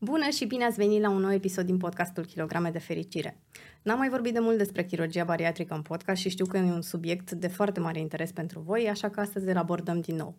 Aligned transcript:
Bună 0.00 0.28
și 0.28 0.44
bine 0.44 0.64
ați 0.64 0.76
venit 0.76 1.00
la 1.00 1.10
un 1.10 1.20
nou 1.20 1.32
episod 1.32 1.66
din 1.66 1.76
podcastul 1.76 2.24
Kilograme 2.24 2.70
de 2.70 2.78
Fericire. 2.78 3.38
N-am 3.82 3.98
mai 3.98 4.08
vorbit 4.08 4.32
de 4.32 4.38
mult 4.38 4.58
despre 4.58 4.84
chirurgia 4.84 5.24
bariatrică 5.24 5.74
în 5.74 5.82
podcast 5.82 6.20
și 6.20 6.28
știu 6.28 6.46
că 6.46 6.56
e 6.56 6.60
un 6.60 6.82
subiect 6.82 7.30
de 7.30 7.46
foarte 7.46 7.80
mare 7.80 7.98
interes 7.98 8.32
pentru 8.32 8.60
voi, 8.60 8.88
așa 8.88 9.08
că 9.08 9.20
astăzi 9.20 9.48
îl 9.48 9.56
abordăm 9.56 10.00
din 10.00 10.16
nou. 10.16 10.34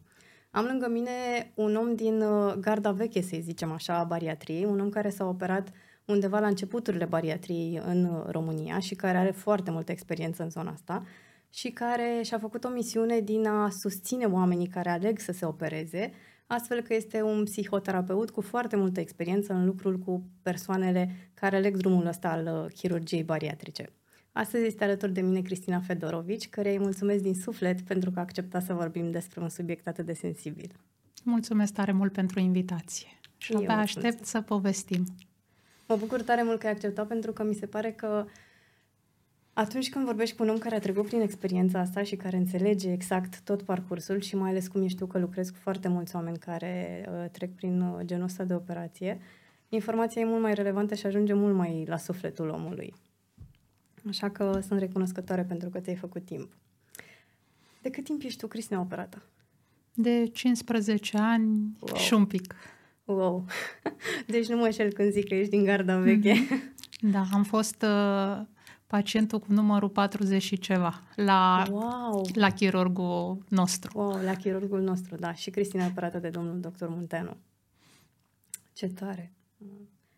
Am 0.51 0.65
lângă 0.65 0.89
mine 0.89 1.11
un 1.53 1.75
om 1.75 1.95
din 1.95 2.21
uh, 2.21 2.53
garda 2.53 2.91
veche, 2.91 3.21
să 3.21 3.37
zicem 3.39 3.71
așa, 3.71 3.97
a 3.97 4.03
bariatriei, 4.03 4.65
un 4.65 4.79
om 4.79 4.89
care 4.89 5.09
s-a 5.09 5.27
operat 5.27 5.71
undeva 6.05 6.39
la 6.39 6.47
începuturile 6.47 7.05
bariatriei 7.05 7.81
în 7.85 8.03
uh, 8.03 8.23
România 8.27 8.79
și 8.79 8.95
care 8.95 9.17
are 9.17 9.31
foarte 9.31 9.71
multă 9.71 9.91
experiență 9.91 10.43
în 10.43 10.49
zona 10.49 10.71
asta 10.71 11.03
și 11.49 11.69
care 11.69 12.21
și-a 12.23 12.37
făcut 12.37 12.63
o 12.63 12.69
misiune 12.69 13.19
din 13.19 13.47
a 13.47 13.69
susține 13.69 14.25
oamenii 14.25 14.67
care 14.67 14.89
aleg 14.89 15.19
să 15.19 15.31
se 15.31 15.45
opereze, 15.45 16.11
astfel 16.51 16.81
că 16.81 16.93
este 16.93 17.21
un 17.21 17.43
psihoterapeut 17.43 18.29
cu 18.29 18.41
foarte 18.41 18.75
multă 18.75 18.99
experiență 18.99 19.53
în 19.53 19.65
lucrul 19.65 19.97
cu 19.97 20.23
persoanele 20.41 21.31
care 21.33 21.55
aleg 21.55 21.77
drumul 21.77 22.05
ăsta 22.05 22.29
al 22.29 22.63
uh, 22.63 22.73
chirurgiei 22.73 23.23
bariatrice. 23.23 23.89
Astăzi 24.31 24.65
este 24.65 24.83
alături 24.83 25.13
de 25.13 25.21
mine 25.21 25.41
Cristina 25.41 25.79
Fedorovici, 25.79 26.49
care 26.49 26.71
îi 26.71 26.79
mulțumesc 26.79 27.23
din 27.23 27.33
suflet 27.33 27.81
pentru 27.81 28.11
că 28.11 28.19
a 28.19 28.21
acceptat 28.21 28.63
să 28.63 28.73
vorbim 28.73 29.11
despre 29.11 29.41
un 29.41 29.49
subiect 29.49 29.87
atât 29.87 30.05
de 30.05 30.13
sensibil. 30.13 30.71
Mulțumesc 31.23 31.73
tare 31.73 31.91
mult 31.91 32.11
pentru 32.11 32.39
invitație 32.39 33.07
și 33.37 33.53
abia 33.53 33.77
aștept 33.77 34.25
să 34.25 34.41
povestim. 34.41 35.03
Mă 35.87 35.95
bucur 35.95 36.21
tare 36.21 36.43
mult 36.43 36.59
că 36.59 36.65
ai 36.65 36.71
acceptat 36.71 37.07
pentru 37.07 37.31
că 37.31 37.43
mi 37.43 37.53
se 37.53 37.65
pare 37.65 37.91
că 37.91 38.25
atunci 39.53 39.89
când 39.89 40.05
vorbești 40.05 40.35
cu 40.35 40.43
un 40.43 40.49
om 40.49 40.57
care 40.57 40.75
a 40.75 40.79
trecut 40.79 41.05
prin 41.05 41.21
experiența 41.21 41.79
asta 41.79 42.03
și 42.03 42.15
care 42.15 42.37
înțelege 42.37 42.91
exact 42.91 43.39
tot 43.41 43.61
parcursul 43.61 44.19
și 44.19 44.35
mai 44.35 44.49
ales 44.49 44.67
cum 44.67 44.83
ești 44.83 44.97
tu 44.97 45.05
că 45.05 45.19
lucrezi 45.19 45.51
cu 45.51 45.57
foarte 45.61 45.87
mulți 45.87 46.15
oameni 46.15 46.37
care 46.37 47.05
uh, 47.09 47.29
trec 47.31 47.55
prin 47.55 47.81
uh, 47.81 48.05
genul 48.05 48.23
ăsta 48.23 48.43
de 48.43 48.53
operație, 48.53 49.19
informația 49.69 50.21
e 50.21 50.25
mult 50.25 50.41
mai 50.41 50.53
relevantă 50.53 50.95
și 50.95 51.05
ajunge 51.05 51.33
mult 51.33 51.55
mai 51.55 51.85
la 51.87 51.97
sufletul 51.97 52.49
omului. 52.49 52.93
Așa 54.07 54.29
că 54.29 54.59
sunt 54.67 54.79
recunoscătoare 54.79 55.43
pentru 55.43 55.69
că 55.69 55.79
ți-ai 55.79 55.95
făcut 55.95 56.25
timp. 56.25 56.53
De 57.81 57.89
cât 57.89 58.03
timp 58.03 58.23
ești 58.23 58.39
tu, 58.39 58.47
Cristina, 58.47 58.79
operată? 58.79 59.23
De 59.93 60.27
15 60.33 61.17
ani 61.17 61.77
wow. 61.79 61.97
și 61.97 62.13
un 62.13 62.25
pic. 62.25 62.55
Wow! 63.03 63.45
Deci 64.27 64.47
nu 64.47 64.57
mă 64.57 64.65
înșel 64.65 64.91
când 64.91 65.11
zic 65.11 65.27
că 65.27 65.35
ești 65.35 65.49
din 65.49 65.63
garda 65.63 65.97
veche. 65.97 66.33
Da, 67.01 67.23
am 67.33 67.43
fost 67.43 67.81
uh, 67.81 68.41
pacientul 68.89 69.39
cu 69.39 69.51
numărul 69.51 69.89
40 69.89 70.41
și 70.41 70.57
ceva 70.57 71.01
la, 71.15 71.65
wow. 71.69 72.29
la 72.33 72.49
chirurgul 72.49 73.43
nostru. 73.49 73.99
Wow, 73.99 74.21
la 74.23 74.33
chirurgul 74.33 74.81
nostru, 74.81 75.15
da. 75.15 75.33
Și 75.33 75.49
Cristina 75.49 75.85
operată 75.85 76.17
de 76.17 76.29
domnul 76.29 76.59
doctor 76.59 76.89
Munteanu. 76.89 77.37
Ce 78.73 78.87
tare! 78.87 79.33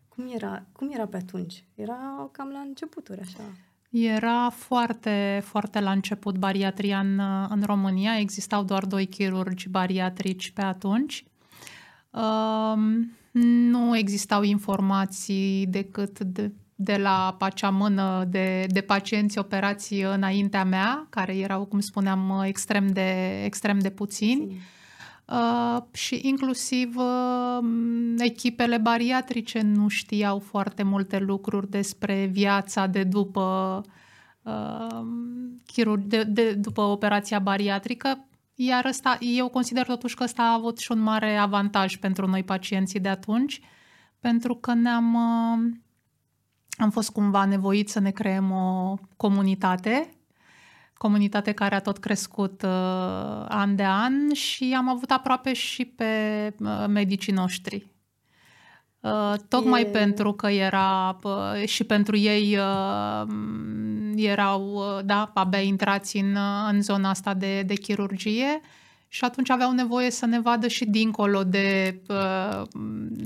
Cum 0.08 0.30
era, 0.34 0.64
cum 0.72 0.90
era 0.92 1.06
pe 1.06 1.16
atunci? 1.16 1.64
Era 1.74 2.28
cam 2.32 2.48
la 2.48 2.58
începuturi, 2.58 3.20
așa. 3.20 3.42
Era 3.90 4.50
foarte, 4.50 5.42
foarte 5.44 5.80
la 5.80 5.90
început 5.90 6.38
bariatria 6.38 6.98
în, 6.98 7.18
în 7.48 7.62
România. 7.64 8.18
Existau 8.18 8.64
doar 8.64 8.84
doi 8.84 9.06
chirurgi 9.06 9.68
bariatrici 9.68 10.50
pe 10.50 10.62
atunci. 10.62 11.24
Um, 12.10 13.16
nu 13.70 13.96
existau 13.96 14.42
informații 14.42 15.66
decât 15.66 16.20
de, 16.20 16.52
de 16.84 16.96
la 16.96 17.36
acea 17.40 17.70
mână 17.70 18.24
de, 18.28 18.66
de 18.68 18.80
pacienți 18.80 19.38
operați 19.38 19.94
înaintea 19.94 20.64
mea, 20.64 21.06
care 21.10 21.36
erau, 21.36 21.64
cum 21.64 21.80
spuneam, 21.80 22.42
extrem 22.44 22.86
de, 22.86 23.42
extrem 23.44 23.78
de 23.78 23.90
puțini. 23.90 24.46
Sim. 24.48 24.60
Uh, 25.32 25.82
și 25.92 26.20
inclusiv 26.22 26.96
uh, 26.96 27.64
echipele 28.18 28.78
bariatrice 28.78 29.60
nu 29.60 29.88
știau 29.88 30.38
foarte 30.38 30.82
multe 30.82 31.18
lucruri 31.18 31.70
despre 31.70 32.28
viața 32.32 32.86
de 32.86 33.04
după, 33.04 33.80
uh, 34.42 35.96
de, 35.98 36.22
de, 36.22 36.52
după 36.52 36.80
operația 36.80 37.38
bariatrică, 37.38 38.26
iar 38.54 38.84
ăsta, 38.84 39.16
eu 39.20 39.48
consider 39.48 39.86
totuși 39.86 40.14
că 40.14 40.24
ăsta 40.24 40.42
a 40.42 40.52
avut 40.52 40.78
și 40.78 40.92
un 40.92 41.00
mare 41.00 41.36
avantaj 41.36 41.96
pentru 41.96 42.26
noi 42.26 42.42
pacienții 42.42 43.00
de 43.00 43.08
atunci, 43.08 43.60
pentru 44.20 44.54
că 44.54 44.74
ne-am 44.74 45.14
uh, 45.14 45.72
am 46.76 46.90
fost 46.90 47.10
cumva 47.10 47.44
nevoiți 47.44 47.92
să 47.92 48.00
ne 48.00 48.10
creăm 48.10 48.50
o 48.50 48.96
comunitate 49.16 50.16
comunitate 51.02 51.52
care 51.52 51.74
a 51.74 51.80
tot 51.80 51.98
crescut 51.98 52.62
uh, 52.62 53.44
an 53.48 53.76
de 53.76 53.84
an 53.84 54.32
și 54.32 54.74
am 54.76 54.88
avut 54.88 55.10
aproape 55.10 55.52
și 55.52 55.84
pe 55.84 56.04
uh, 56.58 56.84
medicii 56.88 57.32
noștri. 57.32 57.86
Uh, 59.00 59.34
tocmai 59.48 59.80
e... 59.80 59.84
pentru 59.84 60.32
că 60.32 60.48
era 60.48 61.18
uh, 61.22 61.66
și 61.66 61.84
pentru 61.84 62.16
ei 62.16 62.56
uh, 62.56 63.26
erau, 64.16 64.72
uh, 64.74 65.04
da, 65.04 65.30
abia 65.34 65.60
intrați 65.60 66.16
în, 66.16 66.34
uh, 66.34 66.68
în 66.70 66.82
zona 66.82 67.08
asta 67.08 67.34
de, 67.34 67.62
de 67.62 67.74
chirurgie 67.74 68.60
și 69.12 69.24
atunci 69.24 69.50
aveau 69.50 69.72
nevoie 69.72 70.10
să 70.10 70.26
ne 70.26 70.40
vadă 70.40 70.68
și 70.68 70.84
dincolo 70.84 71.44
de 71.44 72.00
uh, 72.08 72.62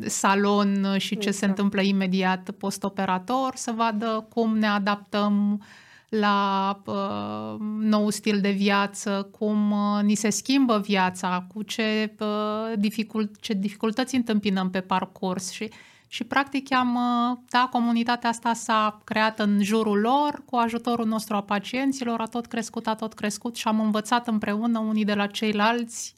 salon 0.07 0.95
și 0.97 1.09
ce 1.09 1.15
exact. 1.15 1.37
se 1.37 1.47
întâmplă 1.47 1.81
imediat 1.81 2.51
postoperator, 2.51 3.53
să 3.55 3.73
vadă 3.77 4.27
cum 4.35 4.59
ne 4.59 4.67
adaptăm 4.67 5.53
uh, 5.53 5.65
la 6.09 6.83
uh, 6.87 7.57
nou 7.81 8.11
stil 8.11 8.41
de 8.41 8.51
viață, 8.51 9.29
cum 9.39 9.71
uh, 9.71 10.03
ni 10.03 10.15
se 10.15 10.31
schimbă 10.31 10.79
viața, 10.79 11.47
cu 11.55 11.63
ce, 11.63 12.15
uh, 12.21 12.73
dificult, 12.79 13.41
ce 13.41 13.53
dificultăți 13.53 14.15
întâmpinăm 14.15 14.71
pe 14.71 14.81
parcurs 14.81 15.51
și 15.51 15.71
și 16.09 16.25
practic 16.25 16.73
am, 16.73 16.95
uh, 16.95 17.39
da, 17.49 17.69
comunitatea 17.73 18.29
asta 18.29 18.53
s-a 18.53 19.01
creat 19.05 19.39
în 19.39 19.63
jurul 19.63 19.99
lor, 20.01 20.43
cu 20.45 20.57
ajutorul 20.57 21.07
nostru 21.07 21.37
a 21.37 21.43
pacienților, 21.43 22.21
a 22.21 22.27
tot 22.27 22.47
crescut, 22.47 22.87
a 22.87 22.95
tot 22.95 23.15
crescut 23.15 23.57
și 23.57 23.69
am 23.69 23.81
învățat 23.81 24.29
împreună 24.29 24.79
unii 24.79 25.05
de 25.05 25.15
la 25.15 25.27
ceilalți 25.27 26.15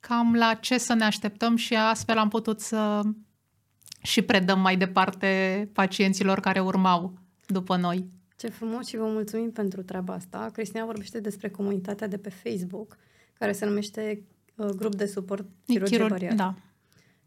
cam 0.00 0.34
la 0.34 0.54
ce 0.54 0.78
să 0.78 0.94
ne 0.94 1.04
așteptăm 1.04 1.56
și 1.56 1.74
astfel 1.74 2.18
am 2.18 2.28
putut 2.28 2.60
să 2.60 3.02
și 4.02 4.22
predăm 4.22 4.60
mai 4.60 4.76
departe 4.76 5.70
pacienților 5.72 6.40
care 6.40 6.60
urmau 6.60 7.18
după 7.46 7.76
noi. 7.76 8.04
Ce 8.36 8.48
frumos 8.48 8.86
și 8.86 8.96
vă 8.96 9.04
mulțumim 9.06 9.50
pentru 9.50 9.82
treaba 9.82 10.14
asta. 10.14 10.50
Cristina 10.52 10.84
vorbește 10.84 11.20
despre 11.20 11.50
comunitatea 11.50 12.06
de 12.06 12.18
pe 12.18 12.30
Facebook, 12.30 12.96
care 13.38 13.52
se 13.52 13.64
numește 13.64 14.22
uh, 14.54 14.66
Grup 14.66 14.94
de 14.94 15.06
Suport 15.06 15.46
Chirurgie 15.66 15.96
Chirur- 15.96 16.08
Bariatrică. 16.08 16.42
Da. 16.42 16.54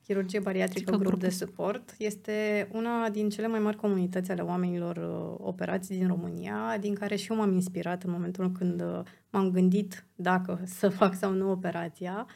Chirurgie 0.03 0.39
Bariatrică 0.39 0.91
Grup, 0.91 1.03
grup 1.03 1.19
de 1.19 1.29
Suport. 1.29 1.95
Este 1.97 2.67
una 2.71 3.09
din 3.09 3.29
cele 3.29 3.47
mai 3.47 3.59
mari 3.59 3.77
comunități 3.77 4.31
ale 4.31 4.41
oamenilor 4.41 4.97
uh, 4.97 5.45
operați 5.47 5.89
din 5.89 6.07
România, 6.07 6.77
din 6.79 6.93
care 6.93 7.15
și 7.15 7.31
eu 7.31 7.37
m-am 7.37 7.53
inspirat 7.53 8.03
în 8.03 8.11
momentul 8.11 8.51
când 8.51 8.81
uh, 8.81 8.99
m-am 9.29 9.51
gândit 9.51 10.05
dacă 10.15 10.59
să 10.79 10.89
fac 10.89 11.15
sau 11.15 11.31
nu 11.31 11.51
operația. 11.51 12.27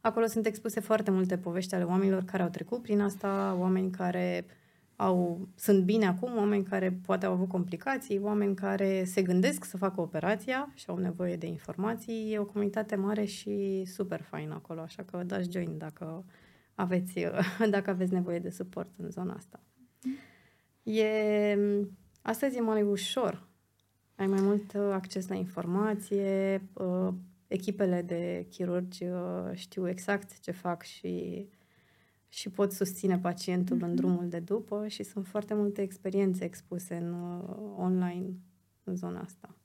Acolo 0.00 0.26
sunt 0.26 0.46
expuse 0.46 0.80
foarte 0.80 1.10
multe 1.10 1.38
povești 1.38 1.74
ale 1.74 1.84
oamenilor 1.84 2.24
care 2.24 2.42
au 2.42 2.48
trecut 2.48 2.82
prin 2.82 3.00
asta, 3.00 3.56
oameni 3.58 3.90
care 3.90 4.46
au, 4.96 5.48
sunt 5.54 5.84
bine 5.84 6.06
acum, 6.06 6.36
oameni 6.36 6.64
care 6.64 6.98
poate 7.06 7.26
au 7.26 7.32
avut 7.32 7.48
complicații, 7.48 8.18
oameni 8.18 8.54
care 8.54 9.04
se 9.04 9.22
gândesc 9.22 9.64
să 9.64 9.76
facă 9.76 10.00
operația 10.00 10.72
și 10.74 10.84
au 10.88 10.98
nevoie 10.98 11.36
de 11.36 11.46
informații. 11.46 12.32
E 12.32 12.38
o 12.38 12.44
comunitate 12.44 12.96
mare 12.96 13.24
și 13.24 13.84
super 13.84 14.22
faină 14.22 14.54
acolo, 14.54 14.80
așa 14.80 15.02
că 15.02 15.22
dați 15.26 15.50
join 15.50 15.78
dacă 15.78 16.24
aveți, 16.76 17.14
dacă 17.70 17.90
aveți 17.90 18.12
nevoie 18.12 18.38
de 18.38 18.50
suport 18.50 18.90
în 18.96 19.10
zona 19.10 19.34
asta. 19.34 19.60
E, 20.82 21.58
astăzi 22.22 22.56
e 22.56 22.60
mai 22.60 22.82
ușor. 22.82 23.48
Ai 24.14 24.26
mai 24.26 24.40
mult 24.40 24.74
acces 24.74 25.28
la 25.28 25.34
informație, 25.34 26.62
uh, 26.72 27.08
echipele 27.46 28.02
de 28.02 28.46
chirurgi 28.50 29.04
uh, 29.04 29.50
știu 29.54 29.88
exact 29.88 30.40
ce 30.40 30.50
fac 30.50 30.82
și 30.82 31.46
și 32.28 32.50
pot 32.50 32.72
susține 32.72 33.18
pacientul 33.18 33.76
mm-hmm. 33.76 33.80
în 33.80 33.88
mhm. 33.88 33.96
drumul 33.96 34.28
de 34.28 34.38
după 34.38 34.88
și 34.88 35.02
sunt 35.02 35.26
foarte 35.26 35.54
multe 35.54 35.82
experiențe 35.82 36.44
expuse 36.44 36.96
în 36.96 37.12
uh, 37.12 37.74
online 37.76 38.34
în 38.84 38.96
zona 38.96 39.20
asta. 39.20 39.56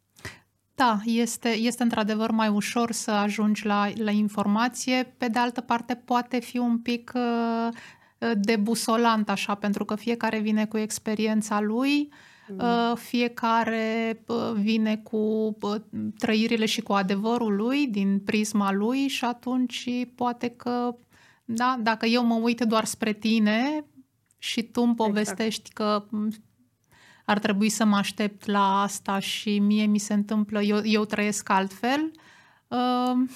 Da, 0.82 1.00
este, 1.06 1.50
este 1.50 1.84
într-adevăr 1.84 2.32
mai 2.32 2.48
ușor 2.48 2.92
să 2.92 3.12
ajungi 3.12 3.66
la, 3.66 3.90
la 3.96 4.12
informație. 4.12 5.14
Pe 5.18 5.28
de 5.28 5.40
altă 5.40 5.62
parte, 5.62 5.96
poate 5.96 6.40
fi 6.40 6.58
un 6.58 6.80
pic 6.80 7.12
uh, 7.16 8.34
debusolant 8.36 9.30
așa, 9.30 9.56
pentru 9.56 9.86
că 9.86 9.96
fiecare 9.96 10.40
vine 10.40 10.66
cu 10.66 10.78
experiența 10.78 11.60
lui, 11.60 12.10
mm. 12.48 12.58
uh, 12.58 12.98
fiecare 12.98 14.24
uh, 14.28 14.52
vine 14.54 14.98
cu 14.98 15.18
uh, 15.62 15.76
trăirile 16.18 16.66
și 16.66 16.82
cu 16.82 16.94
adevărul 16.94 17.56
lui, 17.56 17.88
din 17.88 18.20
prisma 18.20 18.72
lui 18.72 19.08
și 19.08 19.26
atunci 19.26 19.90
poate 20.16 20.50
că 20.50 20.96
da? 21.46 21.78
Dacă 21.82 22.06
eu 22.06 22.26
mă 22.26 22.36
uit 22.36 22.62
doar 22.62 22.86
spre 22.86 23.14
tine 23.14 23.86
și 24.38 24.64
tu 24.64 24.82
îmi 24.82 24.96
povestești 24.96 25.70
exact. 25.70 26.10
că 26.10 26.18
ar 27.26 27.40
trebui 27.40 27.70
să 27.70 27.86
mă 27.86 27.96
aștept 27.96 28.46
la 28.46 28.82
asta 28.82 29.20
și 29.20 29.60
mie 29.60 29.86
mi 29.86 29.98
se 29.98 30.14
întâmplă, 30.14 30.62
eu, 30.62 30.82
eu 30.84 31.06
trăiesc 31.06 31.50
altfel. 31.50 32.12
Uh... 32.68 33.30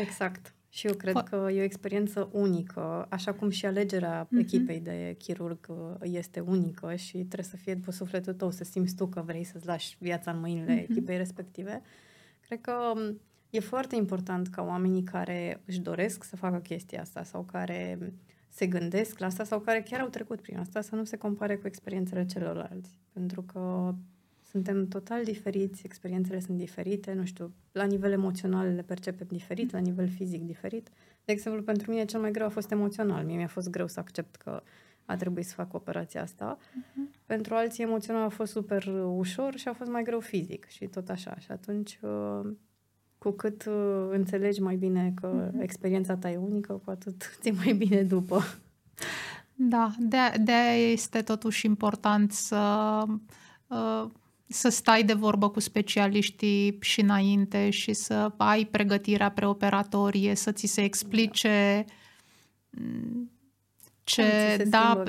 Exact. 0.00 0.52
Și 0.78 0.86
eu 0.86 0.94
cred 0.94 1.22
că 1.30 1.48
e 1.52 1.60
o 1.60 1.64
experiență 1.64 2.28
unică, 2.32 3.06
așa 3.10 3.32
cum 3.32 3.50
și 3.50 3.66
alegerea 3.66 4.26
uh-huh. 4.26 4.38
echipei 4.38 4.80
de 4.80 5.14
chirurg 5.18 5.58
uh, 5.68 5.76
este 6.02 6.40
unică 6.40 6.94
și 6.94 7.16
trebuie 7.16 7.48
să 7.50 7.56
fie 7.56 7.74
după 7.74 7.90
sufletul 7.90 8.32
tău, 8.32 8.50
să 8.50 8.64
simți 8.64 8.94
tu 8.94 9.06
că 9.06 9.22
vrei 9.26 9.44
să-ți 9.44 9.66
lași 9.66 9.96
viața 9.98 10.30
în 10.30 10.40
mâinile 10.40 10.76
uh-huh. 10.76 10.88
echipei 10.88 11.16
respective. 11.16 11.82
Cred 12.40 12.60
că 12.60 12.72
um, 12.94 13.20
e 13.50 13.60
foarte 13.60 13.96
important 13.96 14.48
ca 14.48 14.62
oamenii 14.62 15.02
care 15.02 15.60
își 15.64 15.80
doresc 15.80 16.24
să 16.24 16.36
facă 16.36 16.56
chestia 16.56 17.00
asta 17.00 17.22
sau 17.22 17.42
care 17.42 17.98
se 18.58 18.66
gândesc 18.66 19.18
la 19.18 19.26
asta 19.26 19.44
sau 19.44 19.60
care 19.60 19.82
chiar 19.82 20.00
au 20.00 20.08
trecut 20.08 20.40
prin 20.40 20.58
asta 20.58 20.80
să 20.80 20.94
nu 20.94 21.04
se 21.04 21.16
compare 21.16 21.56
cu 21.56 21.66
experiențele 21.66 22.24
celorlalți. 22.26 22.98
Pentru 23.12 23.42
că 23.42 23.94
suntem 24.50 24.88
total 24.88 25.24
diferiți, 25.24 25.84
experiențele 25.84 26.40
sunt 26.40 26.56
diferite, 26.56 27.12
nu 27.12 27.24
știu, 27.24 27.54
la 27.72 27.84
nivel 27.84 28.12
emoțional 28.12 28.74
le 28.74 28.82
percepem 28.82 29.26
diferit, 29.30 29.72
la 29.72 29.78
nivel 29.78 30.08
fizic 30.08 30.42
diferit. 30.42 30.88
De 31.24 31.32
exemplu, 31.32 31.62
pentru 31.62 31.90
mine 31.90 32.04
cel 32.04 32.20
mai 32.20 32.30
greu 32.30 32.46
a 32.46 32.48
fost 32.48 32.70
emoțional. 32.70 33.24
Mie 33.24 33.36
mi-a 33.36 33.46
fost 33.46 33.70
greu 33.70 33.86
să 33.86 34.00
accept 34.00 34.36
că 34.36 34.62
a 35.04 35.16
trebuit 35.16 35.46
să 35.46 35.54
fac 35.54 35.74
operația 35.74 36.22
asta. 36.22 36.58
Uh-huh. 36.58 37.24
Pentru 37.26 37.54
alții 37.54 37.84
emoțional 37.84 38.22
a 38.22 38.28
fost 38.28 38.52
super 38.52 38.86
ușor 39.16 39.56
și 39.56 39.68
a 39.68 39.72
fost 39.72 39.90
mai 39.90 40.02
greu 40.02 40.20
fizic 40.20 40.66
și 40.66 40.86
tot 40.86 41.08
așa. 41.08 41.36
Și 41.38 41.50
atunci, 41.50 41.98
uh, 42.02 42.50
cu 43.18 43.30
cât 43.30 43.64
uh, 43.64 44.08
înțelegi 44.10 44.60
mai 44.60 44.76
bine 44.76 45.12
că 45.20 45.50
uh-huh. 45.50 45.62
experiența 45.62 46.16
ta 46.16 46.30
e 46.30 46.36
unică, 46.36 46.80
cu 46.84 46.90
atât 46.90 47.30
ți 47.40 47.50
mai 47.50 47.72
bine 47.72 48.02
după. 48.02 48.42
Da, 49.54 49.94
de, 49.98 50.16
de 50.40 50.72
este 50.92 51.22
totuși 51.22 51.66
important 51.66 52.32
să 52.32 53.02
uh, 53.66 54.04
să 54.48 54.68
stai 54.68 55.04
de 55.04 55.12
vorbă 55.12 55.50
cu 55.50 55.60
specialiștii 55.60 56.78
și 56.80 57.00
înainte 57.00 57.70
și 57.70 57.92
să 57.92 58.32
ai 58.36 58.64
pregătirea 58.64 59.30
preoperatorie, 59.30 60.34
să 60.34 60.52
ți 60.52 60.66
se 60.66 60.82
explice 60.82 61.84
mm, 62.70 63.30
ce, 64.04 64.64
da, 64.68 65.02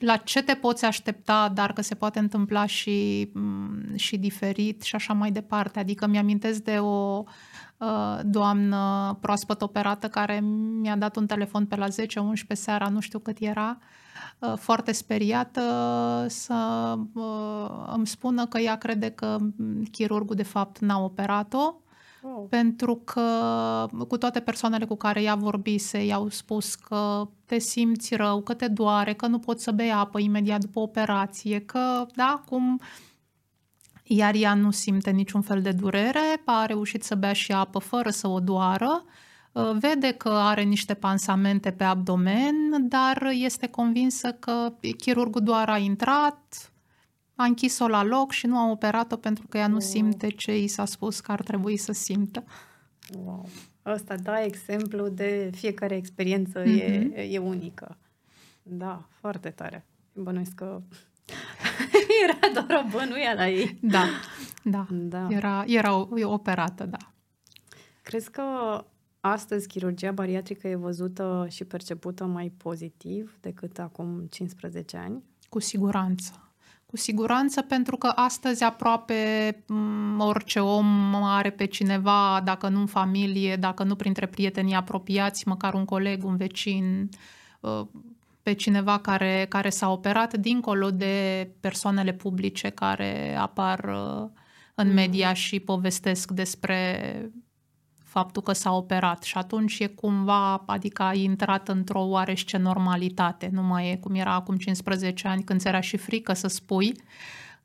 la 0.00 0.16
ce 0.16 0.42
te 0.42 0.54
poți 0.54 0.84
aștepta, 0.84 1.50
dar 1.54 1.72
că 1.72 1.82
se 1.82 1.94
poate 1.94 2.18
întâmpla 2.18 2.66
și, 2.66 3.30
mm, 3.34 3.96
și 3.96 4.16
diferit 4.16 4.82
și 4.82 4.94
așa 4.94 5.12
mai 5.12 5.30
departe. 5.30 5.78
Adică 5.78 6.06
mi-amintesc 6.06 6.62
de 6.62 6.78
o 6.78 7.24
uh, 7.76 8.18
doamnă 8.24 9.18
proaspăt 9.20 9.62
operată 9.62 10.08
care 10.08 10.40
mi-a 10.80 10.96
dat 10.96 11.16
un 11.16 11.26
telefon 11.26 11.66
pe 11.66 11.76
la 11.76 11.86
10-11 11.88 11.92
seara, 12.52 12.88
nu 12.88 13.00
știu 13.00 13.18
cât 13.18 13.36
era, 13.40 13.78
uh, 13.80 13.86
Uh, 14.38 14.52
foarte 14.56 14.92
speriată 14.92 15.60
să 16.28 16.94
uh, 17.14 17.92
îmi 17.94 18.06
spună 18.06 18.46
că 18.46 18.58
ea 18.58 18.76
crede 18.76 19.10
că 19.10 19.38
chirurgul 19.90 20.36
de 20.36 20.42
fapt 20.42 20.78
n-a 20.78 20.98
operat-o 20.98 21.74
Oh. 22.22 22.46
Pentru 22.48 22.96
că 22.96 23.86
cu 24.08 24.18
toate 24.18 24.40
persoanele 24.40 24.84
cu 24.84 24.96
care 24.96 25.22
ea 25.22 25.34
vorbise, 25.34 26.04
i-au 26.04 26.28
spus 26.28 26.74
că 26.74 27.28
te 27.44 27.58
simți 27.58 28.14
rău, 28.14 28.42
că 28.42 28.54
te 28.54 28.68
doare, 28.68 29.14
că 29.14 29.26
nu 29.26 29.38
poți 29.38 29.62
să 29.62 29.70
bei 29.70 29.92
apă 29.92 30.18
imediat 30.18 30.60
după 30.60 30.80
operație, 30.80 31.60
că, 31.60 32.06
da, 32.14 32.42
cum... 32.46 32.80
Iar 34.04 34.34
ea 34.34 34.54
nu 34.54 34.70
simte 34.70 35.10
niciun 35.10 35.40
fel 35.40 35.62
de 35.62 35.72
durere, 35.72 36.42
a 36.44 36.66
reușit 36.66 37.02
să 37.02 37.14
bea 37.14 37.32
și 37.32 37.52
apă 37.52 37.78
fără 37.78 38.10
să 38.10 38.28
o 38.28 38.40
doară 38.40 39.04
Uh, 39.52 39.70
vede 39.78 40.12
că 40.12 40.28
are 40.28 40.62
niște 40.62 40.94
pansamente 40.94 41.70
pe 41.70 41.84
abdomen, 41.84 42.54
dar 42.88 43.28
este 43.32 43.66
convinsă 43.66 44.32
că 44.32 44.72
chirurgul 44.98 45.40
doar 45.42 45.68
a 45.68 45.78
intrat, 45.78 46.71
a 47.42 47.44
închis-o 47.44 47.88
la 47.88 48.02
loc 48.02 48.30
și 48.30 48.46
nu 48.46 48.56
a 48.56 48.70
operat-o 48.70 49.16
pentru 49.16 49.46
că 49.46 49.58
ea 49.58 49.66
nu 49.66 49.72
wow. 49.72 49.80
simte 49.80 50.28
ce 50.28 50.58
i 50.58 50.66
s-a 50.66 50.84
spus 50.84 51.20
că 51.20 51.32
ar 51.32 51.42
trebui 51.42 51.76
să 51.76 51.92
simtă. 51.92 52.44
Wow. 53.24 53.48
Asta 53.82 54.16
da 54.16 54.42
exemplu 54.42 55.08
de 55.08 55.50
fiecare 55.54 55.96
experiență 55.96 56.62
mm-hmm. 56.62 56.80
e, 56.80 56.98
mhm. 56.98 57.12
e 57.16 57.38
unică. 57.38 57.96
Da, 58.62 59.08
foarte 59.10 59.50
tare. 59.50 59.86
Bănuiesc 60.14 60.54
că 60.54 60.82
era 62.24 62.60
doar 62.60 62.84
o 62.84 62.88
bănuială 62.88 63.40
la 63.40 63.48
ei. 63.48 63.78
Da, 63.80 64.04
da. 64.64 64.86
da. 64.90 65.26
Era, 65.30 65.64
era 65.66 66.08
operată, 66.22 66.84
da. 66.84 67.12
Crezi 68.02 68.30
că 68.30 68.42
astăzi 69.20 69.66
chirurgia 69.68 70.12
bariatrică 70.12 70.68
e 70.68 70.74
văzută 70.74 71.46
și 71.50 71.64
percepută 71.64 72.24
mai 72.24 72.52
pozitiv 72.56 73.38
decât 73.40 73.78
acum 73.78 74.26
15 74.30 74.96
ani? 74.96 75.22
Cu 75.48 75.58
siguranță. 75.58 76.51
Cu 76.92 76.98
siguranță, 76.98 77.62
pentru 77.62 77.96
că 77.96 78.06
astăzi 78.06 78.62
aproape 78.62 79.14
mm, 79.66 80.20
orice 80.20 80.60
om 80.60 81.14
are 81.14 81.50
pe 81.50 81.64
cineva, 81.64 82.40
dacă 82.44 82.68
nu 82.68 82.80
în 82.80 82.86
familie, 82.86 83.56
dacă 83.56 83.82
nu 83.82 83.94
printre 83.94 84.26
prietenii 84.26 84.74
apropiați, 84.74 85.48
măcar 85.48 85.74
un 85.74 85.84
coleg, 85.84 86.24
un 86.24 86.36
vecin, 86.36 87.08
uh, 87.60 87.86
pe 88.42 88.52
cineva 88.52 88.98
care, 88.98 89.46
care 89.48 89.68
s-a 89.68 89.90
operat, 89.90 90.36
dincolo 90.36 90.90
de 90.90 91.48
persoanele 91.60 92.12
publice 92.12 92.68
care 92.68 93.36
apar 93.36 93.78
uh, 93.84 94.28
în 94.74 94.88
mm. 94.88 94.94
media 94.94 95.32
și 95.32 95.60
povestesc 95.60 96.30
despre 96.30 97.00
faptul 98.12 98.42
că 98.42 98.52
s-a 98.52 98.72
operat 98.72 99.22
și 99.22 99.38
atunci 99.38 99.78
e 99.78 99.86
cumva, 99.86 100.56
adică 100.66 101.02
a 101.02 101.14
intrat 101.14 101.68
într-o 101.68 102.00
oarește 102.00 102.56
normalitate, 102.56 103.48
nu 103.52 103.62
mai 103.62 103.90
e 103.90 103.96
cum 103.96 104.14
era 104.14 104.34
acum 104.34 104.56
15 104.56 105.28
ani 105.28 105.42
când 105.42 105.60
ți 105.60 105.68
era 105.68 105.80
și 105.80 105.96
frică 105.96 106.32
să 106.32 106.46
spui 106.46 106.94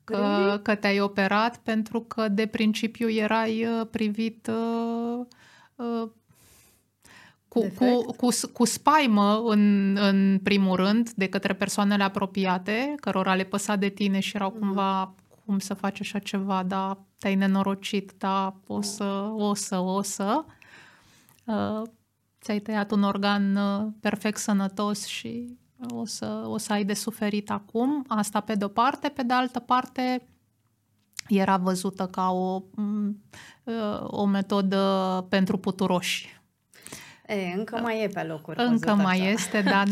că, 0.04 0.60
că 0.62 0.74
te-ai 0.74 1.00
operat 1.00 1.56
pentru 1.56 2.00
că 2.00 2.28
de 2.28 2.46
principiu 2.46 3.10
erai 3.10 3.64
uh, 3.64 3.86
privit 3.90 4.50
uh, 4.50 5.26
uh, 5.74 6.08
cu, 7.48 7.72
cu, 7.78 8.14
cu, 8.16 8.28
cu 8.52 8.64
spaimă 8.64 9.42
în, 9.46 9.96
în 10.00 10.40
primul 10.42 10.76
rând 10.76 11.10
de 11.10 11.26
către 11.28 11.52
persoanele 11.52 12.02
apropiate, 12.02 12.94
cărora 13.00 13.34
le 13.34 13.44
păsa 13.44 13.76
de 13.76 13.88
tine 13.88 14.20
și 14.20 14.36
erau 14.36 14.50
mm-hmm. 14.50 14.58
cumva 14.58 15.14
cum 15.44 15.58
să 15.58 15.74
faci 15.74 16.00
așa 16.00 16.18
ceva, 16.18 16.62
da, 16.62 16.98
te-ai 17.18 17.34
nenorocit, 17.34 18.12
da, 18.18 18.54
o 18.66 18.80
să, 18.80 19.30
o 19.34 19.54
să, 19.54 19.78
o 19.78 20.02
să. 20.02 20.44
Uh, 21.44 21.82
ți-ai 22.40 22.58
tăiat 22.58 22.90
un 22.90 23.02
organ 23.02 23.56
uh, 23.56 23.86
perfect 24.00 24.38
sănătos 24.38 25.06
și 25.06 25.58
o 25.90 26.04
să, 26.04 26.42
o 26.46 26.58
să 26.58 26.72
ai 26.72 26.84
de 26.84 26.94
suferit 26.94 27.50
acum. 27.50 28.04
Asta 28.08 28.40
pe 28.40 28.54
de-o 28.54 28.68
parte. 28.68 29.08
Pe 29.08 29.22
de 29.22 29.32
altă 29.32 29.58
parte, 29.58 30.28
era 31.28 31.56
văzută 31.56 32.06
ca 32.06 32.30
o, 32.30 32.62
mm, 32.74 33.22
uh, 33.64 34.00
o 34.02 34.24
metodă 34.24 35.26
pentru 35.28 35.58
puturoși. 35.58 36.40
E, 37.26 37.52
încă 37.56 37.78
mai 37.82 38.02
e 38.02 38.08
pe 38.08 38.22
locuri. 38.22 38.62
Încă 38.62 38.94
mai 38.94 39.20
așa. 39.20 39.30
este, 39.30 39.62
dar 39.62 39.86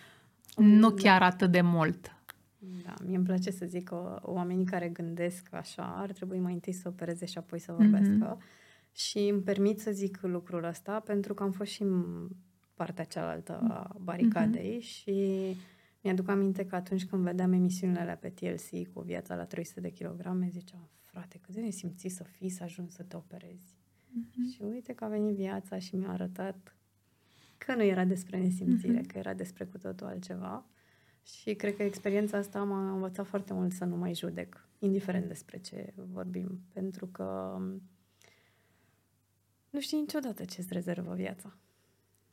nu 0.56 0.90
chiar 0.90 1.22
atât 1.22 1.50
de 1.50 1.60
mult. 1.60 2.16
Da, 2.84 2.94
mie 3.04 3.16
îmi 3.16 3.24
place 3.24 3.50
să 3.50 3.66
zic 3.66 3.84
că 3.84 4.18
oamenii 4.22 4.64
care 4.64 4.88
gândesc 4.88 5.52
așa 5.52 5.94
ar 5.96 6.12
trebui 6.12 6.38
mai 6.38 6.52
întâi 6.52 6.72
să 6.72 6.88
opereze 6.88 7.26
și 7.26 7.38
apoi 7.38 7.58
să 7.58 7.72
vorbească. 7.72 8.36
Mm-hmm. 8.36 8.60
Și 8.92 9.18
îmi 9.18 9.42
permit 9.42 9.80
să 9.80 9.90
zic 9.90 10.18
lucrul 10.22 10.64
ăsta 10.64 11.00
pentru 11.00 11.34
că 11.34 11.42
am 11.42 11.50
fost 11.50 11.70
și 11.70 11.82
în 11.82 12.28
partea 12.74 13.04
cealaltă 13.04 13.58
a 13.68 13.96
baricadei 14.00 14.76
mm-hmm. 14.78 14.86
și 14.86 15.16
mi-aduc 16.00 16.28
aminte 16.28 16.66
că 16.66 16.74
atunci 16.74 17.04
când 17.04 17.22
vedeam 17.22 17.52
emisiunile 17.52 18.18
pe 18.20 18.28
TLC 18.28 18.92
cu 18.92 19.00
viața 19.00 19.34
la 19.34 19.44
300 19.44 19.80
de 19.80 19.90
kilograme, 19.90 20.48
ziceam, 20.50 20.88
frate, 21.00 21.38
cât 21.42 21.54
de 21.54 21.60
nesimțit 21.60 22.12
să 22.12 22.22
fii 22.22 22.48
să 22.48 22.62
ajungi 22.62 22.94
să 22.94 23.02
te 23.02 23.16
operezi. 23.16 23.74
Mm-hmm. 23.74 24.54
Și 24.54 24.62
uite 24.62 24.92
că 24.92 25.04
a 25.04 25.08
venit 25.08 25.34
viața 25.34 25.78
și 25.78 25.96
mi-a 25.96 26.10
arătat 26.10 26.76
că 27.58 27.74
nu 27.74 27.82
era 27.82 28.04
despre 28.04 28.38
nesimțire, 28.38 29.00
mm-hmm. 29.00 29.06
că 29.06 29.18
era 29.18 29.34
despre 29.34 29.64
cu 29.64 29.78
totul 29.78 30.06
altceva. 30.06 30.66
Și 31.22 31.54
cred 31.54 31.76
că 31.76 31.82
experiența 31.82 32.36
asta 32.36 32.62
m-a 32.64 32.92
învățat 32.92 33.26
foarte 33.26 33.52
mult 33.52 33.72
să 33.72 33.84
nu 33.84 33.96
mai 33.96 34.14
judec, 34.14 34.68
indiferent 34.78 35.26
despre 35.26 35.58
ce 35.58 35.92
vorbim, 36.12 36.60
pentru 36.72 37.06
că 37.06 37.58
nu 39.70 39.80
știi 39.80 39.98
niciodată 39.98 40.44
ce 40.44 40.60
îți 40.60 40.72
rezervă 40.72 41.14
viața. 41.14 41.56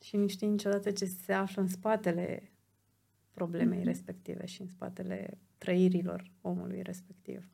Și 0.02 0.16
nu 0.16 0.26
știi 0.26 0.48
niciodată 0.48 0.90
ce 0.90 1.04
se 1.04 1.32
află 1.32 1.62
în 1.62 1.68
spatele 1.68 2.52
problemei 3.32 3.80
mm-hmm. 3.80 3.84
respective 3.84 4.46
și 4.46 4.60
în 4.60 4.68
spatele 4.68 5.38
trăirilor 5.58 6.30
omului 6.40 6.82
respectiv. 6.82 7.48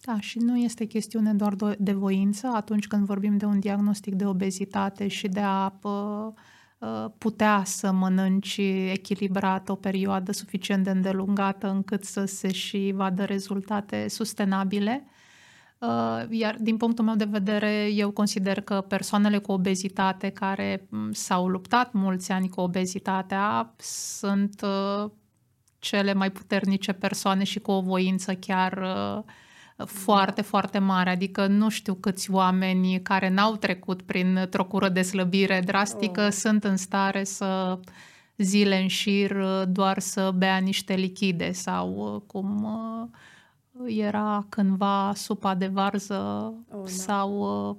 Da, 0.00 0.20
și 0.20 0.38
nu 0.38 0.58
este 0.58 0.84
chestiune 0.84 1.34
doar 1.34 1.54
de 1.78 1.92
voință 1.92 2.46
atunci 2.46 2.86
când 2.86 3.04
vorbim 3.04 3.36
de 3.36 3.44
un 3.44 3.60
diagnostic 3.60 4.14
de 4.14 4.26
obezitate 4.26 5.08
și 5.08 5.28
de 5.28 5.40
a 5.40 5.78
uh, 5.82 6.26
Uh, 6.26 6.32
putea 7.18 7.62
să 7.64 7.92
mănânci 7.92 8.56
echilibrat 8.90 9.68
o 9.68 9.74
perioadă 9.74 10.32
suficient 10.32 10.84
de 10.84 10.90
îndelungată 10.90 11.68
încât 11.68 12.04
să 12.04 12.24
se 12.24 12.52
și 12.52 12.92
vadă 12.94 13.24
rezultate 13.24 14.08
sustenabile. 14.08 15.06
Uh, 15.78 16.24
iar 16.30 16.56
din 16.60 16.76
punctul 16.76 17.04
meu 17.04 17.14
de 17.14 17.24
vedere, 17.24 17.90
eu 17.92 18.10
consider 18.10 18.60
că 18.60 18.80
persoanele 18.80 19.38
cu 19.38 19.52
obezitate 19.52 20.30
care 20.30 20.86
mm, 20.88 21.12
s-au 21.12 21.48
luptat 21.48 21.92
mulți 21.92 22.32
ani 22.32 22.48
cu 22.48 22.60
obezitatea 22.60 23.74
sunt 23.78 24.62
uh, 24.62 25.10
cele 25.78 26.12
mai 26.12 26.30
puternice 26.30 26.92
persoane 26.92 27.44
și 27.44 27.58
cu 27.58 27.70
o 27.70 27.80
voință 27.80 28.34
chiar 28.34 28.78
foarte, 29.76 30.42
foarte 30.42 30.78
mare. 30.78 31.10
Adică 31.10 31.46
nu 31.46 31.68
știu 31.68 31.94
câți 31.94 32.30
oameni 32.30 33.02
care 33.02 33.28
n-au 33.28 33.56
trecut 33.56 34.02
printr-o 34.02 34.64
cură 34.64 34.88
de 34.88 35.02
slăbire 35.02 35.62
drastică 35.64 36.24
oh. 36.24 36.32
sunt 36.32 36.64
în 36.64 36.76
stare 36.76 37.24
să 37.24 37.78
zile 38.36 38.80
în 38.80 38.88
șir 38.88 39.36
doar 39.68 39.98
să 39.98 40.32
bea 40.36 40.56
niște 40.56 40.94
lichide 40.94 41.52
sau 41.52 42.22
cum 42.26 42.68
era 43.86 44.46
cândva 44.48 45.12
supa 45.14 45.54
de 45.54 45.66
varză 45.66 46.52
oh, 46.70 46.82
da. 46.82 46.88
sau 46.88 47.78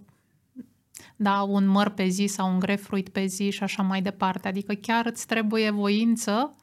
da, 1.15 1.41
un 1.41 1.67
măr 1.67 1.89
pe 1.89 2.07
zi 2.07 2.25
sau 2.25 2.51
un 2.51 2.59
grefruit 2.59 3.09
pe 3.09 3.25
zi 3.25 3.49
și 3.49 3.63
așa 3.63 3.83
mai 3.83 4.01
departe. 4.01 4.47
Adică 4.47 4.73
chiar 4.73 5.05
îți 5.05 5.27
trebuie 5.27 5.69
voință 5.69 6.55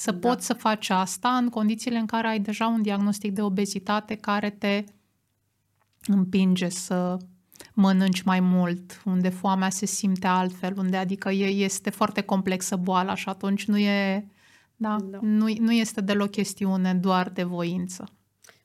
să 0.00 0.10
da. 0.12 0.28
poți 0.28 0.46
să 0.46 0.52
faci 0.52 0.90
asta 0.90 1.36
în 1.36 1.48
condițiile 1.48 1.98
în 1.98 2.06
care 2.06 2.26
ai 2.26 2.40
deja 2.40 2.66
un 2.66 2.82
diagnostic 2.82 3.32
de 3.32 3.42
obezitate 3.42 4.14
care 4.14 4.50
te 4.50 4.84
împinge 6.06 6.68
să 6.68 7.16
mănânci 7.74 8.22
mai 8.22 8.40
mult, 8.40 9.02
unde 9.04 9.28
foamea 9.28 9.70
se 9.70 9.86
simte 9.86 10.26
altfel, 10.26 10.78
unde 10.78 10.96
adică 10.96 11.30
e, 11.30 11.46
este 11.46 11.90
foarte 11.90 12.22
complexă 12.22 12.76
boala 12.76 13.14
și 13.14 13.28
atunci 13.28 13.66
nu 13.66 13.78
e, 13.78 14.28
da, 14.76 14.96
da. 15.00 15.18
Nu, 15.22 15.54
nu 15.58 15.72
este 15.72 16.00
deloc 16.00 16.30
chestiune 16.30 16.94
doar 16.94 17.30
de 17.30 17.42
voință. 17.42 18.08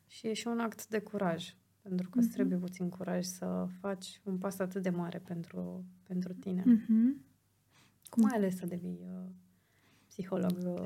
Și 0.07 0.27
e 0.27 0.33
și 0.33 0.47
un 0.47 0.59
act 0.59 0.87
de 0.87 0.99
curaj, 0.99 1.55
pentru 1.81 2.09
că 2.09 2.19
mm-hmm. 2.19 2.21
îți 2.21 2.29
trebuie 2.29 2.57
puțin 2.57 2.89
curaj 2.89 3.25
să 3.25 3.67
faci 3.79 4.21
un 4.23 4.37
pas 4.37 4.59
atât 4.59 4.81
de 4.81 4.89
mare 4.89 5.17
pentru, 5.17 5.85
pentru 6.07 6.33
tine. 6.33 6.61
Mm-hmm. 6.61 7.25
Cum 8.09 8.25
ai 8.25 8.37
ales 8.37 8.57
să 8.57 8.65
devii 8.65 8.99
uh, 9.01 9.29
psiholog 10.17 10.57
uh, 10.65 10.81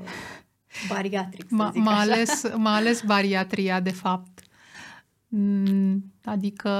bariatric, 0.88 1.48
să 1.48 1.68
m- 1.68 1.72
zic 1.72 1.82
m-a 1.82 1.90
așa. 1.90 2.00
ales, 2.00 2.42
m-a 2.56 2.74
ales 2.74 3.02
bariatria, 3.02 3.80
de 3.80 3.90
fapt. 3.90 4.42
Mm, 5.28 6.12
adică 6.24 6.70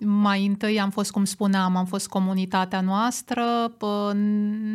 mai 0.00 0.46
întâi 0.46 0.80
am 0.80 0.90
fost, 0.90 1.10
cum 1.10 1.24
spuneam, 1.24 1.76
am 1.76 1.84
fost 1.84 2.08
comunitatea 2.08 2.80
noastră, 2.80 3.44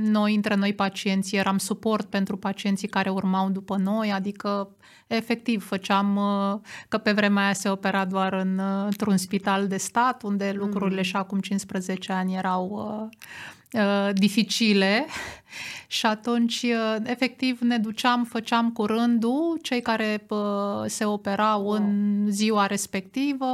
noi 0.04 0.36
între 0.36 0.56
noi 0.56 0.74
pacienții 0.74 1.38
eram 1.38 1.58
suport 1.58 2.06
pentru 2.06 2.38
pacienții 2.38 2.88
care 2.88 3.10
urmau 3.10 3.50
după 3.50 3.76
noi, 3.78 4.12
adică 4.12 4.70
efectiv 5.08 5.66
făceam, 5.66 6.16
uh, 6.16 6.60
că 6.88 6.98
pe 6.98 7.12
vremea 7.12 7.44
aia 7.44 7.54
se 7.54 7.70
opera 7.70 8.06
doar 8.06 8.34
în, 8.34 8.58
uh, 8.58 8.84
într-un 8.86 9.18
spital 9.18 9.68
de 9.68 9.78
stat, 9.78 10.24
unde 10.24 10.52
lucrurile 10.56 10.98
mm. 10.98 11.04
și 11.04 11.16
acum 11.16 11.40
15 11.40 12.12
ani 12.12 12.36
erau 12.36 12.68
uh, 12.70 13.18
Uh, 13.74 14.10
dificile 14.14 15.06
și 15.88 16.06
atunci 16.06 16.62
uh, 16.62 16.96
efectiv 17.04 17.60
ne 17.60 17.78
duceam, 17.78 18.24
făceam 18.24 18.72
cu 18.72 18.86
rândul 18.86 19.60
cei 19.62 19.82
care 19.82 20.26
uh, 20.30 20.40
se 20.86 21.06
operau 21.06 21.64
wow. 21.64 21.72
în 21.72 22.26
ziua 22.30 22.66
respectivă, 22.66 23.46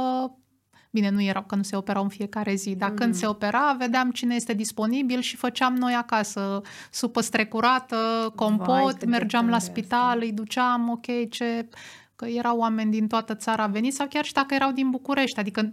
Bine, 0.94 1.10
nu 1.10 1.22
erau 1.22 1.42
că 1.42 1.54
nu 1.54 1.62
se 1.62 1.76
operau 1.76 2.02
în 2.02 2.08
fiecare 2.08 2.54
zi, 2.54 2.74
dar 2.74 2.90
mm. 2.90 2.96
când 2.96 3.14
se 3.14 3.26
opera, 3.26 3.76
vedeam 3.78 4.10
cine 4.10 4.34
este 4.34 4.52
disponibil 4.52 5.20
și 5.20 5.36
făceam 5.36 5.74
noi 5.74 5.94
acasă 5.94 6.60
supă 6.90 7.20
strecurată, 7.20 8.32
compot, 8.34 8.98
Vai, 8.98 9.06
mergeam 9.06 9.48
la 9.48 9.58
spital, 9.58 10.08
asta. 10.08 10.18
îi 10.20 10.32
duceam, 10.32 10.90
ok, 10.90 11.30
ce... 11.30 11.68
Că 12.16 12.24
erau 12.24 12.58
oameni 12.58 12.90
din 12.90 13.06
toată 13.06 13.34
țara 13.34 13.66
veniți 13.66 13.96
sau 13.96 14.06
chiar 14.06 14.24
și 14.24 14.32
dacă 14.32 14.54
erau 14.54 14.72
din 14.72 14.90
București, 14.90 15.38
adică 15.38 15.70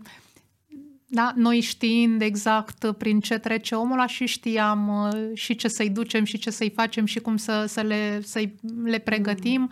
da? 1.13 1.31
Noi 1.35 1.59
știind 1.59 2.21
exact 2.21 2.91
prin 2.91 3.19
ce 3.19 3.37
trece 3.37 3.75
omul 3.75 3.93
ăla 3.93 4.07
și 4.07 4.25
știam 4.25 4.87
uh, 4.87 5.29
și 5.33 5.55
ce 5.55 5.67
să-i 5.67 5.89
ducem 5.89 6.23
și 6.23 6.37
ce 6.37 6.49
să-i 6.49 6.71
facem 6.75 7.05
și 7.05 7.19
cum 7.19 7.37
să, 7.37 7.65
să 7.67 7.81
le, 7.81 8.21
să 8.21 8.49
le 8.83 8.97
pregătim. 8.97 9.61
Mm. 9.61 9.71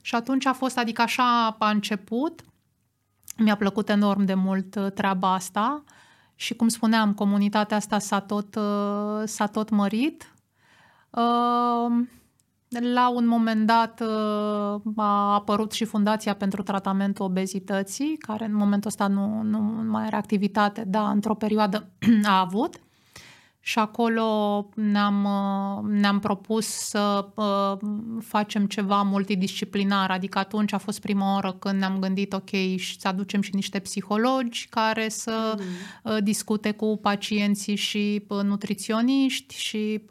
Și 0.00 0.14
atunci 0.14 0.46
a 0.46 0.52
fost, 0.52 0.78
adică 0.78 1.02
așa 1.02 1.56
a 1.58 1.70
început. 1.70 2.40
Mi-a 3.36 3.56
plăcut 3.56 3.88
enorm 3.88 4.24
de 4.24 4.34
mult 4.34 4.74
uh, 4.74 4.92
treaba 4.92 5.32
asta 5.32 5.84
și 6.34 6.54
cum 6.54 6.68
spuneam, 6.68 7.14
comunitatea 7.14 7.76
asta 7.76 7.98
s-a 7.98 8.20
tot, 8.20 8.54
uh, 8.54 9.22
s-a 9.24 9.46
tot 9.46 9.70
mărit. 9.70 10.34
Uh, 11.10 12.06
la 12.80 13.08
un 13.08 13.26
moment 13.26 13.66
dat 13.66 14.00
uh, 14.00 14.80
a 14.96 15.34
apărut 15.34 15.72
și 15.72 15.84
Fundația 15.84 16.34
pentru 16.34 16.62
Tratamentul 16.62 17.24
Obezității, 17.24 18.16
care 18.18 18.44
în 18.44 18.54
momentul 18.54 18.90
ăsta 18.90 19.06
nu, 19.06 19.42
nu 19.42 19.58
mai 19.90 20.04
are 20.04 20.16
activitate, 20.16 20.84
dar 20.86 21.10
într-o 21.12 21.34
perioadă 21.34 21.88
a 22.24 22.40
avut 22.40 22.80
și 23.66 23.78
acolo 23.78 24.68
ne-am, 24.74 25.24
uh, 25.24 25.90
ne-am 25.90 26.18
propus 26.18 26.66
să 26.66 27.28
uh, 27.34 27.88
facem 28.20 28.66
ceva 28.66 29.02
multidisciplinar, 29.02 30.10
adică 30.10 30.38
atunci 30.38 30.72
a 30.72 30.78
fost 30.78 31.00
prima 31.00 31.32
oară 31.32 31.52
când 31.52 31.78
ne-am 31.78 31.98
gândit, 31.98 32.32
ok, 32.32 32.50
și 32.76 33.00
să 33.00 33.08
aducem 33.08 33.40
și 33.40 33.54
niște 33.54 33.78
psihologi 33.78 34.66
care 34.70 35.08
să 35.08 35.54
mm. 35.58 36.18
discute 36.18 36.70
cu 36.70 36.98
pacienții 37.02 37.74
și 37.74 38.26
nutriționiști 38.28 39.58
și 39.58 40.02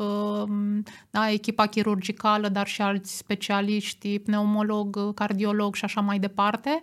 da, 1.10 1.29
echipa 1.29 1.65
chirurgicală, 1.65 2.50
dar 2.50 2.67
și 2.67 2.81
alți 2.81 3.17
specialiști, 3.17 4.19
pneumolog, 4.19 5.13
cardiolog 5.13 5.75
și 5.75 5.86
așa 5.86 6.01
mai 6.01 6.19
departe. 6.19 6.81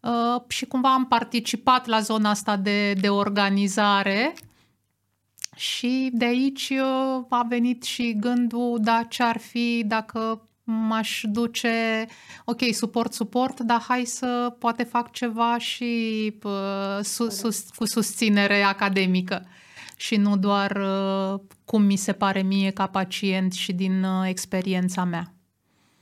Uh, 0.00 0.42
și 0.48 0.64
cumva 0.64 0.92
am 0.92 1.06
participat 1.06 1.86
la 1.86 2.00
zona 2.00 2.30
asta 2.30 2.56
de, 2.56 2.92
de 2.92 3.08
organizare 3.08 4.34
și 5.54 6.10
de 6.12 6.24
aici 6.24 6.68
uh, 6.70 7.24
a 7.28 7.46
venit 7.48 7.82
și 7.82 8.16
gândul, 8.20 8.78
da, 8.82 9.02
ce 9.08 9.22
ar 9.22 9.38
fi 9.38 9.84
dacă 9.86 10.48
m-aș 10.64 11.22
duce, 11.24 12.06
ok, 12.44 12.60
suport, 12.72 13.12
suport, 13.12 13.60
dar 13.60 13.80
hai 13.80 14.04
să 14.04 14.56
poate 14.58 14.82
fac 14.82 15.12
ceva 15.12 15.58
și 15.58 16.32
uh, 16.42 16.98
sus, 17.02 17.36
sus, 17.36 17.68
cu 17.70 17.84
susținere 17.84 18.62
academică 18.62 19.46
și 19.96 20.16
nu 20.16 20.36
doar 20.36 20.76
uh, 20.76 21.40
cum 21.64 21.82
mi 21.82 21.96
se 21.96 22.12
pare 22.12 22.42
mie 22.42 22.70
ca 22.70 22.86
pacient 22.86 23.52
și 23.52 23.72
din 23.72 24.02
uh, 24.02 24.28
experiența 24.28 25.04
mea. 25.04 25.34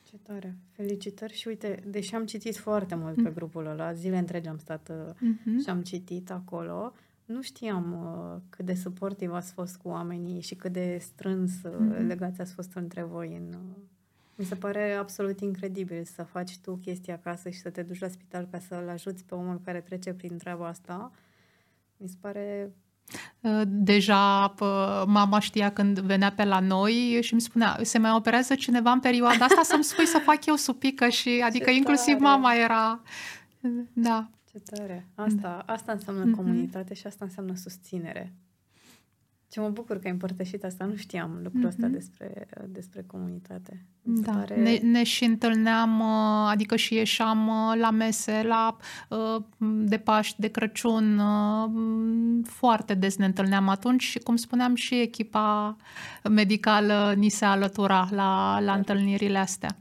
Ce 0.02 0.16
tare! 0.22 0.56
Felicitări 0.70 1.34
și 1.34 1.48
uite, 1.48 1.82
deși 1.86 2.14
am 2.14 2.24
citit 2.24 2.56
foarte 2.56 2.94
mult 2.94 3.16
mm. 3.16 3.22
pe 3.24 3.30
grupul 3.30 3.66
ăla, 3.66 3.92
zile 3.92 4.18
întregi 4.18 4.48
am 4.48 4.58
stat 4.58 4.90
uh, 4.90 5.12
mm-hmm. 5.14 5.64
și 5.64 5.70
am 5.70 5.82
citit 5.82 6.30
acolo, 6.30 6.92
nu 7.32 7.42
știam 7.42 7.92
uh, 7.92 8.40
cât 8.48 8.64
de 8.64 8.74
suportiv 8.74 9.32
ați 9.32 9.52
fost 9.52 9.76
cu 9.76 9.88
oamenii 9.88 10.40
și 10.40 10.54
cât 10.54 10.72
de 10.72 10.98
strâns 11.00 11.52
uh, 11.62 11.72
mm-hmm. 11.72 12.06
legați 12.06 12.40
ați 12.40 12.52
fost 12.52 12.72
între 12.74 13.02
voi. 13.02 13.36
În, 13.36 13.48
uh, 13.48 13.82
mi 14.34 14.44
se 14.44 14.54
pare 14.54 14.92
absolut 14.92 15.40
incredibil 15.40 16.04
să 16.04 16.22
faci 16.22 16.58
tu 16.58 16.74
chestia 16.74 17.14
acasă 17.14 17.48
și 17.48 17.58
să 17.58 17.70
te 17.70 17.82
duci 17.82 18.00
la 18.00 18.08
spital 18.08 18.48
ca 18.50 18.58
să-l 18.58 18.88
ajuți 18.88 19.24
pe 19.24 19.34
omul 19.34 19.60
care 19.64 19.80
trece 19.80 20.12
prin 20.12 20.38
treaba 20.38 20.66
asta. 20.66 21.12
Mi 21.96 22.08
se 22.08 22.16
pare 22.20 22.72
uh, 23.40 23.62
Deja 23.66 24.54
mama 25.06 25.38
știa 25.38 25.72
când 25.72 25.98
venea 25.98 26.32
pe 26.32 26.44
la 26.44 26.60
noi 26.60 27.18
și 27.20 27.32
îmi 27.32 27.42
spunea, 27.42 27.78
se 27.82 27.98
mai 27.98 28.12
operează 28.12 28.54
cineva 28.54 28.90
în 28.90 29.00
perioada 29.00 29.44
asta 29.44 29.62
să-mi 29.62 29.84
spui 29.84 30.06
să 30.06 30.18
fac 30.18 30.46
eu 30.46 30.54
supică 30.54 31.08
și 31.08 31.42
adică 31.44 31.70
Ce 31.70 31.76
inclusiv 31.76 32.16
tare. 32.16 32.24
mama 32.24 32.54
era 32.54 33.02
da. 33.92 34.30
Ce 34.52 34.58
tare! 34.58 35.08
Asta, 35.14 35.62
asta 35.66 35.92
înseamnă 35.92 36.24
mm-hmm. 36.24 36.36
comunitate 36.36 36.94
și 36.94 37.06
asta 37.06 37.24
înseamnă 37.24 37.54
susținere. 37.54 38.32
Ce 39.48 39.60
mă 39.60 39.68
bucur 39.68 39.98
că 39.98 40.06
ai 40.06 40.12
împărtășit 40.12 40.64
asta. 40.64 40.84
Nu 40.84 40.96
știam 40.96 41.40
lucrul 41.42 41.64
ăsta 41.64 41.88
mm-hmm. 41.88 41.92
despre, 41.92 42.46
despre 42.68 43.02
comunitate. 43.02 43.86
Da, 44.02 44.32
pare... 44.32 44.62
ne, 44.62 44.76
ne 44.76 45.02
și 45.02 45.24
întâlneam, 45.24 46.00
uh, 46.00 46.48
adică 46.50 46.76
și 46.76 46.94
ieșeam 46.94 47.48
uh, 47.48 47.78
la 47.78 47.90
mese, 47.90 48.42
la 48.42 48.76
uh, 49.08 49.42
de 49.58 49.98
Paști, 49.98 50.40
de 50.40 50.48
Crăciun, 50.48 51.20
foarte 52.44 52.94
des 52.94 53.16
ne 53.16 53.24
întâlneam 53.24 53.68
atunci 53.68 54.02
și, 54.02 54.18
cum 54.18 54.36
spuneam, 54.36 54.74
și 54.74 55.00
echipa 55.00 55.76
medicală 56.30 57.14
ni 57.16 57.28
se 57.28 57.44
alătura 57.44 58.08
la, 58.10 58.60
la 58.60 58.74
întâlnirile 58.74 59.38
astea. 59.38 59.76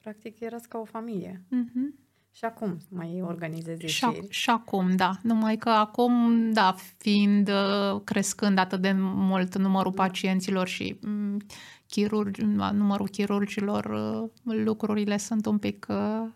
Practic, 0.00 0.40
erați 0.40 0.68
ca 0.68 0.78
o 0.78 0.84
familie. 0.84 1.42
Mm-hmm. 1.46 2.05
Și 2.36 2.44
acum 2.44 2.78
mai 2.88 3.22
organizezi 3.22 3.86
și, 3.86 4.04
ac- 4.12 4.28
și 4.28 4.50
acum, 4.50 4.96
da. 4.96 5.12
Numai 5.22 5.56
că 5.56 5.68
acum, 5.68 6.52
da, 6.52 6.74
fiind 6.96 7.48
uh, 7.48 8.00
crescând 8.04 8.58
atât 8.58 8.80
de 8.80 8.92
mult 8.96 9.56
numărul 9.56 9.92
da. 9.94 10.02
pacienților 10.02 10.66
și 10.68 10.98
mm, 11.02 11.40
chirurgi, 11.86 12.42
numărul 12.44 13.08
chirurgilor, 13.08 13.84
uh, 13.84 14.30
lucrurile 14.42 15.16
sunt 15.16 15.46
un 15.46 15.58
pic 15.58 15.86
uh, 15.88 16.28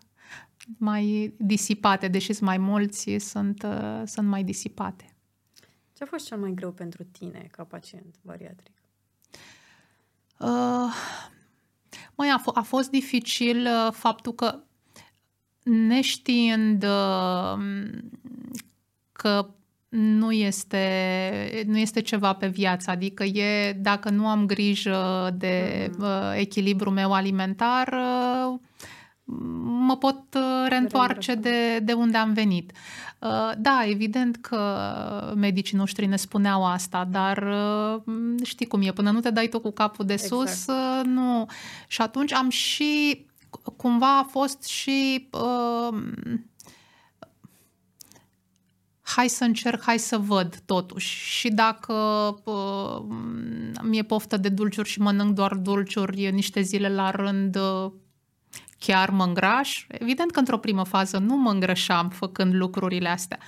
mai 0.77 1.33
disipate, 1.37 2.07
deși 2.07 2.33
sunt 2.33 2.47
mai 2.47 2.57
mulți, 2.57 3.17
sunt, 3.17 3.65
sunt 4.05 4.27
mai 4.27 4.43
disipate. 4.43 5.15
Ce 5.93 6.03
a 6.03 6.05
fost 6.05 6.25
cel 6.25 6.37
mai 6.37 6.51
greu 6.53 6.71
pentru 6.71 7.03
tine 7.03 7.47
ca 7.51 7.63
pacient 7.63 8.15
bariatric? 8.21 8.73
Uh, 10.39 10.93
mai 12.15 12.29
a, 12.29 12.41
f- 12.41 12.53
a 12.53 12.61
fost 12.61 12.89
dificil 12.89 13.65
uh, 13.65 13.91
faptul 13.91 14.33
că 14.33 14.63
neștiind 15.63 16.83
uh, 16.83 17.59
că 19.11 19.49
nu 19.91 20.31
este, 20.31 21.63
nu 21.67 21.77
este 21.77 22.01
ceva 22.01 22.33
pe 22.33 22.47
viață, 22.47 22.91
adică 22.91 23.23
e, 23.23 23.73
dacă 23.73 24.09
nu 24.09 24.27
am 24.27 24.45
grijă 24.45 25.29
de 25.37 25.87
mm-hmm. 25.89 25.99
uh, 25.99 26.33
echilibru 26.35 26.89
meu 26.89 27.13
alimentar, 27.13 27.87
uh, 27.87 28.59
mă 29.63 29.97
pot 29.97 30.23
uh, 30.35 30.65
reîntoarce 30.67 31.35
de, 31.35 31.79
de 31.79 31.93
unde 31.93 32.17
am 32.17 32.33
venit. 32.33 32.71
Uh, 33.19 33.51
da, 33.57 33.83
evident 33.85 34.35
că 34.35 34.83
medicii 35.35 35.77
noștri 35.77 36.05
ne 36.05 36.15
spuneau 36.15 36.65
asta, 36.65 37.07
dar 37.11 37.53
știi 38.43 38.67
cum 38.67 38.81
e, 38.81 38.91
până 38.91 39.11
nu 39.11 39.19
te 39.19 39.29
dai 39.29 39.47
tu 39.47 39.59
cu 39.59 39.71
capul 39.71 40.05
de 40.05 40.15
sus, 40.15 40.51
exact. 40.51 41.05
nu. 41.05 41.45
Și 41.87 42.01
atunci 42.01 42.33
am 42.33 42.49
și, 42.49 43.25
cumva 43.77 44.17
a 44.17 44.23
fost 44.23 44.63
și... 44.63 45.29
Uh, 45.31 45.97
hai 49.01 49.27
să 49.27 49.43
încerc, 49.43 49.81
hai 49.81 49.99
să 49.99 50.17
văd 50.17 50.61
totuși. 50.65 51.07
Și 51.07 51.49
dacă 51.49 51.93
uh, 52.43 53.03
mi-e 53.81 54.03
poftă 54.03 54.37
de 54.37 54.49
dulciuri 54.49 54.89
și 54.89 55.01
mănânc 55.01 55.35
doar 55.35 55.55
dulciuri 55.55 56.31
niște 56.31 56.61
zile 56.61 56.89
la 56.93 57.11
rând, 57.11 57.55
uh, 57.55 57.91
chiar 58.85 59.09
mă 59.09 59.23
îngraș. 59.23 59.85
Evident 59.87 60.31
că 60.31 60.39
într-o 60.39 60.57
primă 60.57 60.83
fază 60.83 61.17
nu 61.17 61.35
mă 61.35 61.51
îngrășam 61.51 62.09
făcând 62.09 62.53
lucrurile 62.53 63.09
astea. 63.09 63.39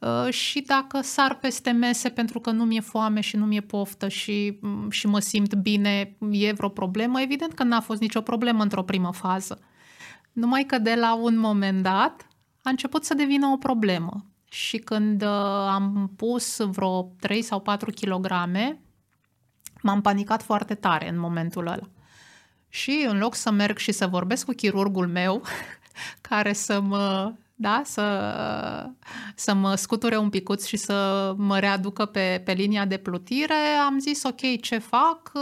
Uh, 0.00 0.32
și 0.32 0.60
dacă 0.60 1.00
sar 1.00 1.38
peste 1.38 1.70
mese 1.70 2.08
pentru 2.08 2.40
că 2.40 2.50
nu 2.50 2.64
mi-e 2.64 2.80
foame 2.80 3.20
și 3.20 3.36
nu 3.36 3.46
mi-e 3.46 3.60
poftă 3.60 4.08
și, 4.08 4.58
mm, 4.60 4.90
și 4.90 5.06
mă 5.06 5.18
simt 5.18 5.54
bine, 5.54 6.16
e 6.30 6.52
vreo 6.52 6.68
problemă, 6.68 7.20
evident 7.20 7.52
că 7.52 7.62
n-a 7.62 7.80
fost 7.80 8.00
nicio 8.00 8.20
problemă 8.20 8.62
într-o 8.62 8.82
primă 8.82 9.12
fază. 9.12 9.58
Numai 10.32 10.64
că 10.64 10.78
de 10.78 10.94
la 10.94 11.14
un 11.14 11.38
moment 11.38 11.82
dat 11.82 12.26
a 12.62 12.70
început 12.70 13.04
să 13.04 13.14
devină 13.14 13.46
o 13.46 13.56
problemă 13.56 14.24
și 14.50 14.76
când 14.76 15.22
uh, 15.22 15.28
am 15.68 16.12
pus 16.16 16.58
vreo 16.60 17.12
3 17.20 17.42
sau 17.42 17.60
4 17.60 17.90
kg, 17.90 18.26
m-am 19.82 20.00
panicat 20.00 20.42
foarte 20.42 20.74
tare 20.74 21.08
în 21.08 21.18
momentul 21.18 21.66
ăla. 21.66 21.88
Și 22.68 23.06
în 23.08 23.18
loc 23.18 23.34
să 23.34 23.50
merg 23.50 23.78
și 23.78 23.92
să 23.92 24.06
vorbesc 24.06 24.44
cu 24.44 24.52
chirurgul 24.52 25.06
meu, 25.06 25.42
care 26.28 26.52
să 26.52 26.80
mă, 26.80 27.32
da, 27.54 27.82
să, 27.84 28.90
să 29.34 29.54
mă 29.54 29.74
scuture 29.74 30.16
un 30.16 30.28
picuț 30.28 30.64
și 30.64 30.76
să 30.76 31.34
mă 31.36 31.58
readucă 31.58 32.04
pe, 32.04 32.42
pe 32.44 32.52
linia 32.52 32.84
de 32.84 32.96
plutire, 32.96 33.54
am 33.86 33.98
zis 33.98 34.22
ok, 34.22 34.60
ce 34.60 34.78
fac? 34.78 35.32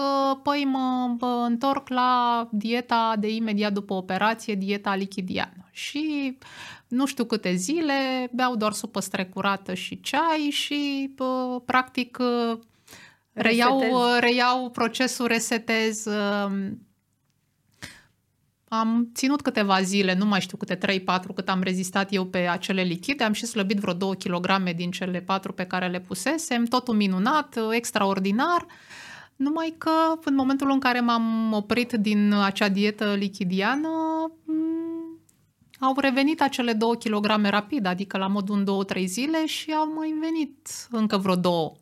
Păi 0.42 0.64
mă, 0.64 1.14
mă 1.20 1.44
întorc 1.48 1.88
la 1.88 2.48
dieta 2.52 3.14
de 3.18 3.34
imediat 3.34 3.72
după 3.72 3.94
operație, 3.94 4.54
dieta 4.54 4.94
lichidiană. 4.94 5.68
Și 5.70 6.36
nu 6.88 7.06
știu 7.06 7.24
câte 7.24 7.54
zile, 7.54 8.28
beau 8.32 8.56
doar 8.56 8.72
supă 8.72 9.00
strecurată 9.00 9.74
și 9.74 10.00
ceai 10.00 10.48
și 10.50 11.14
practic 11.64 12.18
reiau, 13.32 13.82
reiau 14.20 14.70
procesul, 14.70 15.26
resetez. 15.26 16.06
Am 18.78 19.10
ținut 19.14 19.40
câteva 19.40 19.82
zile, 19.82 20.14
nu 20.14 20.26
mai 20.26 20.40
știu 20.40 20.56
câte 20.56 20.76
3-4 20.76 20.80
cât 21.34 21.48
am 21.48 21.62
rezistat 21.62 22.12
eu 22.12 22.24
pe 22.24 22.38
acele 22.38 22.82
lichide, 22.82 23.24
am 23.24 23.32
și 23.32 23.46
slăbit 23.46 23.78
vreo 23.78 23.92
2 23.92 24.16
kg 24.16 24.70
din 24.76 24.90
cele 24.90 25.20
4 25.20 25.52
pe 25.52 25.64
care 25.64 25.88
le 25.88 26.00
pusesem, 26.00 26.64
totul 26.64 26.94
minunat, 26.94 27.58
extraordinar. 27.70 28.66
Numai 29.36 29.74
că 29.78 29.90
în 30.24 30.34
momentul 30.34 30.70
în 30.70 30.78
care 30.78 31.00
m-am 31.00 31.52
oprit 31.52 31.92
din 31.92 32.32
acea 32.32 32.68
dietă 32.68 33.14
lichidiană, 33.14 33.88
au 35.80 35.94
revenit 35.96 36.42
acele 36.42 36.72
două 36.72 36.94
kilograme 36.94 37.48
rapid, 37.48 37.86
adică 37.86 38.18
la 38.18 38.26
modul 38.26 38.56
în 38.56 38.64
două, 38.64 38.84
trei 38.84 39.06
zile 39.06 39.46
și 39.46 39.72
au 39.72 39.92
mai 39.94 40.14
venit 40.20 40.68
încă 40.90 41.16
vreo 41.16 41.36
două. 41.36 41.72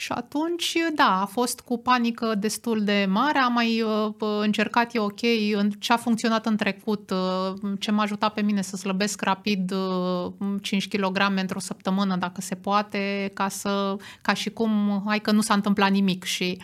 Și 0.00 0.12
atunci, 0.12 0.76
da, 0.94 1.20
a 1.20 1.24
fost 1.24 1.60
cu 1.60 1.78
panică 1.78 2.34
destul 2.34 2.84
de 2.84 3.06
mare, 3.08 3.38
am 3.38 3.52
mai 3.52 3.82
uh, 3.82 4.14
încercat 4.18 4.94
eu 4.94 5.04
ok 5.04 5.20
în 5.52 5.70
ce 5.70 5.92
a 5.92 5.96
funcționat 5.96 6.46
în 6.46 6.56
trecut, 6.56 7.10
uh, 7.10 7.72
ce 7.78 7.90
m-a 7.90 8.02
ajutat 8.02 8.32
pe 8.32 8.42
mine 8.42 8.62
să 8.62 8.76
slăbesc 8.76 9.22
rapid 9.22 9.70
uh, 9.70 10.32
5 10.62 10.88
kg 10.88 11.32
într-o 11.36 11.58
săptămână, 11.58 12.16
dacă 12.16 12.40
se 12.40 12.54
poate, 12.54 13.30
ca, 13.34 13.48
să, 13.48 13.96
ca 14.22 14.32
și 14.32 14.50
cum, 14.50 15.02
hai 15.06 15.20
că 15.20 15.30
nu 15.30 15.40
s-a 15.40 15.54
întâmplat 15.54 15.90
nimic 15.90 16.24
și... 16.24 16.62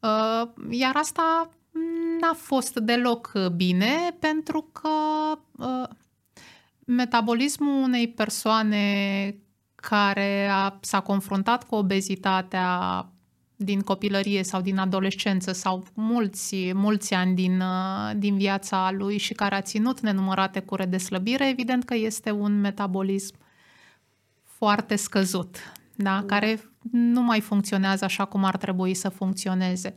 Uh, 0.00 0.48
iar 0.70 0.96
asta 0.96 1.48
n-a 2.20 2.34
fost 2.34 2.74
deloc 2.74 3.30
uh, 3.34 3.46
bine 3.46 4.16
pentru 4.18 4.70
că 4.72 4.88
uh, 5.56 5.88
metabolismul 6.84 7.82
unei 7.82 8.08
persoane 8.08 9.36
care 9.88 10.48
a, 10.50 10.78
s-a 10.80 11.00
confruntat 11.00 11.64
cu 11.64 11.74
obezitatea 11.74 13.06
din 13.56 13.80
copilărie 13.80 14.42
sau 14.42 14.60
din 14.60 14.78
adolescență 14.78 15.52
sau 15.52 15.84
mulți, 15.94 16.72
mulți 16.72 17.14
ani 17.14 17.34
din, 17.34 17.60
uh, 17.60 18.10
din 18.16 18.36
viața 18.36 18.90
lui 18.90 19.18
și 19.18 19.32
care 19.32 19.54
a 19.54 19.60
ținut 19.60 20.00
nenumărate 20.00 20.60
cure 20.60 20.86
de 20.86 20.98
slăbire, 20.98 21.48
evident 21.48 21.84
că 21.84 21.94
este 21.94 22.30
un 22.30 22.60
metabolism 22.60 23.36
foarte 24.42 24.96
scăzut, 24.96 25.56
da? 25.94 26.10
da. 26.20 26.26
care 26.26 26.60
nu 26.90 27.22
mai 27.22 27.40
funcționează 27.40 28.04
așa 28.04 28.24
cum 28.24 28.44
ar 28.44 28.56
trebui 28.56 28.94
să 28.94 29.08
funcționeze. 29.08 29.94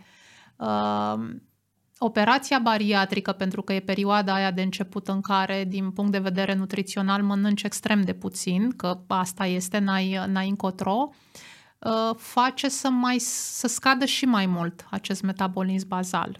Uh, 0.55 1.35
operația 1.99 2.59
bariatrică, 2.59 3.31
pentru 3.31 3.61
că 3.61 3.73
e 3.73 3.79
perioada 3.79 4.33
aia 4.33 4.51
de 4.51 4.61
început 4.61 5.07
în 5.07 5.21
care, 5.21 5.63
din 5.63 5.91
punct 5.91 6.11
de 6.11 6.19
vedere 6.19 6.53
nutrițional, 6.53 7.23
mănânci 7.23 7.63
extrem 7.63 8.01
de 8.01 8.13
puțin, 8.13 8.71
că 8.71 8.99
asta 9.07 9.45
este, 9.45 9.77
n-ai, 9.77 10.25
n-ai 10.27 10.49
încotro, 10.49 11.09
uh, 11.79 12.15
face 12.17 12.69
să, 12.69 12.89
mai, 12.89 13.19
să 13.19 13.67
scadă 13.67 14.05
și 14.05 14.25
mai 14.25 14.45
mult 14.45 14.85
acest 14.89 15.21
metabolism 15.21 15.87
bazal. 15.87 16.39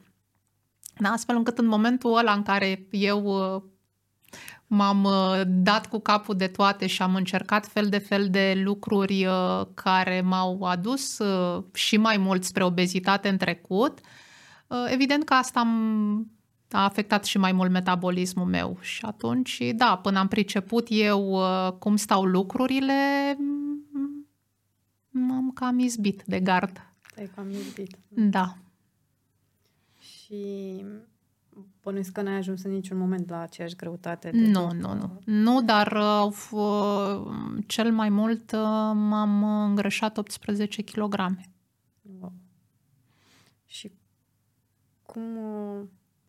Da? 0.97 1.09
Astfel 1.09 1.35
încât 1.35 1.57
în 1.57 1.67
momentul 1.67 2.17
ăla 2.17 2.33
în 2.33 2.43
care 2.43 2.87
eu 2.91 3.23
uh, 3.23 3.61
m-am 4.67 5.03
uh, 5.03 5.41
dat 5.45 5.87
cu 5.87 5.99
capul 5.99 6.35
de 6.35 6.47
toate 6.47 6.87
și 6.87 7.01
am 7.01 7.15
încercat 7.15 7.65
fel 7.65 7.89
de 7.89 7.97
fel 7.97 8.29
de 8.29 8.61
lucruri 8.63 9.27
care 9.73 10.21
m-au 10.21 10.63
adus 10.63 11.21
și 11.73 11.97
mai 11.97 12.17
mult 12.17 12.43
spre 12.43 12.63
obezitate 12.63 13.29
în 13.29 13.37
trecut, 13.37 13.99
Uh, 13.99 14.23
evident 14.87 15.23
că 15.23 15.33
asta 15.33 15.59
a 16.71 16.83
afectat 16.83 17.25
și 17.25 17.37
mai 17.37 17.51
mult 17.51 17.71
metabolismul 17.71 18.45
meu 18.45 18.77
și 18.81 19.05
atunci, 19.05 19.61
da, 19.75 19.97
până 19.97 20.19
am 20.19 20.27
priceput 20.27 20.87
eu 20.89 21.29
uh, 21.31 21.71
cum 21.79 21.95
stau 21.95 22.23
lucrurile, 22.23 22.93
m-am 25.09 25.51
cam 25.51 25.79
izbit 25.79 26.23
de 26.25 26.39
gard. 26.39 26.89
Ai 27.17 27.29
cam 27.35 27.49
izbit. 27.49 27.97
Da. 28.07 28.57
Și 29.99 30.83
bănuiesc 31.81 32.11
că 32.11 32.21
n-ai 32.21 32.35
ajuns 32.35 32.63
în 32.63 32.71
niciun 32.71 32.97
moment 32.97 33.29
la 33.29 33.39
aceeași 33.39 33.75
greutate. 33.75 34.29
De 34.29 34.37
nu, 34.37 34.71
nu, 34.71 34.93
nu. 34.93 35.21
Nu, 35.25 35.61
dar 35.61 35.91
uh, 36.51 37.55
cel 37.67 37.91
mai 37.91 38.09
mult 38.09 38.51
uh, 38.51 38.59
m-am 38.93 39.63
îngrășat 39.63 40.17
18 40.17 40.83
kg. 40.83 41.15
Wow. 42.19 42.33
Și 43.65 43.91
cum, 45.15 45.37
uh, 45.37 45.87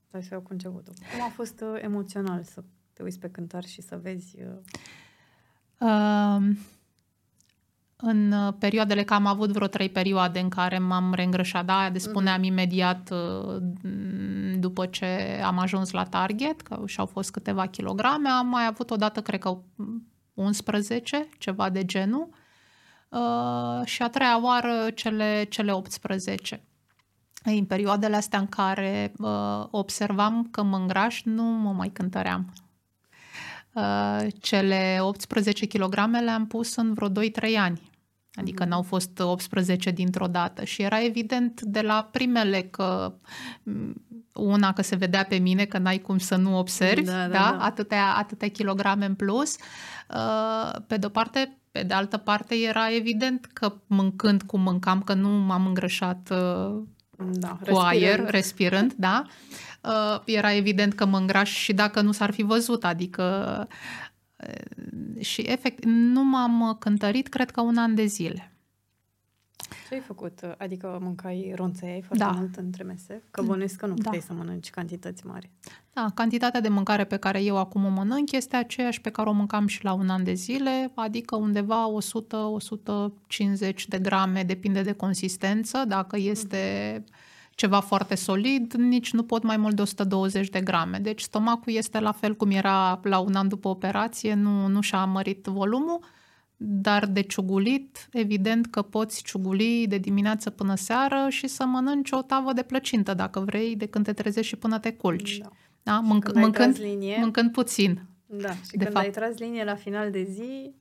stai 0.09 0.23
să 0.23 0.29
iau 0.33 0.41
cu 0.41 0.53
începutul, 0.53 0.95
cum 1.13 1.25
a 1.25 1.29
fost 1.29 1.61
uh, 1.61 1.83
emoțional 1.83 2.43
să 2.43 2.63
te 2.93 3.03
uiți 3.03 3.19
pe 3.19 3.29
cântar 3.29 3.65
și 3.65 3.83
să 3.83 3.99
vezi... 4.03 4.37
Uh... 4.43 5.89
Uh, 5.89 6.57
în 7.97 8.35
perioadele, 8.59 9.05
că 9.05 9.15
am 9.15 9.27
avut 9.27 9.51
vreo 9.51 9.67
trei 9.67 9.89
perioade 9.89 10.39
în 10.39 10.49
care 10.49 10.79
m-am 10.79 11.15
reîngrășat, 11.15 11.65
da, 11.65 11.91
de 11.91 11.99
spuneam 11.99 12.41
uh-huh. 12.41 12.47
imediat 12.47 13.11
uh, 13.11 13.57
după 14.59 14.87
ce 14.87 15.41
am 15.45 15.59
ajuns 15.59 15.91
la 15.91 16.05
target, 16.05 16.61
că 16.61 16.83
și-au 16.87 17.07
fost 17.07 17.31
câteva 17.31 17.67
kilograme, 17.67 18.29
am 18.29 18.47
mai 18.47 18.67
avut 18.67 18.91
odată, 18.91 19.23
cred 19.23 19.41
că 19.41 19.59
11, 20.35 21.29
ceva 21.39 21.71
de 21.71 21.85
genul, 21.85 22.29
uh, 23.09 23.85
și 23.85 24.03
a 24.03 24.09
treia 24.09 24.43
oară 24.43 24.91
cele, 24.95 25.45
cele 25.45 25.73
18 25.73 26.65
în 27.55 27.65
perioadele 27.65 28.17
astea 28.17 28.39
în 28.39 28.47
care 28.47 29.13
uh, 29.19 29.67
observam 29.71 30.49
că 30.51 30.63
mă 30.63 30.77
îngraș, 30.77 31.23
nu 31.23 31.43
mă 31.43 31.73
mai 31.73 31.89
cântăream. 31.89 32.53
Uh, 33.73 34.27
cele 34.41 34.99
18 35.01 35.67
kg 35.67 35.95
le-am 36.25 36.47
pus 36.47 36.77
în 36.77 36.95
vreo 36.95 37.09
2-3 37.09 37.13
ani. 37.59 37.91
Adică 38.35 38.65
mm-hmm. 38.65 38.69
n-au 38.69 38.83
fost 38.83 39.19
18 39.19 39.91
dintr-o 39.91 40.27
dată 40.27 40.65
și 40.65 40.83
era 40.83 41.05
evident 41.05 41.61
de 41.61 41.81
la 41.81 42.09
primele 42.13 42.63
că 42.63 43.15
mm, 43.63 44.07
una 44.35 44.73
că 44.73 44.83
se 44.83 44.97
vedea 44.97 45.25
pe 45.25 45.37
mine 45.37 45.65
că 45.65 45.79
n-ai 45.79 45.99
cum 45.99 46.19
să 46.19 46.37
nu 46.37 46.59
observi, 46.59 47.05
da, 47.05 47.13
da, 47.13 47.27
da? 47.27 47.57
da. 47.59 47.65
Atâtea, 47.65 48.15
atâtea 48.17 48.49
kilograme 48.49 49.05
în 49.05 49.15
plus. 49.15 49.57
Uh, 50.15 50.81
pe 50.87 50.97
de-o 50.97 51.09
parte, 51.09 51.59
pe 51.71 51.83
de 51.83 51.95
altă 51.95 52.17
parte 52.17 52.55
era 52.55 52.95
evident 52.95 53.45
că 53.53 53.75
mâncând 53.87 54.43
cum 54.43 54.61
mâncam, 54.61 55.03
că 55.03 55.15
nu 55.15 55.29
m-am 55.29 55.67
îngrășat 55.67 56.31
uh, 56.31 56.83
da, 57.17 57.49
cu 57.49 57.65
respirând. 57.65 57.87
aer, 57.87 58.25
respirând, 58.31 58.93
da, 58.93 59.25
uh, 59.81 60.21
era 60.25 60.53
evident 60.53 60.95
că 60.95 61.07
mă 61.07 61.19
îngraș 61.19 61.51
și 61.51 61.73
dacă 61.73 62.01
nu 62.01 62.13
s-ar 62.13 62.33
fi 62.33 62.43
văzut, 62.43 62.85
adică 62.85 63.69
uh, 64.37 65.21
și 65.21 65.41
efect, 65.41 65.85
nu 65.85 66.25
m-am 66.25 66.77
cântărit, 66.81 67.29
cred 67.29 67.51
că 67.51 67.61
un 67.61 67.77
an 67.77 67.95
de 67.95 68.05
zile. 68.05 68.56
Ce 69.89 69.95
ai 69.95 70.01
făcut? 70.01 70.41
Adică 70.59 70.99
mâncai 71.03 71.53
ronțăiai 71.57 72.03
foarte 72.03 72.25
da. 72.25 72.31
mult 72.31 72.57
între 72.57 72.83
mese? 72.83 73.23
Că 73.31 73.43
bănuiesc 73.43 73.77
că 73.77 73.87
nu 73.87 73.95
puteai 73.95 74.19
da. 74.19 74.25
să 74.25 74.33
mănânci 74.33 74.71
cantități 74.71 75.27
mari. 75.27 75.51
Da, 75.93 76.07
cantitatea 76.15 76.61
de 76.61 76.69
mâncare 76.69 77.05
pe 77.05 77.17
care 77.17 77.43
eu 77.43 77.59
acum 77.59 77.85
o 77.85 77.89
mănânc 77.89 78.33
este 78.33 78.57
aceeași 78.57 79.01
pe 79.01 79.11
care 79.11 79.29
o 79.29 79.33
mâncam 79.33 79.67
și 79.67 79.85
la 79.85 79.93
un 79.93 80.09
an 80.09 80.25
de 80.25 80.33
zile, 80.33 80.93
adică 80.95 81.37
undeva 81.37 81.87
100-150 83.71 83.75
de 83.89 83.99
grame, 83.99 84.43
depinde 84.43 84.83
de 84.83 84.93
consistență. 84.93 85.85
Dacă 85.89 86.17
este 86.19 87.05
ceva 87.51 87.81
foarte 87.81 88.15
solid, 88.15 88.73
nici 88.73 89.13
nu 89.13 89.23
pot 89.23 89.43
mai 89.43 89.57
mult 89.57 89.77
de 89.77 89.83
120 89.83 90.49
de 90.49 90.61
grame. 90.61 90.99
Deci 90.99 91.21
stomacul 91.21 91.73
este 91.73 92.01
la 92.01 92.13
fel 92.13 92.35
cum 92.35 92.51
era 92.51 93.01
la 93.03 93.19
un 93.19 93.35
an 93.35 93.49
după 93.49 93.69
operație, 93.69 94.35
nu, 94.35 94.67
nu 94.67 94.81
și-a 94.81 95.05
mărit 95.05 95.47
volumul 95.47 96.01
dar 96.57 97.07
de 97.07 97.21
ciugulit, 97.21 98.09
evident 98.13 98.67
că 98.67 98.83
poți 98.83 99.23
ciuguli 99.23 99.87
de 99.87 99.99
dimineață 99.99 100.51
până 100.51 100.75
seară 100.75 101.27
și 101.29 101.47
să 101.47 101.65
mănânci 101.65 102.11
o 102.11 102.23
tavă 102.23 102.53
de 102.53 102.63
plăcintă, 102.63 103.15
dacă 103.15 103.41
vrei, 103.41 103.77
de 103.77 103.87
când 103.87 104.05
te 104.05 104.13
trezești 104.13 104.49
și 104.49 104.57
până 104.57 104.79
te 104.79 104.93
culci. 104.93 105.39
Da. 105.39 105.49
Da? 105.83 106.01
Mânc- 106.01 106.35
mâncând, 106.35 106.77
linie, 106.79 107.17
mâncând 107.21 107.53
puțin. 107.53 108.03
Da, 108.27 108.53
și 108.53 108.71
de 108.71 108.77
când 108.85 108.93
fapt. 108.93 109.05
ai 109.05 109.11
tras 109.11 109.39
linie 109.39 109.65
la 109.65 109.75
final 109.75 110.11
de 110.11 110.23
zi, 110.23 110.75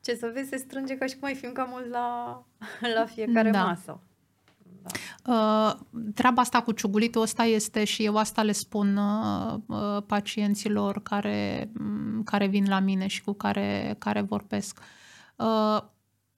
ce 0.00 0.14
să 0.14 0.30
vezi, 0.34 0.48
se 0.48 0.56
strânge 0.56 0.96
ca 0.96 1.06
și 1.06 1.16
cum 1.16 1.28
ai 1.28 1.34
fi 1.34 1.52
mult 1.70 1.90
la, 1.90 2.42
la 2.96 3.04
fiecare 3.06 3.50
da. 3.50 3.64
masă. 3.64 4.00
Uh, 5.26 5.72
treaba 6.14 6.40
asta 6.40 6.62
cu 6.62 6.72
ciugulitul 6.72 7.22
ăsta 7.22 7.44
este 7.44 7.84
și 7.84 8.04
eu 8.04 8.16
asta 8.16 8.42
le 8.42 8.52
spun 8.52 8.96
uh, 8.96 9.54
uh, 9.66 10.02
pacienților 10.06 11.02
care, 11.02 11.70
um, 11.80 12.22
care 12.22 12.46
vin 12.46 12.64
la 12.68 12.78
mine 12.78 13.06
și 13.06 13.22
cu 13.22 13.32
care, 13.32 13.96
care 13.98 14.20
vorbesc. 14.20 14.80
Uh, 15.36 15.82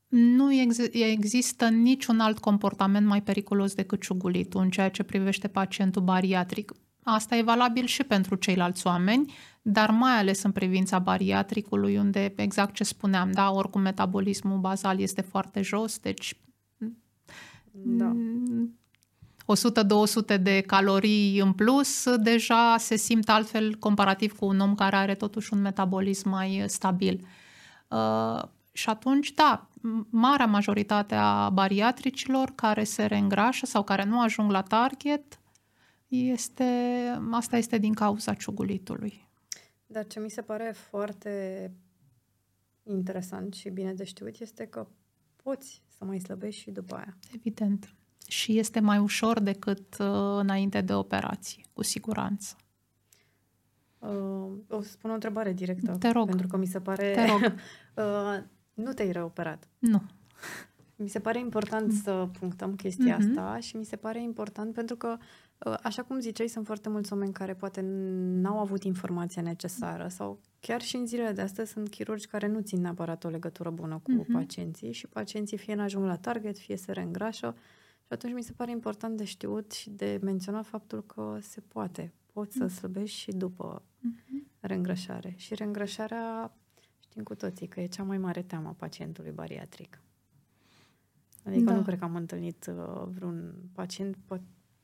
nu 0.08 0.52
ex- 0.52 0.92
există 0.92 1.68
niciun 1.68 2.20
alt 2.20 2.38
comportament 2.38 3.06
mai 3.06 3.22
periculos 3.22 3.74
decât 3.74 4.00
ciugulitul 4.00 4.60
în 4.60 4.70
ceea 4.70 4.90
ce 4.90 5.02
privește 5.02 5.48
pacientul 5.48 6.02
bariatric. 6.02 6.72
Asta 7.02 7.36
e 7.36 7.42
valabil 7.42 7.84
și 7.84 8.02
pentru 8.02 8.34
ceilalți 8.34 8.86
oameni, 8.86 9.32
dar 9.62 9.90
mai 9.90 10.12
ales 10.12 10.42
în 10.42 10.52
privința 10.52 10.98
bariatricului, 10.98 11.96
unde, 11.96 12.32
exact 12.36 12.74
ce 12.74 12.84
spuneam, 12.84 13.32
da, 13.32 13.50
oricum 13.50 13.80
metabolismul 13.80 14.58
bazal 14.58 15.00
este 15.00 15.20
foarte 15.20 15.62
jos, 15.62 15.98
deci 15.98 16.36
da. 17.72 18.16
100-200 20.34 20.40
de 20.40 20.60
calorii 20.60 21.40
în 21.40 21.52
plus, 21.52 22.16
deja 22.16 22.76
se 22.78 22.96
simt 22.96 23.28
altfel 23.28 23.74
comparativ 23.74 24.36
cu 24.36 24.46
un 24.46 24.60
om 24.60 24.74
care 24.74 24.96
are 24.96 25.14
totuși 25.14 25.52
un 25.52 25.60
metabolism 25.60 26.28
mai 26.28 26.64
stabil. 26.66 27.26
Uh, 27.88 28.42
și 28.72 28.88
atunci, 28.88 29.32
da, 29.32 29.68
marea 30.10 30.46
majoritate 30.46 31.14
a 31.14 31.48
bariatricilor 31.48 32.52
care 32.54 32.84
se 32.84 33.04
reîngrașă 33.04 33.66
sau 33.66 33.84
care 33.84 34.04
nu 34.04 34.20
ajung 34.20 34.50
la 34.50 34.62
target, 34.62 35.40
este, 36.08 36.64
asta 37.30 37.56
este 37.56 37.78
din 37.78 37.92
cauza 37.92 38.34
ciugulitului. 38.34 39.28
Dar 39.86 40.06
ce 40.06 40.20
mi 40.20 40.30
se 40.30 40.42
pare 40.42 40.74
foarte 40.90 41.72
interesant 42.82 43.54
și 43.54 43.68
bine 43.68 43.92
de 43.92 44.04
știut 44.04 44.40
este 44.40 44.66
că 44.66 44.86
poți 45.42 45.82
să 46.00 46.06
mai 46.06 46.20
slăbești 46.20 46.60
și 46.60 46.70
după 46.70 46.94
aia. 46.94 47.16
Evident. 47.34 47.94
Și 48.28 48.58
este 48.58 48.80
mai 48.80 48.98
ușor 48.98 49.40
decât 49.40 49.96
uh, 49.98 50.38
înainte 50.38 50.80
de 50.80 50.94
operație, 50.94 51.62
cu 51.72 51.82
siguranță. 51.82 52.56
Uh, 53.98 54.50
o 54.68 54.82
să 54.82 54.90
spun 54.90 55.10
o 55.10 55.14
întrebare 55.14 55.52
directă. 55.52 55.96
Te 55.98 56.08
rog. 56.08 56.26
Pentru 56.26 56.46
că 56.46 56.56
mi 56.56 56.66
se 56.66 56.80
pare... 56.80 57.12
Te 57.12 57.26
rog. 57.26 57.40
uh, 58.04 58.42
nu 58.74 58.92
te-ai 58.92 59.12
reoperat. 59.12 59.68
Nu. 59.78 60.02
Mi 60.96 61.08
se 61.08 61.20
pare 61.20 61.38
important 61.38 61.92
să 61.92 62.28
punctăm 62.38 62.74
chestia 62.74 63.16
mm-hmm. 63.16 63.28
asta 63.28 63.58
și 63.58 63.76
mi 63.76 63.84
se 63.84 63.96
pare 63.96 64.22
important 64.22 64.74
pentru 64.74 64.96
că, 64.96 65.16
uh, 65.18 65.24
așa 65.82 66.02
cum 66.02 66.20
ziceai, 66.20 66.48
sunt 66.48 66.66
foarte 66.66 66.88
mulți 66.88 67.12
oameni 67.12 67.32
care 67.32 67.54
poate 67.54 67.80
n-au 68.40 68.58
avut 68.58 68.82
informația 68.82 69.42
necesară 69.42 70.08
sau 70.08 70.40
chiar 70.60 70.82
și 70.82 70.96
în 70.96 71.06
zilele 71.06 71.32
de 71.32 71.40
astăzi 71.40 71.70
sunt 71.70 71.88
chirurgi 71.88 72.26
care 72.26 72.46
nu 72.46 72.60
țin 72.60 72.80
neapărat 72.80 73.24
o 73.24 73.28
legătură 73.28 73.70
bună 73.70 74.00
cu 74.02 74.12
mm-hmm. 74.12 74.32
pacienții 74.32 74.92
și 74.92 75.06
pacienții 75.06 75.56
fie 75.56 75.74
n-ajung 75.74 76.04
la 76.04 76.16
target, 76.16 76.58
fie 76.58 76.76
se 76.76 76.92
reîngrașă 76.92 77.54
și 78.00 78.12
atunci 78.12 78.34
mi 78.34 78.42
se 78.42 78.52
pare 78.52 78.70
important 78.70 79.16
de 79.16 79.24
știut 79.24 79.72
și 79.72 79.90
de 79.90 80.18
menționat 80.22 80.66
faptul 80.66 81.04
că 81.04 81.38
se 81.40 81.60
poate. 81.60 82.12
Poți 82.32 82.56
să 82.56 82.64
mhm. 82.64 82.74
slăbești 82.74 83.16
și 83.18 83.30
după 83.30 83.82
mm-hmm. 83.82 84.60
reîngrășare. 84.60 85.34
Și 85.36 85.54
reîngrășarea 85.54 86.54
știm 86.98 87.22
cu 87.22 87.34
toții 87.34 87.66
că 87.66 87.80
e 87.80 87.86
cea 87.86 88.02
mai 88.02 88.18
mare 88.18 88.42
teamă 88.42 88.68
a 88.68 88.72
pacientului 88.72 89.30
bariatric. 89.30 90.00
Adică 91.44 91.64
da. 91.64 91.74
nu 91.76 91.82
cred 91.82 91.98
că 91.98 92.04
am 92.04 92.14
întâlnit 92.14 92.66
uh, 92.66 93.02
vreun 93.06 93.54
pacient, 93.72 94.16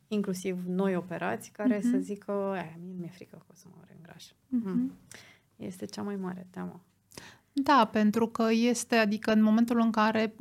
inclusiv 0.09 0.59
noi 0.67 0.97
operați, 0.97 1.51
care 1.51 1.79
mm-hmm. 1.79 1.91
să 1.91 1.99
zică, 1.99 2.33
aia, 2.33 2.77
mie 2.85 2.95
mi-e 2.99 3.11
frică 3.15 3.37
că 3.37 3.47
o 3.51 3.55
să 3.55 3.65
mă 3.71 3.83
reîngraș. 3.87 4.25
Mm-hmm. 4.25 4.81
Mm. 4.81 4.93
Este 5.57 5.87
cea 5.87 6.03
mai 6.03 6.17
mare 6.17 6.47
teamă. 6.51 6.85
Da, 7.53 7.89
pentru 7.93 8.27
că 8.27 8.49
este, 8.51 8.97
adică 8.97 9.33
în 9.33 9.43
momentul 9.43 9.81
în 9.81 9.91
care, 9.91 10.35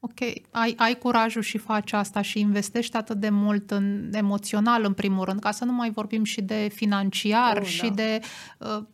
ok, 0.00 0.20
ai, 0.50 0.74
ai 0.76 0.98
curajul 0.98 1.42
și 1.42 1.58
faci 1.58 1.92
asta 1.92 2.22
și 2.22 2.40
investești 2.40 2.96
atât 2.96 3.16
de 3.16 3.28
mult 3.28 3.70
în 3.70 4.10
emoțional, 4.12 4.84
în 4.84 4.92
primul 4.92 5.24
rând, 5.24 5.40
ca 5.40 5.50
să 5.50 5.64
nu 5.64 5.72
mai 5.72 5.90
vorbim 5.90 6.24
și 6.24 6.42
de 6.42 6.68
financiar 6.72 7.56
oh, 7.56 7.66
și 7.66 7.88
da. 7.88 7.94
de, 7.94 8.20
uh, 8.58 8.84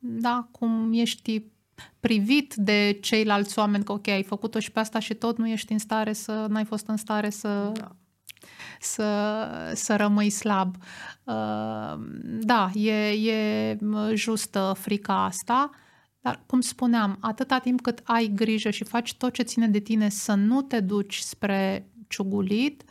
da, 0.00 0.48
cum 0.50 0.90
ești 0.92 1.44
privit 2.00 2.54
de 2.54 2.98
ceilalți 3.00 3.58
oameni 3.58 3.84
că 3.84 3.92
ok, 3.92 4.08
ai 4.08 4.22
făcut-o 4.22 4.58
și 4.58 4.72
pe 4.72 4.78
asta 4.78 4.98
și 4.98 5.14
tot 5.14 5.38
nu 5.38 5.48
ești 5.48 5.72
în 5.72 5.78
stare 5.78 6.12
să, 6.12 6.46
n-ai 6.48 6.64
fost 6.64 6.86
în 6.86 6.96
stare 6.96 7.30
să, 7.30 7.72
da. 7.74 7.96
Să, 8.80 9.72
să 9.74 9.96
rămâi 9.96 10.30
slab. 10.30 10.76
Uh, 11.24 11.98
da, 12.40 12.70
e, 12.74 13.30
e 13.30 13.78
justă 14.14 14.74
frica 14.78 15.24
asta, 15.24 15.70
dar 16.20 16.42
cum 16.46 16.60
spuneam, 16.60 17.16
atâta 17.20 17.58
timp 17.58 17.80
cât 17.80 18.00
ai 18.04 18.32
grijă 18.34 18.70
și 18.70 18.84
faci 18.84 19.14
tot 19.14 19.32
ce 19.32 19.42
ține 19.42 19.68
de 19.68 19.78
tine 19.78 20.08
să 20.08 20.34
nu 20.34 20.62
te 20.62 20.80
duci 20.80 21.16
spre 21.16 21.90
ciugulit, 22.08 22.84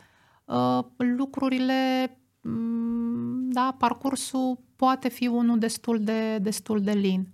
uh, 0.46 0.84
lucrurile, 0.98 2.12
mm, 2.42 3.50
da, 3.50 3.76
parcursul 3.78 4.60
poate 4.76 5.10
fi 5.10 5.28
unul 5.28 5.60
destul 5.60 6.04
de, 6.04 6.38
destul 6.38 6.82
de 6.82 6.92
lin. 6.92 7.28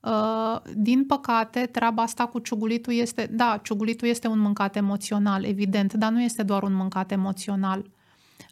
Uh, 0.00 0.56
din 0.74 1.04
păcate, 1.06 1.66
treaba 1.66 2.02
asta 2.02 2.26
cu 2.26 2.38
ciugulitul 2.38 2.92
este, 2.92 3.28
da, 3.30 3.60
ciugulitul 3.62 4.08
este 4.08 4.28
un 4.28 4.38
mâncat 4.38 4.76
emoțional, 4.76 5.44
evident, 5.44 5.92
dar 5.92 6.10
nu 6.10 6.22
este 6.22 6.42
doar 6.42 6.62
un 6.62 6.74
mâncat 6.74 7.10
emoțional. 7.10 7.90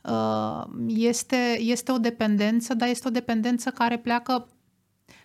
Uh, 0.03 0.65
este, 0.87 1.59
este 1.61 1.93
o 1.93 1.99
dependență, 1.99 2.75
dar 2.75 2.89
este 2.89 3.09
o 3.09 3.11
dependență 3.11 3.71
care 3.71 3.99
pleacă, 3.99 4.49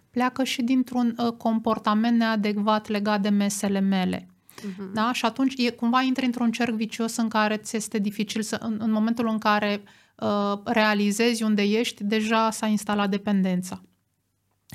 pleacă 0.10 0.44
și 0.44 0.62
dintr-un 0.62 1.16
uh, 1.18 1.32
comportament 1.32 2.18
neadecvat 2.18 2.88
legat 2.88 3.22
de 3.22 3.30
mesele 3.30 3.80
mele. 3.80 4.28
Uh-huh. 4.60 4.94
Da? 4.94 5.14
Și 5.14 5.26
atunci 5.26 5.54
e, 5.58 5.70
cumva 5.72 6.02
intri 6.02 6.26
într-un 6.26 6.52
cerc 6.52 6.74
vicios 6.74 7.16
în 7.16 7.28
care 7.28 7.58
ți 7.58 7.76
este 7.76 7.98
dificil 7.98 8.42
să, 8.42 8.58
în, 8.62 8.78
în 8.82 8.92
momentul 8.92 9.28
în 9.28 9.38
care 9.38 9.82
uh, 10.18 10.60
realizezi 10.64 11.44
unde 11.44 11.62
ești, 11.62 12.04
deja 12.04 12.52
s-a 12.52 12.68
instalat 12.68 13.10
dependența. 13.10 13.82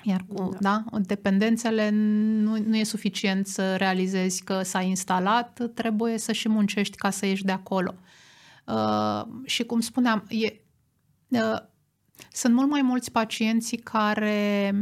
Iar 0.08 0.24
cu 0.28 0.56
da. 0.60 0.84
Da, 0.90 0.98
dependențele 1.00 1.90
nu, 1.90 2.58
nu 2.66 2.76
e 2.76 2.84
suficient 2.84 3.46
să 3.46 3.76
realizezi 3.76 4.44
că 4.44 4.62
s-a 4.62 4.80
instalat, 4.80 5.70
trebuie 5.74 6.18
să 6.18 6.32
și 6.32 6.48
muncești 6.48 6.96
ca 6.96 7.10
să 7.10 7.26
ieși 7.26 7.44
de 7.44 7.52
acolo. 7.52 7.94
Uh, 8.66 9.22
și 9.44 9.64
cum 9.64 9.80
spuneam, 9.80 10.24
e, 10.28 10.60
uh, 11.28 11.58
sunt 12.32 12.54
mult 12.54 12.70
mai 12.70 12.82
mulți 12.82 13.12
pacienții 13.12 13.76
care 13.76 14.72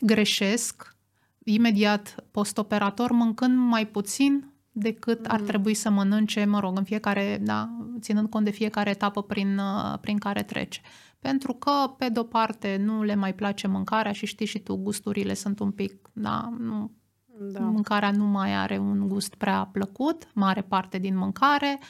greșesc 0.00 0.96
imediat 1.44 2.24
postoperator 2.30 3.10
mâncând 3.10 3.56
mai 3.56 3.86
puțin 3.86 4.52
decât 4.72 5.18
mm. 5.18 5.34
ar 5.34 5.40
trebui 5.40 5.74
să 5.74 5.90
mănânce, 5.90 6.44
mă 6.44 6.60
rog, 6.60 6.78
în 6.78 6.84
fiecare, 6.84 7.38
da, 7.42 7.70
ținând 8.00 8.28
cont 8.28 8.44
de 8.44 8.50
fiecare 8.50 8.90
etapă 8.90 9.22
prin, 9.22 9.58
uh, 9.58 9.98
prin 10.00 10.18
care 10.18 10.42
trece. 10.42 10.80
Pentru 11.24 11.52
că, 11.52 11.94
pe 11.98 12.08
de-o 12.08 12.22
parte, 12.22 12.76
nu 12.76 13.02
le 13.02 13.14
mai 13.14 13.34
place 13.34 13.66
mâncarea 13.66 14.12
și 14.12 14.26
știi 14.26 14.46
și 14.46 14.58
tu, 14.58 14.76
gusturile 14.76 15.34
sunt 15.34 15.58
un 15.58 15.70
pic, 15.70 16.10
da, 16.12 16.52
nu, 16.58 16.90
da. 17.38 17.60
mâncarea 17.60 18.10
nu 18.10 18.24
mai 18.24 18.54
are 18.54 18.78
un 18.78 19.08
gust 19.08 19.34
prea 19.34 19.68
plăcut, 19.72 20.28
mare 20.34 20.62
parte 20.62 20.98
din 20.98 21.16
mâncare, 21.16 21.80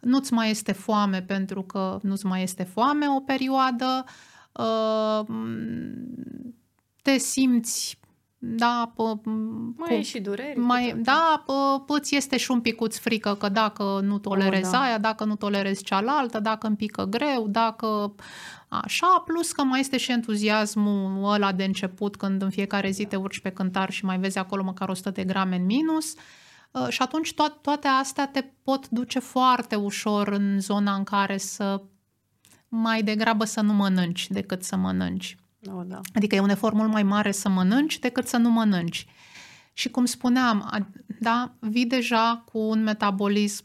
nu-ți 0.00 0.32
mai 0.32 0.50
este 0.50 0.72
foame 0.72 1.22
pentru 1.22 1.62
că 1.62 1.98
nu-ți 2.02 2.26
mai 2.26 2.42
este 2.42 2.62
foame 2.62 3.06
o 3.16 3.20
perioadă, 3.20 4.04
uh, 4.52 5.26
te 7.02 7.18
simți 7.18 7.98
da, 8.46 8.92
pă, 8.96 9.20
mai 9.76 9.88
cu, 9.88 9.92
e 9.92 10.02
și 10.02 10.20
dureri. 10.20 10.58
Mai, 10.58 10.94
da, 11.02 11.42
pă, 11.46 11.82
îți 11.86 12.16
este 12.16 12.36
și 12.36 12.50
un 12.50 12.60
picuț 12.60 12.96
frică 12.96 13.34
că 13.34 13.48
dacă 13.48 14.00
nu 14.02 14.18
tolerezi 14.18 14.66
oh, 14.66 14.72
da. 14.72 14.80
aia, 14.80 14.98
dacă 14.98 15.24
nu 15.24 15.36
tolerezi 15.36 15.84
cealaltă, 15.84 16.40
dacă 16.40 16.66
îmi 16.66 16.76
pică 16.76 17.04
greu, 17.04 17.46
dacă 17.48 18.14
așa, 18.82 19.22
plus 19.26 19.52
că 19.52 19.62
mai 19.62 19.80
este 19.80 19.96
și 19.96 20.10
entuziasmul 20.10 21.32
ăla 21.32 21.52
de 21.52 21.64
început 21.64 22.16
când 22.16 22.42
în 22.42 22.50
fiecare 22.50 22.90
zi 22.90 23.04
te 23.04 23.16
urci 23.16 23.40
pe 23.40 23.50
cântar 23.50 23.90
și 23.90 24.04
mai 24.04 24.18
vezi 24.18 24.38
acolo 24.38 24.62
măcar 24.62 24.88
100 24.88 25.10
de 25.10 25.24
grame 25.24 25.56
în 25.56 25.64
minus. 25.64 26.14
Uh, 26.70 26.86
și 26.88 27.02
atunci 27.02 27.32
to- 27.32 27.60
toate 27.60 27.88
astea 27.88 28.26
te 28.26 28.44
pot 28.62 28.88
duce 28.88 29.18
foarte 29.18 29.74
ușor 29.74 30.28
în 30.28 30.60
zona 30.60 30.94
în 30.94 31.04
care 31.04 31.36
să 31.36 31.82
mai 32.68 33.02
degrabă 33.02 33.44
să 33.44 33.60
nu 33.60 33.72
mănânci 33.72 34.28
decât 34.30 34.62
să 34.62 34.76
mănânci. 34.76 35.36
Oh, 35.66 35.82
da. 35.86 36.00
Adică 36.14 36.34
e 36.34 36.40
un 36.40 36.48
efort 36.48 36.74
mult 36.74 36.90
mai 36.90 37.02
mare 37.02 37.30
să 37.30 37.48
mănânci 37.48 37.98
decât 37.98 38.26
să 38.26 38.36
nu 38.36 38.50
mănânci. 38.50 39.06
Și 39.72 39.88
cum 39.90 40.04
spuneam, 40.04 40.86
da, 41.20 41.54
vii 41.58 41.86
deja 41.86 42.42
cu 42.52 42.58
un 42.58 42.82
metabolism 42.82 43.64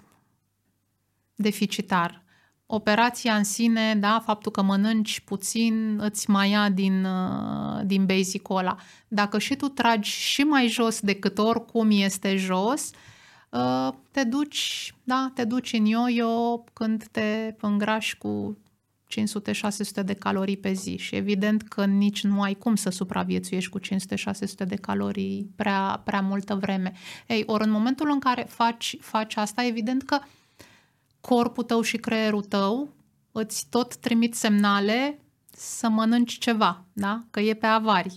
deficitar. 1.36 2.24
Operația 2.72 3.36
în 3.36 3.44
sine, 3.44 3.96
da, 3.96 4.22
faptul 4.26 4.52
că 4.52 4.62
mănânci 4.62 5.20
puțin 5.20 6.00
îți 6.02 6.30
mai 6.30 6.50
ia 6.50 6.70
din, 6.70 7.06
uh, 7.06 7.82
din 7.86 8.06
basic 8.06 8.50
ăla. 8.50 8.76
Dacă 9.08 9.40
și 9.40 9.56
tu 9.56 9.68
tragi 9.68 10.10
și 10.10 10.42
mai 10.42 10.68
jos 10.68 11.00
decât 11.00 11.38
oricum 11.38 11.88
este 11.92 12.36
jos, 12.36 12.92
uh, 13.50 13.94
te 14.12 14.24
duci, 14.24 14.94
da, 15.04 15.32
te 15.34 15.44
duci 15.44 15.74
în 15.74 15.86
yo-yo 15.86 16.64
când 16.74 17.08
te 17.12 17.56
îngrași 17.62 18.18
cu 18.18 18.58
500-600 19.08 20.04
de 20.06 20.14
calorii 20.14 20.58
pe 20.58 20.74
zi 20.74 20.98
și 20.98 21.16
evident 21.16 21.62
că 21.62 21.86
nici 21.86 22.24
nu 22.24 22.42
ai 22.42 22.54
cum 22.54 22.76
să 22.76 22.90
supraviețuiești 22.90 23.70
cu 23.70 23.80
500-600 23.80 24.68
de 24.68 24.76
calorii 24.76 25.50
prea, 25.56 26.02
prea 26.06 26.22
multă 26.22 26.56
vreme. 26.56 26.94
Ei, 27.28 27.44
ori 27.46 27.64
în 27.64 27.72
momentul 27.72 28.10
în 28.12 28.20
care 28.20 28.46
faci, 28.50 28.98
faci 29.00 29.36
asta, 29.36 29.66
evident 29.66 30.04
că 30.04 30.20
corpul 31.22 31.64
tău 31.64 31.82
și 31.82 31.98
creierul 31.98 32.44
tău 32.44 32.90
îți 33.32 33.68
tot 33.70 33.96
trimit 33.96 34.36
semnale 34.36 35.20
să 35.52 35.90
mănânci 35.90 36.38
ceva, 36.38 36.84
da? 36.94 37.24
că 37.32 37.40
e 37.40 37.54
pe 37.54 37.66
avari. 37.66 38.16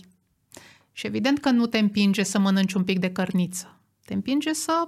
Și 0.91 1.05
evident 1.05 1.39
că 1.39 1.49
nu 1.49 1.65
te 1.65 1.77
împinge 1.77 2.23
să 2.23 2.39
mănânci 2.39 2.73
un 2.73 2.83
pic 2.83 2.99
de 2.99 3.11
cărniță. 3.11 3.77
Te 4.05 4.13
împinge 4.13 4.53
să 4.53 4.87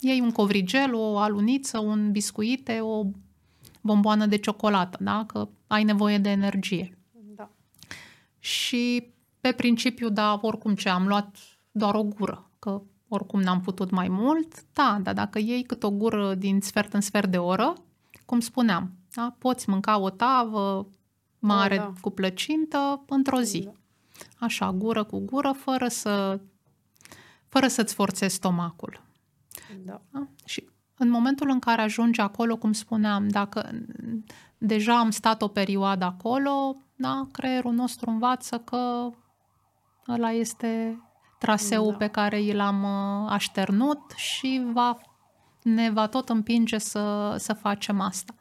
iei 0.00 0.20
un 0.20 0.30
covrigel, 0.30 0.94
o 0.94 1.18
aluniță, 1.18 1.78
un 1.78 2.10
biscuite, 2.10 2.80
o 2.80 3.04
bomboană 3.80 4.26
de 4.26 4.36
ciocolată, 4.36 4.98
da? 5.00 5.24
că 5.26 5.48
ai 5.66 5.84
nevoie 5.84 6.18
de 6.18 6.30
energie. 6.30 6.98
Da. 7.36 7.50
Și 8.38 9.12
pe 9.40 9.52
principiu, 9.52 10.08
da, 10.08 10.38
oricum 10.42 10.74
ce, 10.74 10.88
am 10.88 11.06
luat 11.06 11.36
doar 11.70 11.94
o 11.94 12.02
gură, 12.02 12.50
că 12.58 12.82
oricum 13.12 13.40
n-am 13.40 13.60
putut 13.60 13.90
mai 13.90 14.08
mult, 14.08 14.64
da, 14.72 14.98
dar 15.02 15.14
dacă 15.14 15.38
iei 15.38 15.62
cât 15.62 15.82
o 15.82 15.90
gură 15.90 16.34
din 16.34 16.60
sfert 16.60 16.92
în 16.92 17.00
sfert 17.00 17.30
de 17.30 17.38
oră, 17.38 17.74
cum 18.26 18.40
spuneam, 18.40 18.90
da, 19.14 19.34
poți 19.38 19.70
mânca 19.70 19.98
o 19.98 20.10
tavă 20.10 20.86
mare 21.38 21.76
da, 21.76 21.82
da. 21.82 21.92
cu 22.00 22.10
plăcintă 22.10 23.04
într-o 23.08 23.40
zi. 23.40 23.60
Da. 23.60 23.72
Așa, 24.38 24.72
gură 24.72 25.04
cu 25.04 25.18
gură, 25.18 25.52
fără 25.52 25.88
să 25.88 26.40
fără 27.48 27.68
să-ți 27.68 27.94
forțezi 27.94 28.34
stomacul. 28.34 29.02
Da. 29.84 30.00
da? 30.10 30.26
Și 30.44 30.68
în 30.96 31.08
momentul 31.08 31.48
în 31.50 31.58
care 31.58 31.82
ajungi 31.82 32.20
acolo, 32.20 32.56
cum 32.56 32.72
spuneam, 32.72 33.28
dacă 33.28 33.70
deja 34.58 34.98
am 34.98 35.10
stat 35.10 35.42
o 35.42 35.48
perioadă 35.48 36.04
acolo, 36.04 36.76
da, 36.96 37.26
creierul 37.32 37.72
nostru 37.72 38.10
învață 38.10 38.58
că 38.58 39.10
ăla 40.08 40.30
este 40.30 41.00
traseul 41.40 41.90
da. 41.90 41.96
pe 41.96 42.06
care 42.06 42.42
i 42.42 42.52
l-am 42.52 42.82
uh, 42.82 43.30
așternut 43.30 44.12
și 44.16 44.62
va, 44.72 45.00
ne 45.62 45.90
va 45.90 46.06
tot 46.06 46.28
împinge 46.28 46.78
să, 46.78 47.34
să 47.38 47.52
facem 47.52 48.00
asta. 48.00 48.34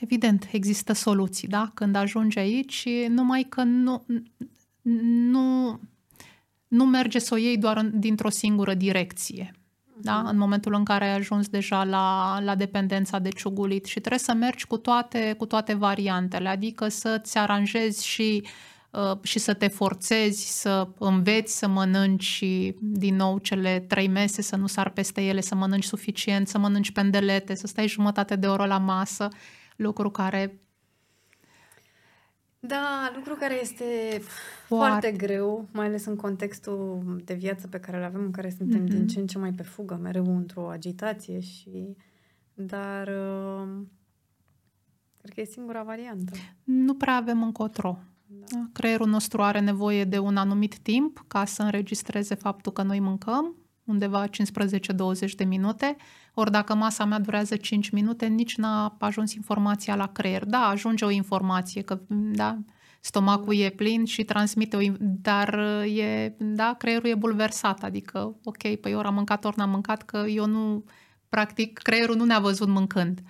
Evident, 0.00 0.48
există 0.52 0.92
soluții, 0.92 1.48
da? 1.48 1.70
Când 1.74 1.94
ajungi 1.94 2.38
aici, 2.38 2.88
numai 3.08 3.46
că 3.48 3.62
nu, 3.62 4.04
nu, 5.30 5.80
nu 6.68 6.84
merge 6.84 7.18
să 7.18 7.34
o 7.34 7.36
iei 7.36 7.58
doar 7.58 7.76
în, 7.76 8.00
dintr-o 8.00 8.28
singură 8.28 8.74
direcție 8.74 9.52
da? 10.02 10.22
în 10.28 10.38
momentul 10.38 10.74
în 10.74 10.84
care 10.84 11.04
ai 11.04 11.14
ajuns 11.14 11.48
deja 11.48 11.84
la, 11.84 12.38
la 12.40 12.54
dependența 12.54 13.18
de 13.18 13.28
ciugulit 13.28 13.84
și 13.84 13.98
trebuie 13.98 14.18
să 14.18 14.32
mergi 14.32 14.66
cu 14.66 14.76
toate, 14.76 15.34
cu 15.38 15.46
toate 15.46 15.74
variantele, 15.74 16.48
adică 16.48 16.88
să-ți 16.88 17.38
aranjezi 17.38 18.06
și, 18.06 18.42
uh, 18.44 18.50
și 19.22 19.38
să 19.38 19.54
te 19.54 19.68
forțezi 19.68 20.60
să 20.60 20.88
înveți 20.98 21.58
să 21.58 21.68
mănânci 21.68 22.22
și 22.22 22.76
din 22.80 23.16
nou 23.16 23.38
cele 23.38 23.80
trei 23.80 24.08
mese, 24.08 24.42
să 24.42 24.56
nu 24.56 24.66
sar 24.66 24.90
peste 24.90 25.22
ele, 25.22 25.40
să 25.40 25.54
mănânci 25.54 25.84
suficient, 25.84 26.48
să 26.48 26.58
mănânci 26.58 26.92
pendelete, 26.92 27.54
să 27.54 27.66
stai 27.66 27.88
jumătate 27.88 28.36
de 28.36 28.46
oră 28.46 28.64
la 28.66 28.78
masă, 28.78 29.28
lucru 29.76 30.10
care 30.10 30.62
da, 32.66 33.12
lucru 33.14 33.34
care 33.34 33.60
este 33.60 33.84
foarte, 34.66 34.90
foarte 34.90 35.12
greu, 35.12 35.68
mai 35.72 35.86
ales 35.86 36.04
în 36.04 36.16
contextul 36.16 37.02
de 37.24 37.34
viață 37.34 37.68
pe 37.68 37.80
care 37.80 37.96
îl 37.96 38.02
avem, 38.02 38.20
în 38.20 38.30
care 38.30 38.50
suntem 38.50 38.84
mm-hmm. 38.84 38.90
din 38.90 39.06
ce 39.06 39.20
în 39.20 39.26
ce 39.26 39.38
mai 39.38 39.52
pe 39.52 39.62
fugă, 39.62 39.98
mereu 40.02 40.36
într-o 40.36 40.70
agitație 40.70 41.40
și... 41.40 41.96
Dar... 42.54 43.08
Uh, 43.08 43.68
cred 45.20 45.34
că 45.34 45.40
e 45.40 45.44
singura 45.44 45.82
variantă. 45.82 46.32
Nu 46.64 46.94
prea 46.94 47.14
avem 47.14 47.42
încotro. 47.42 47.98
Da. 48.48 48.58
Creierul 48.72 49.08
nostru 49.08 49.42
are 49.42 49.60
nevoie 49.60 50.04
de 50.04 50.18
un 50.18 50.36
anumit 50.36 50.78
timp 50.78 51.24
ca 51.28 51.44
să 51.44 51.62
înregistreze 51.62 52.34
faptul 52.34 52.72
că 52.72 52.82
noi 52.82 53.00
mâncăm, 53.00 53.56
undeva 53.84 54.26
15-20 54.28 54.30
de 55.36 55.44
minute, 55.44 55.96
ori 56.34 56.50
dacă 56.50 56.74
masa 56.74 57.04
mea 57.04 57.18
durează 57.18 57.56
5 57.56 57.90
minute, 57.90 58.26
nici 58.26 58.56
n-a 58.56 58.96
ajuns 58.98 59.34
informația 59.34 59.94
la 59.94 60.06
creier. 60.06 60.44
Da, 60.44 60.66
ajunge 60.66 61.04
o 61.04 61.10
informație, 61.10 61.82
că 61.82 62.00
da, 62.32 62.58
stomacul 63.00 63.54
e 63.54 63.70
plin 63.70 64.04
și 64.04 64.24
transmite 64.24 64.76
o, 64.76 64.80
dar 65.00 65.58
e, 65.84 66.36
da, 66.38 66.74
creierul 66.78 67.08
e 67.08 67.14
bulversat, 67.14 67.82
adică, 67.82 68.36
ok, 68.44 68.74
păi 68.74 68.94
ori 68.94 69.06
am 69.06 69.14
mâncat, 69.14 69.44
ori 69.44 69.58
n-am 69.58 69.70
mâncat, 69.70 70.02
că 70.02 70.24
eu 70.28 70.46
nu, 70.46 70.84
practic, 71.28 71.78
creierul 71.78 72.16
nu 72.16 72.24
ne-a 72.24 72.38
văzut 72.38 72.68
mâncând. 72.68 73.20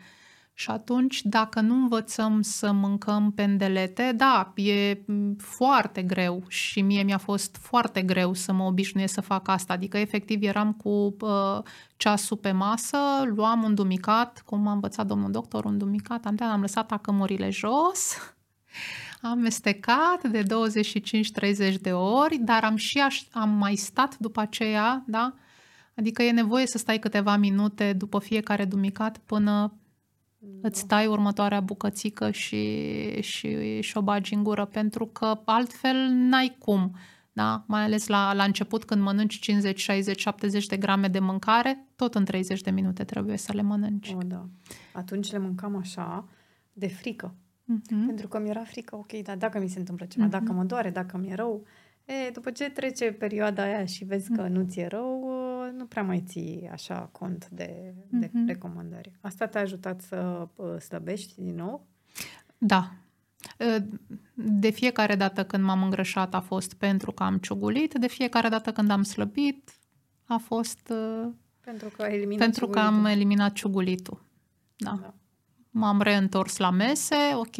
Și 0.62 0.70
atunci, 0.70 1.22
dacă 1.22 1.60
nu 1.60 1.74
învățăm 1.74 2.42
să 2.42 2.72
mâncăm 2.72 3.32
pendelete, 3.32 4.12
da, 4.16 4.52
e 4.56 4.98
foarte 5.38 6.02
greu 6.02 6.42
și 6.48 6.80
mie 6.80 7.02
mi-a 7.02 7.18
fost 7.18 7.56
foarte 7.60 8.02
greu 8.02 8.32
să 8.32 8.52
mă 8.52 8.64
obișnuiesc 8.64 9.14
să 9.14 9.20
fac 9.20 9.48
asta. 9.48 9.72
Adică, 9.72 9.98
efectiv, 9.98 10.42
eram 10.42 10.72
cu 10.72 11.16
uh, 11.20 11.62
ceasul 11.96 12.36
pe 12.36 12.52
masă, 12.52 12.96
luam 13.34 13.62
un 13.62 13.74
dumicat, 13.74 14.42
cum 14.46 14.66
a 14.66 14.72
învățat 14.72 15.06
domnul 15.06 15.30
doctor, 15.30 15.64
un 15.64 15.78
dumicat, 15.78 16.26
am, 16.26 16.36
am 16.40 16.60
lăsat 16.60 16.92
acămurile 16.92 17.50
jos, 17.50 18.16
am 19.30 19.38
mestecat 19.38 20.28
de 20.30 20.42
25-30 20.42 21.74
de 21.80 21.92
ori, 21.92 22.36
dar 22.36 22.64
am 22.64 22.76
și 22.76 22.98
aș, 22.98 23.22
am 23.32 23.50
mai 23.50 23.74
stat 23.74 24.18
după 24.18 24.40
aceea, 24.40 25.02
da? 25.06 25.34
Adică 25.94 26.22
e 26.22 26.30
nevoie 26.30 26.66
să 26.66 26.78
stai 26.78 26.98
câteva 26.98 27.36
minute 27.36 27.92
după 27.92 28.18
fiecare 28.18 28.64
dumicat 28.64 29.18
până 29.18 29.50
da. 29.50 29.81
Îți 30.62 30.86
tai 30.86 31.06
următoarea 31.06 31.60
bucățică 31.60 32.30
și, 32.30 33.20
și, 33.20 33.80
și 33.80 33.96
o 33.96 34.02
bagi 34.02 34.34
în 34.34 34.42
gură, 34.42 34.64
pentru 34.64 35.06
că 35.06 35.40
altfel 35.44 35.96
n-ai 36.10 36.56
cum. 36.58 36.96
Da? 37.32 37.64
Mai 37.66 37.82
ales 37.82 38.06
la, 38.06 38.32
la 38.32 38.44
început 38.44 38.84
când 38.84 39.02
mănânci 39.02 39.38
50, 39.38 39.80
60, 39.80 40.20
70 40.20 40.66
de 40.66 40.76
grame 40.76 41.08
de 41.08 41.18
mâncare, 41.18 41.86
tot 41.96 42.14
în 42.14 42.24
30 42.24 42.60
de 42.60 42.70
minute 42.70 43.04
trebuie 43.04 43.36
să 43.36 43.52
le 43.52 43.62
mănânci. 43.62 44.14
O, 44.16 44.22
da. 44.26 44.48
Atunci 44.92 45.32
le 45.32 45.38
mâncam 45.38 45.76
așa, 45.76 46.28
de 46.72 46.88
frică. 46.88 47.34
Uh-huh. 47.62 48.06
Pentru 48.06 48.28
că 48.28 48.38
mi-era 48.38 48.62
frică, 48.64 48.96
ok, 48.96 49.12
dar 49.12 49.36
dacă 49.36 49.58
mi 49.58 49.68
se 49.68 49.78
întâmplă 49.78 50.06
ceva, 50.06 50.26
uh-huh. 50.26 50.30
dacă 50.30 50.52
mă 50.52 50.64
doare, 50.64 50.90
dacă 50.90 51.18
mi-e 51.18 51.34
rău, 51.34 51.64
e, 52.04 52.30
după 52.30 52.50
ce 52.50 52.70
trece 52.70 53.12
perioada 53.12 53.62
aia 53.62 53.84
și 53.84 54.04
vezi 54.04 54.32
că 54.32 54.44
uh-huh. 54.44 54.50
nu 54.50 54.64
ți-e 54.64 54.86
rău, 54.86 55.31
nu 55.82 55.88
prea 55.88 56.02
mai 56.02 56.24
ții 56.26 56.68
așa 56.72 57.08
cont 57.12 57.48
de, 57.48 57.94
de 58.08 58.26
uh-huh. 58.26 58.46
recomandări. 58.46 59.12
Asta 59.20 59.46
te-a 59.46 59.60
ajutat 59.60 60.00
să 60.00 60.48
uh, 60.54 60.78
slăbești 60.78 61.42
din 61.42 61.54
nou? 61.54 61.86
Da. 62.58 62.92
Uh, 63.58 63.84
de 64.34 64.70
fiecare 64.70 65.14
dată 65.14 65.44
când 65.44 65.64
m-am 65.64 65.82
îngrășat 65.82 66.34
a 66.34 66.40
fost 66.40 66.74
pentru 66.74 67.12
că 67.12 67.22
am 67.22 67.38
ciugulit, 67.38 67.94
de 67.94 68.06
fiecare 68.06 68.48
dată 68.48 68.72
când 68.72 68.90
am 68.90 69.02
slăbit 69.02 69.70
a 70.24 70.36
fost 70.36 70.92
uh, 70.92 71.28
pentru 71.60 71.88
că, 71.88 72.02
ai 72.02 72.14
eliminat 72.14 72.38
pentru 72.38 72.68
că 72.68 72.78
am 72.78 73.04
eliminat 73.04 73.52
ciugulitul. 73.52 74.24
Da. 74.76 74.98
da. 75.00 75.14
M-am 75.70 76.00
reîntors 76.00 76.56
la 76.56 76.70
mese, 76.70 77.16
ok, 77.34 77.56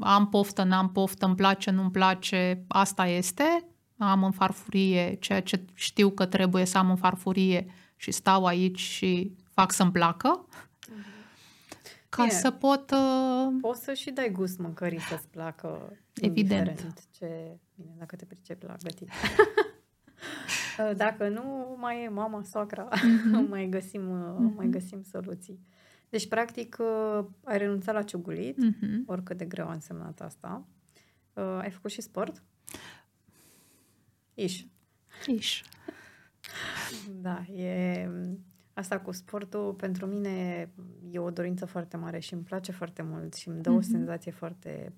am 0.00 0.28
poftă, 0.28 0.62
n-am 0.62 0.92
poftă, 0.92 1.26
îmi 1.26 1.34
place, 1.34 1.70
nu-mi 1.70 1.90
place, 1.90 2.64
asta 2.68 3.06
este, 3.06 3.66
am 4.10 4.24
în 4.24 4.30
farfurie 4.30 5.14
ceea 5.14 5.42
ce 5.42 5.64
știu 5.74 6.10
că 6.10 6.26
trebuie 6.26 6.64
să 6.64 6.78
am 6.78 6.90
în 6.90 6.96
farfurie 6.96 7.66
și 7.96 8.10
stau 8.10 8.44
aici 8.44 8.78
și 8.78 9.36
fac 9.50 9.72
să-mi 9.72 9.92
placă. 9.92 10.46
Ca 12.08 12.22
Bine. 12.22 12.34
să 12.34 12.50
pot... 12.50 12.90
Uh... 12.90 13.58
Poți 13.60 13.84
să 13.84 13.92
și 13.92 14.10
dai 14.10 14.30
gust 14.30 14.58
mâncării 14.58 15.00
să-ți 15.00 15.28
placă. 15.28 15.96
Evident. 16.14 16.94
Ce... 17.10 17.58
Bine, 17.74 17.94
dacă 17.98 18.16
te 18.16 18.24
pricepi 18.24 18.66
la 18.66 18.74
gătit. 18.82 19.08
dacă 20.96 21.28
nu, 21.28 21.76
mai 21.80 22.04
e 22.04 22.08
mama, 22.08 22.42
soacra. 22.42 22.88
Mm-hmm. 22.88 23.48
mai, 23.50 23.68
găsim, 23.68 24.00
mm-hmm. 24.00 24.56
mai 24.56 24.68
găsim 24.68 25.02
soluții. 25.02 25.60
Deci, 26.08 26.28
practic, 26.28 26.76
uh, 26.80 27.24
ai 27.44 27.58
renunțat 27.58 27.94
la 27.94 28.02
ciugulit, 28.02 28.56
mm-hmm. 28.64 29.04
oricât 29.06 29.36
de 29.36 29.44
greu 29.44 29.68
a 29.68 29.72
însemnat 29.72 30.20
asta. 30.20 30.66
Uh, 31.32 31.58
ai 31.60 31.70
făcut 31.70 31.90
și 31.90 32.00
sport? 32.00 32.42
Iș. 34.42 34.64
Iș. 35.26 35.62
Da, 37.20 37.44
e... 37.44 38.08
Asta 38.74 39.00
cu 39.00 39.12
sportul, 39.12 39.72
pentru 39.72 40.06
mine 40.06 40.68
e 41.10 41.18
o 41.18 41.30
dorință 41.30 41.64
foarte 41.64 41.96
mare 41.96 42.18
și 42.18 42.32
îmi 42.32 42.42
place 42.42 42.72
foarte 42.72 43.02
mult 43.02 43.34
și 43.34 43.48
îmi 43.48 43.62
dă 43.62 43.70
mm-hmm. 43.70 43.72
o 43.72 43.76
mhm. 43.76 43.90
senzație 43.90 44.30
foarte 44.30 44.92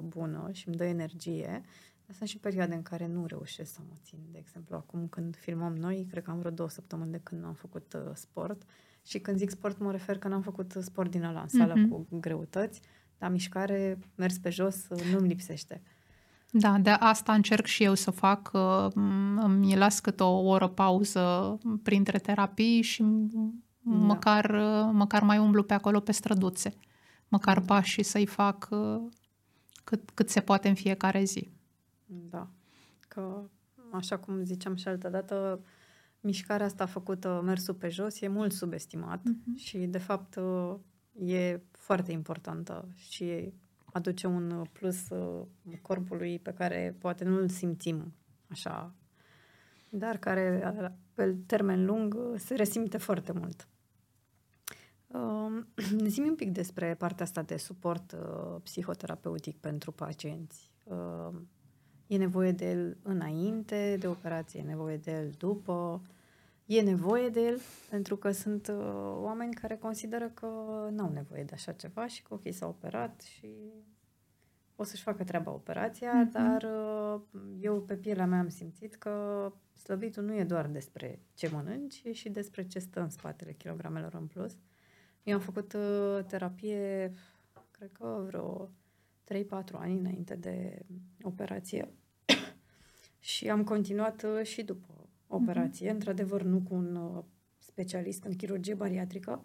bună 0.00 0.48
și 0.52 0.68
îmi 0.68 0.76
dă 0.76 0.84
energie. 0.84 1.62
Dar 2.06 2.16
sunt 2.16 2.28
și 2.28 2.38
perioade 2.38 2.74
în 2.74 2.82
care 2.82 3.06
nu 3.06 3.26
reușesc 3.26 3.72
să 3.72 3.80
mă 3.88 3.94
țin. 4.02 4.18
De 4.32 4.38
exemplu, 4.38 4.76
acum 4.76 5.06
când 5.08 5.36
filmăm 5.36 5.76
noi, 5.76 6.06
cred 6.10 6.22
că 6.22 6.30
am 6.30 6.38
vreo 6.38 6.50
două 6.50 6.68
săptămâni 6.68 7.10
de 7.10 7.20
când 7.22 7.44
am 7.44 7.54
făcut 7.54 7.92
uh, 7.92 8.10
sport. 8.14 8.62
Și 9.06 9.18
când 9.18 9.36
zic 9.38 9.50
sport, 9.50 9.78
mă 9.78 9.90
refer 9.90 10.18
că 10.18 10.28
n-am 10.28 10.42
făcut 10.42 10.76
sport 10.80 11.10
din 11.10 11.22
ăla, 11.22 11.40
în 11.40 11.48
sală 11.48 11.74
mm-hmm. 11.74 11.88
cu 11.88 12.06
greutăți, 12.10 12.80
dar 13.18 13.30
mișcare, 13.30 13.98
mers 14.14 14.38
pe 14.38 14.50
jos, 14.50 14.88
uh, 14.88 15.02
nu-mi 15.12 15.28
lipsește. 15.28 15.82
Da, 16.52 16.78
de 16.78 16.90
asta 16.90 17.32
încerc 17.32 17.66
și 17.66 17.84
eu 17.84 17.94
să 17.94 18.10
fac. 18.10 18.50
Uh, 18.52 18.86
îmi 19.36 19.76
las 19.76 20.00
câte 20.00 20.22
o 20.22 20.40
oră 20.40 20.68
pauză 20.68 21.58
printre 21.82 22.18
terapii 22.18 22.82
și 22.82 23.02
da. 23.02 23.50
măcar, 23.82 24.50
măcar 24.92 25.22
mai 25.22 25.38
umblu 25.38 25.62
pe 25.62 25.74
acolo 25.74 26.00
pe 26.00 26.12
străduțe. 26.12 26.74
Măcar 27.28 27.58
da. 27.58 27.64
pașii 27.64 28.02
să-i 28.02 28.26
fac 28.26 28.68
cât, 29.84 30.10
cât 30.10 30.30
se 30.30 30.40
poate 30.40 30.68
în 30.68 30.74
fiecare 30.74 31.24
zi. 31.24 31.50
Da. 32.06 32.48
Că, 33.08 33.42
așa 33.92 34.18
cum 34.18 34.44
ziceam 34.44 34.74
și 34.74 34.88
altă 34.88 35.08
dată, 35.08 35.60
mișcarea 36.20 36.66
asta 36.66 36.86
făcută 36.86 37.42
mersul 37.44 37.74
pe 37.74 37.88
jos 37.88 38.20
e 38.20 38.28
mult 38.28 38.52
subestimat 38.52 39.20
uh-huh. 39.20 39.56
și, 39.56 39.78
de 39.78 39.98
fapt, 39.98 40.38
e 41.24 41.60
foarte 41.70 42.12
importantă 42.12 42.88
și 42.94 43.52
aduce 43.92 44.26
un 44.26 44.64
plus 44.72 45.08
uh, 45.08 45.46
corpului 45.82 46.38
pe 46.38 46.52
care 46.52 46.96
poate 46.98 47.24
nu-l 47.24 47.48
simțim 47.48 48.12
așa, 48.48 48.94
dar 49.88 50.16
care 50.16 50.74
pe 51.14 51.36
termen 51.46 51.84
lung 51.84 52.16
se 52.36 52.54
resimte 52.54 52.98
foarte 52.98 53.32
mult. 53.32 53.68
Uh, 55.10 55.62
zi 56.06 56.20
un 56.20 56.34
pic 56.34 56.52
despre 56.52 56.94
partea 56.94 57.24
asta 57.24 57.42
de 57.42 57.56
suport 57.56 58.12
uh, 58.12 58.60
psihoterapeutic 58.62 59.56
pentru 59.56 59.92
pacienți. 59.92 60.70
Uh, 60.84 61.40
e 62.06 62.16
nevoie 62.16 62.52
de 62.52 62.70
el 62.70 62.96
înainte 63.02 63.96
de 63.98 64.06
operație, 64.06 64.60
e 64.60 64.62
nevoie 64.62 64.96
de 64.96 65.10
el 65.10 65.30
după, 65.38 66.02
e 66.76 66.82
nevoie 66.82 67.28
de 67.28 67.40
el 67.40 67.60
pentru 67.88 68.16
că 68.16 68.30
sunt 68.30 68.66
uh, 68.68 68.76
oameni 69.16 69.54
care 69.54 69.76
consideră 69.76 70.28
că 70.28 70.46
nu 70.90 71.02
au 71.02 71.12
nevoie 71.12 71.44
de 71.44 71.54
așa 71.54 71.72
ceva 71.72 72.06
și 72.06 72.22
că 72.22 72.34
ok, 72.34 72.42
s-a 72.50 72.66
operat 72.66 73.20
și 73.20 73.48
o 74.76 74.82
să-și 74.82 75.02
facă 75.02 75.24
treaba 75.24 75.50
operația, 75.50 76.26
mm-hmm. 76.26 76.32
dar 76.32 76.62
uh, 76.62 77.20
eu 77.60 77.82
pe 77.82 77.94
pielea 77.94 78.26
mea 78.26 78.38
am 78.38 78.48
simțit 78.48 78.94
că 78.94 79.52
slăbitul 79.82 80.24
nu 80.24 80.34
e 80.34 80.44
doar 80.44 80.66
despre 80.66 81.20
ce 81.34 81.48
mănânci, 81.48 82.02
e 82.04 82.12
și 82.12 82.28
despre 82.28 82.66
ce 82.66 82.78
stă 82.78 83.00
în 83.00 83.10
spatele 83.10 83.52
kilogramelor 83.52 84.14
în 84.14 84.26
plus. 84.26 84.56
Eu 85.22 85.34
am 85.34 85.40
făcut 85.40 85.72
uh, 85.72 86.24
terapie, 86.26 87.12
cred 87.70 87.90
că 87.92 88.24
vreo 88.26 88.70
3-4 89.34 89.48
ani 89.72 89.98
înainte 89.98 90.34
de 90.34 90.82
operație 91.22 91.88
și 93.18 93.50
am 93.50 93.64
continuat 93.64 94.22
uh, 94.22 94.46
și 94.46 94.62
după 94.62 94.99
operație, 95.30 95.88
mm-hmm. 95.88 95.92
într-adevăr 95.92 96.42
nu 96.42 96.58
cu 96.68 96.74
un 96.74 96.96
uh, 96.96 97.22
specialist 97.58 98.24
în 98.24 98.36
chirurgie 98.36 98.74
bariatrică, 98.74 99.42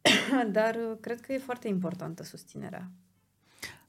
dar 0.52 0.74
uh, 0.74 0.96
cred 1.00 1.20
că 1.20 1.32
e 1.32 1.38
foarte 1.38 1.68
importantă 1.68 2.22
susținerea. 2.22 2.90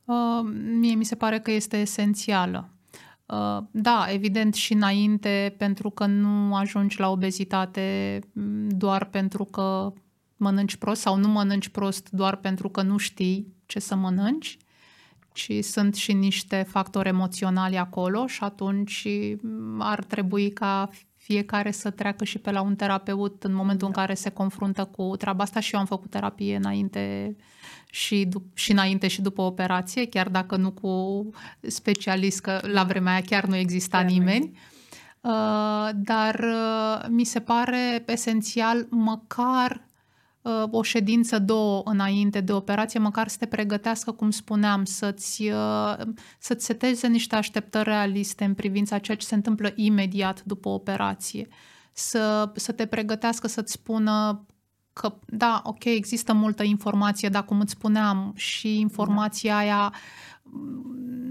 Uh, 0.05 0.49
mie 0.79 0.95
mi 0.95 1.03
se 1.03 1.15
pare 1.15 1.39
că 1.39 1.51
este 1.51 1.77
esențială. 1.77 2.69
Uh, 3.25 3.63
da, 3.71 4.05
evident 4.09 4.53
și 4.53 4.73
înainte, 4.73 5.55
pentru 5.57 5.89
că 5.89 6.05
nu 6.05 6.55
ajungi 6.55 6.99
la 6.99 7.09
obezitate 7.09 8.19
mm, 8.31 8.69
doar 8.69 9.05
pentru 9.05 9.45
că 9.45 9.93
mănânci 10.37 10.75
prost 10.75 11.01
sau 11.01 11.15
nu 11.15 11.27
mănânci 11.27 11.69
prost 11.69 12.09
doar 12.09 12.35
pentru 12.35 12.69
că 12.69 12.81
nu 12.81 12.97
știi 12.97 13.53
ce 13.65 13.79
să 13.79 13.95
mănânci, 13.95 14.57
ci 15.33 15.51
sunt 15.61 15.95
și 15.95 16.13
niște 16.13 16.65
factori 16.69 17.07
emoționali 17.07 17.77
acolo 17.77 18.27
și 18.27 18.43
atunci 18.43 19.07
ar 19.77 20.03
trebui 20.03 20.51
ca 20.51 20.89
fiecare 21.15 21.71
să 21.71 21.89
treacă 21.89 22.23
și 22.23 22.37
pe 22.37 22.51
la 22.51 22.61
un 22.61 22.75
terapeut 22.75 23.43
în 23.43 23.53
momentul 23.53 23.87
în 23.87 23.93
care 23.93 24.13
se 24.13 24.29
confruntă 24.29 24.85
cu 24.85 25.15
treaba 25.17 25.43
asta. 25.43 25.59
Și 25.59 25.73
eu 25.73 25.79
am 25.79 25.85
făcut 25.85 26.09
terapie 26.09 26.55
înainte 26.55 27.35
și, 27.89 28.27
dup- 28.27 28.53
și 28.53 28.71
înainte 28.71 29.07
și 29.07 29.21
după 29.21 29.41
operație, 29.41 30.07
chiar 30.07 30.29
dacă 30.29 30.55
nu 30.55 30.71
cu 30.71 31.29
specialist, 31.61 32.41
că 32.41 32.59
la 32.61 32.83
vremea 32.83 33.11
aia 33.11 33.21
chiar 33.21 33.45
nu 33.45 33.55
exista 33.55 33.97
chiar 33.97 34.09
nimeni. 34.09 34.57
Uh, 35.21 35.89
dar 35.93 36.39
uh, 36.39 37.05
mi 37.09 37.23
se 37.23 37.39
pare 37.39 38.03
esențial 38.07 38.87
măcar 38.89 39.81
Uh, 39.81 39.88
o 40.71 40.81
ședință, 40.81 41.39
două 41.39 41.81
înainte 41.85 42.41
de 42.41 42.51
operație, 42.51 42.99
măcar 42.99 43.27
să 43.27 43.37
te 43.39 43.45
pregătească, 43.45 44.11
cum 44.11 44.29
spuneam, 44.31 44.85
să-ți, 44.85 45.49
uh, 45.49 45.95
să-ți 46.39 46.65
seteze 46.65 47.07
niște 47.07 47.35
așteptări 47.35 47.89
realiste 47.89 48.43
în 48.43 48.53
privința 48.53 48.97
ceea 48.97 49.17
ce 49.17 49.25
se 49.25 49.35
întâmplă 49.35 49.71
imediat 49.75 50.43
după 50.43 50.69
operație. 50.69 51.47
Să, 51.93 52.51
să 52.55 52.71
te 52.71 52.85
pregătească 52.85 53.47
să-ți 53.47 53.71
spună 53.71 54.45
că, 54.93 55.13
da, 55.27 55.61
ok, 55.65 55.83
există 55.83 56.33
multă 56.33 56.63
informație, 56.63 57.29
dar 57.29 57.45
cum 57.45 57.59
îți 57.59 57.71
spuneam, 57.71 58.33
și 58.35 58.79
informația 58.79 59.57
aia 59.57 59.93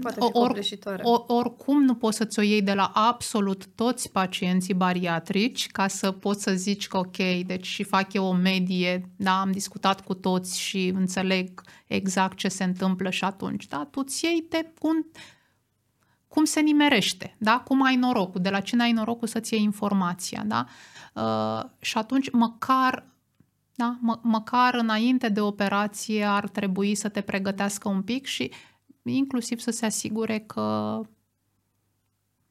Poate 0.01 0.19
fi 0.19 0.79
or, 0.83 0.99
or, 1.03 1.23
oricum 1.27 1.83
nu 1.83 1.95
poți 1.95 2.17
să-ți 2.17 2.39
o 2.39 2.41
iei 2.41 2.61
de 2.61 2.73
la 2.73 2.91
absolut 2.93 3.65
toți 3.75 4.11
pacienții 4.11 4.73
bariatrici 4.73 5.67
ca 5.67 5.87
să 5.87 6.11
poți 6.11 6.43
să 6.43 6.51
zici 6.51 6.87
că 6.87 6.97
ok, 6.97 7.17
deci 7.45 7.65
și 7.65 7.83
fac 7.83 8.13
eu 8.13 8.25
o 8.25 8.33
medie, 8.33 9.09
da, 9.15 9.39
am 9.39 9.51
discutat 9.51 10.01
cu 10.01 10.13
toți 10.13 10.59
și 10.59 10.91
înțeleg 10.95 11.61
exact 11.87 12.37
ce 12.37 12.47
se 12.47 12.63
întâmplă 12.63 13.09
și 13.09 13.23
atunci, 13.23 13.67
da, 13.67 13.87
tu 13.91 14.03
ți 14.03 14.25
iei 14.25 14.45
de 14.49 14.73
cum, 14.79 15.05
cum 16.27 16.43
se 16.43 16.59
nimerește, 16.59 17.35
da, 17.37 17.59
cum 17.65 17.83
ai 17.83 17.95
norocul, 17.95 18.41
de 18.41 18.49
la 18.49 18.59
cine 18.59 18.83
ai 18.83 18.91
norocul 18.91 19.27
să-ți 19.27 19.53
iei 19.53 19.63
informația, 19.63 20.43
da, 20.45 20.65
uh, 21.13 21.69
și 21.79 21.97
atunci 21.97 22.31
măcar 22.31 23.09
da, 23.79 23.97
mă, 24.01 24.19
măcar 24.21 24.73
înainte 24.73 25.29
de 25.29 25.41
operație 25.41 26.23
ar 26.23 26.49
trebui 26.49 26.95
să 26.95 27.09
te 27.09 27.21
pregătească 27.21 27.89
un 27.89 28.01
pic 28.01 28.25
și 28.25 28.51
inclusiv 29.15 29.59
să 29.59 29.71
se 29.71 29.85
asigure 29.85 30.39
că 30.39 31.01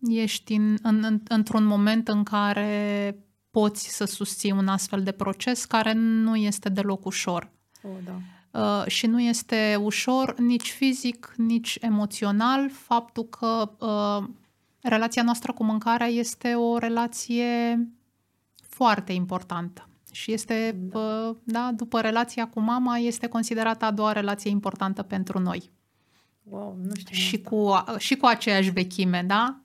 ești 0.00 0.54
în, 0.54 0.76
în, 0.82 1.04
în, 1.04 1.20
într-un 1.28 1.64
moment 1.64 2.08
în 2.08 2.22
care 2.22 3.16
poți 3.50 3.88
să 3.88 4.04
susții 4.04 4.50
un 4.50 4.68
astfel 4.68 5.02
de 5.02 5.12
proces 5.12 5.64
care 5.64 5.92
nu 5.92 6.36
este 6.36 6.68
deloc 6.68 7.04
ușor. 7.04 7.50
Oh, 7.82 7.90
da. 8.04 8.20
Uh, 8.50 8.86
și 8.86 9.06
nu 9.06 9.20
este 9.20 9.78
ușor 9.82 10.38
nici 10.38 10.70
fizic, 10.70 11.34
nici 11.36 11.78
emoțional 11.80 12.70
faptul 12.70 13.24
că 13.24 13.70
uh, 13.78 14.28
relația 14.80 15.22
noastră 15.22 15.52
cu 15.52 15.64
mâncarea 15.64 16.06
este 16.06 16.54
o 16.54 16.78
relație 16.78 17.78
foarte 18.62 19.12
importantă. 19.12 19.88
Și 20.12 20.32
este, 20.32 20.76
da. 20.78 20.98
Uh, 20.98 21.36
da, 21.44 21.72
după 21.76 22.00
relația 22.00 22.48
cu 22.48 22.60
mama, 22.60 22.96
este 22.96 23.26
considerată 23.26 23.84
a 23.84 23.90
doua 23.90 24.12
relație 24.12 24.50
importantă 24.50 25.02
pentru 25.02 25.38
noi. 25.38 25.70
Wow, 26.50 26.78
nu 26.82 26.94
știu. 26.94 27.14
Și 27.14 27.40
cu, 27.40 27.84
și 27.98 28.16
cu 28.16 28.26
aceeași 28.26 28.70
vechime, 28.70 29.24
da? 29.26 29.60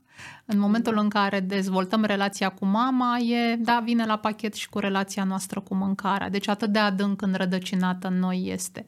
În 0.46 0.60
momentul 0.60 0.98
în 0.98 1.10
care 1.10 1.40
dezvoltăm 1.40 2.04
relația 2.04 2.50
cu 2.50 2.66
mama, 2.66 3.18
e, 3.18 3.56
da, 3.56 3.80
vine 3.84 4.06
la 4.06 4.18
pachet 4.18 4.54
și 4.54 4.70
cu 4.70 4.80
relația 4.80 5.24
noastră 5.24 5.60
cu 5.60 5.76
mâncarea. 5.76 6.30
Deci 6.30 6.48
atât 6.48 6.70
de 6.70 6.80
adânc 6.80 7.22
înrădăcinată 7.22 8.08
în 8.08 8.20
noi 8.20 8.44
este. 8.46 8.86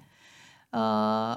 Uh, 0.69 1.35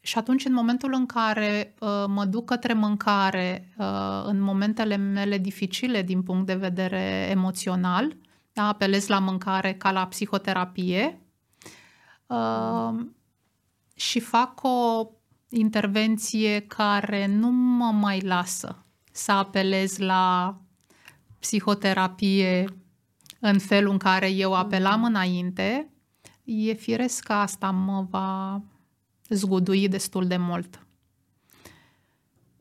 și 0.00 0.18
atunci, 0.18 0.44
în 0.44 0.52
momentul 0.52 0.92
în 0.94 1.06
care 1.06 1.74
uh, 1.78 2.04
mă 2.06 2.24
duc 2.24 2.44
către 2.44 2.72
mâncare, 2.72 3.74
uh, 3.78 4.22
în 4.24 4.40
momentele 4.40 4.96
mele 4.96 5.38
dificile 5.38 6.02
din 6.02 6.22
punct 6.22 6.46
de 6.46 6.54
vedere 6.54 7.28
emoțional, 7.30 8.16
da, 8.52 8.68
apelez 8.68 9.06
la 9.06 9.18
mâncare 9.18 9.74
ca 9.74 9.92
la 9.92 10.06
psihoterapie 10.06 11.20
uh, 12.26 13.06
și 13.94 14.20
fac 14.20 14.62
o 14.62 15.06
intervenție 15.52 16.60
care 16.60 17.26
nu 17.26 17.50
mă 17.50 17.90
mai 17.92 18.20
lasă 18.20 18.84
să 19.12 19.32
apelez 19.32 19.98
la 19.98 20.56
psihoterapie 21.38 22.64
în 23.40 23.58
felul 23.58 23.92
în 23.92 23.98
care 23.98 24.30
eu 24.30 24.54
apelam 24.54 24.98
mm. 24.98 25.04
înainte, 25.04 25.90
e 26.44 26.72
firesc 26.72 27.24
că 27.24 27.32
asta 27.32 27.70
mă 27.70 28.06
va 28.10 28.62
zgudui 29.28 29.88
destul 29.88 30.26
de 30.26 30.36
mult. 30.36 30.86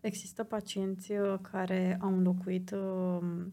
Există 0.02 0.44
pacienți 0.44 1.12
uh, 1.12 1.40
care 1.52 1.98
au 2.02 2.18
înlocuit 2.18 2.72
uh, 2.72 3.46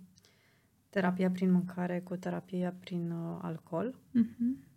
terapia 0.91 1.31
prin 1.31 1.51
mâncare 1.51 2.01
cu 2.01 2.17
terapia 2.17 2.75
prin 2.81 3.11
uh, 3.11 3.39
alcool. 3.43 3.95
Mm-hmm. 3.95 4.68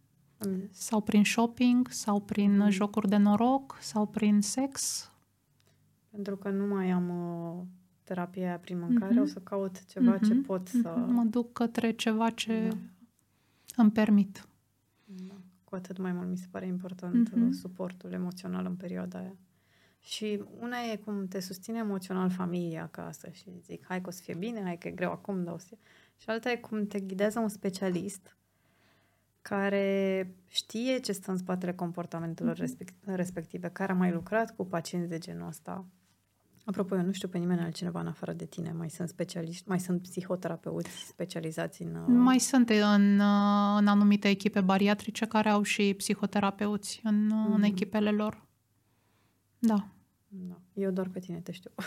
Sau 0.72 1.02
prin 1.02 1.24
shopping, 1.24 1.88
sau 1.89 2.20
prin 2.20 2.58
mm. 2.58 2.70
jocuri 2.70 3.10
de 3.10 3.18
noroc, 3.18 3.78
sau 3.82 4.08
prin 4.08 4.42
sex. 4.42 5.06
Pentru 6.10 6.38
că 6.38 6.50
nu 6.50 6.66
mai 6.66 6.89
am 6.89 7.10
uh, 7.10 7.66
terapia 8.04 8.58
prin 8.58 8.80
mâncare, 8.80 9.14
mm-hmm. 9.14 9.22
o 9.22 9.26
să 9.26 9.39
caut 9.39 9.86
ceva 9.86 10.18
mm-hmm. 10.18 10.28
ce 10.28 10.34
pot 10.34 10.68
să... 10.68 11.06
Mă 11.08 11.24
duc 11.24 11.54
către 11.54 11.92
ceva 11.92 12.30
ce 12.30 12.68
da. 12.68 12.78
îmi 13.82 13.92
permit. 13.92 14.48
Da. 15.06 15.34
Cu 15.64 15.76
atât 15.76 15.98
mai 15.98 16.12
mult 16.12 16.30
mi 16.30 16.38
se 16.38 16.48
pare 16.52 16.66
important 16.66 17.30
mm-hmm. 17.30 17.50
suportul 17.52 18.12
emoțional 18.12 18.66
în 18.66 18.76
perioada 18.76 19.20
aia. 19.20 19.36
Și 20.00 20.44
una 20.60 20.78
e 20.92 20.96
cum 20.96 21.28
te 21.28 21.39
susține 21.39 21.78
emoțional 21.78 22.30
familia 22.30 22.84
acasă 22.84 23.30
și 23.30 23.50
zic, 23.62 23.86
hai 23.86 24.02
că 24.02 24.08
o 24.08 24.12
să 24.12 24.22
fie 24.24 24.34
bine, 24.34 24.62
hai 24.62 24.78
că 24.78 24.88
e 24.88 24.92
greu 24.92 25.12
acum, 25.12 25.44
dar 25.44 25.54
o 25.54 25.58
să 25.58 25.66
fie... 25.66 25.78
Și 26.18 26.30
alta 26.30 26.52
e 26.52 26.56
cum 26.56 26.88
te 26.88 27.00
ghidează 27.00 27.39
un 27.39 27.50
specialist 27.50 28.38
care 29.42 30.36
știe 30.48 30.98
ce 30.98 31.12
stă 31.12 31.32
în 31.32 31.38
spatele 31.38 31.74
comportamentelor 31.74 32.56
mm-hmm. 32.56 33.16
respective, 33.16 33.70
care 33.70 33.92
a 33.92 33.96
mai 33.96 34.12
lucrat 34.12 34.56
cu 34.56 34.66
pacienți 34.66 35.10
de 35.10 35.18
genul 35.18 35.48
ăsta. 35.48 35.86
Apropo, 36.66 36.96
eu 36.96 37.02
nu 37.02 37.12
știu 37.12 37.28
pe 37.28 37.38
nimeni 37.38 37.60
altcineva 37.62 38.00
în 38.00 38.08
afară 38.08 38.34
de 38.34 38.46
tine. 38.46 38.72
Mai 38.72 38.89
sunt 38.89 39.10
specialiști, 39.10 39.68
mai 39.68 39.80
sunt 39.80 40.02
psihoterapeuți 40.02 40.89
specializați 41.08 41.82
în... 41.82 41.96
Uh, 41.96 42.04
mai 42.08 42.39
sunt 42.39 42.70
în, 42.70 43.20
uh, 43.20 43.78
în 43.78 43.88
anumite 43.88 44.30
echipe 44.30 44.62
bariatrice 44.62 45.26
care 45.26 45.50
au 45.50 45.62
și 45.62 45.94
psihoterapeuți 45.98 47.02
în, 47.04 47.28
mm-hmm. 47.28 47.54
în 47.56 47.64
echipele 47.64 48.12
lor. 48.12 48.46
Da. 49.60 49.88
da. 50.28 50.60
Eu 50.74 50.92
doar 50.92 51.08
pe 51.08 51.20
tine 51.20 51.39
te 51.39 51.52
știu. 51.52 51.72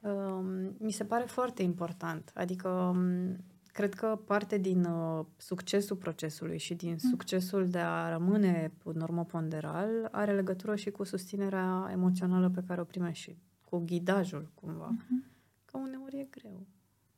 Um, 0.00 0.76
mi 0.78 0.92
se 0.92 1.04
pare 1.04 1.24
foarte 1.24 1.62
important. 1.62 2.30
Adică 2.34 2.68
um, 2.68 3.36
cred 3.78 3.94
că 3.94 4.20
parte 4.24 4.58
din 4.58 4.84
uh, 4.84 5.24
succesul 5.36 5.96
procesului 5.96 6.58
și 6.58 6.74
din 6.74 6.90
mm. 6.90 7.10
succesul 7.10 7.68
de 7.68 7.78
a 7.78 8.08
rămâne 8.08 8.72
normoponderal 8.94 10.08
are 10.10 10.34
legătură 10.34 10.76
și 10.76 10.90
cu 10.90 11.04
susținerea 11.04 11.88
emoțională 11.92 12.50
pe 12.50 12.64
care 12.66 12.80
o 12.80 12.84
primești 12.84 13.22
și 13.22 13.36
cu 13.64 13.78
ghidajul 13.78 14.50
cumva. 14.54 14.94
Mm-hmm. 14.94 15.26
Că 15.64 15.76
uneori 15.76 16.18
e 16.18 16.26
greu. 16.30 16.66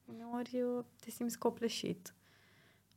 Uneori 0.04 0.62
uh, 0.62 0.84
te 1.00 1.11
simți 1.11 1.38
copleșit. 1.38 2.14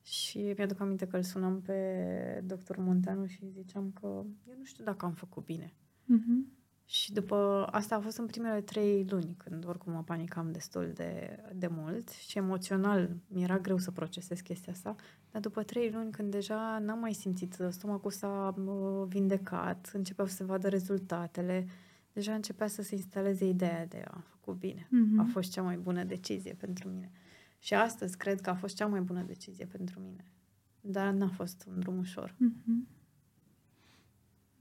Și 0.01 0.53
mi-aduc 0.57 0.79
aminte 0.79 1.07
că 1.07 1.15
îl 1.15 1.23
sunam 1.23 1.61
pe 1.61 2.43
doctor 2.45 2.77
Munteanu 2.77 3.25
și 3.25 3.49
ziceam 3.49 3.91
că 3.99 4.07
eu 4.47 4.55
nu 4.57 4.63
știu 4.63 4.83
dacă 4.83 5.05
am 5.05 5.13
făcut 5.13 5.45
bine. 5.45 5.73
Mm-hmm. 6.03 6.62
Și 6.85 7.13
după 7.13 7.67
asta 7.71 7.95
a 7.95 7.99
fost 7.99 8.17
în 8.17 8.25
primele 8.25 8.61
trei 8.61 9.05
luni, 9.09 9.35
când 9.37 9.67
oricum 9.67 9.93
mă 9.93 10.03
panicam 10.03 10.51
destul 10.51 10.91
de, 10.93 11.39
de 11.55 11.67
mult 11.67 12.09
și 12.09 12.37
emoțional 12.37 13.09
mi-era 13.27 13.59
greu 13.59 13.77
să 13.77 13.91
procesez 13.91 14.39
chestia 14.39 14.73
asta, 14.73 14.95
dar 15.31 15.41
după 15.41 15.63
trei 15.63 15.91
luni, 15.91 16.11
când 16.11 16.31
deja 16.31 16.79
n-am 16.79 16.99
mai 16.99 17.13
simțit, 17.13 17.57
stomacul 17.69 18.11
s-a 18.11 18.55
vindecat, 19.07 19.91
începeau 19.93 20.27
să 20.27 20.35
se 20.35 20.43
vadă 20.43 20.69
rezultatele, 20.69 21.67
deja 22.13 22.33
începea 22.33 22.67
să 22.67 22.81
se 22.81 22.95
instaleze 22.95 23.45
ideea 23.45 23.85
de 23.85 24.03
a 24.07 24.23
făcut 24.29 24.59
bine. 24.59 24.87
Mm-hmm. 24.87 25.19
A 25.19 25.23
fost 25.23 25.51
cea 25.51 25.61
mai 25.61 25.77
bună 25.77 26.03
decizie 26.03 26.53
pentru 26.53 26.89
mine. 26.89 27.11
Și 27.59 27.73
astăzi 27.73 28.17
cred 28.17 28.41
că 28.41 28.49
a 28.49 28.55
fost 28.55 28.75
cea 28.75 28.87
mai 28.87 29.01
bună 29.01 29.21
decizie 29.21 29.65
pentru 29.65 29.99
mine. 29.99 30.25
Dar 30.81 31.13
n-a 31.13 31.27
fost 31.27 31.65
un 31.67 31.79
drum 31.79 31.97
ușor. 31.97 32.31
Mm-hmm. 32.31 33.02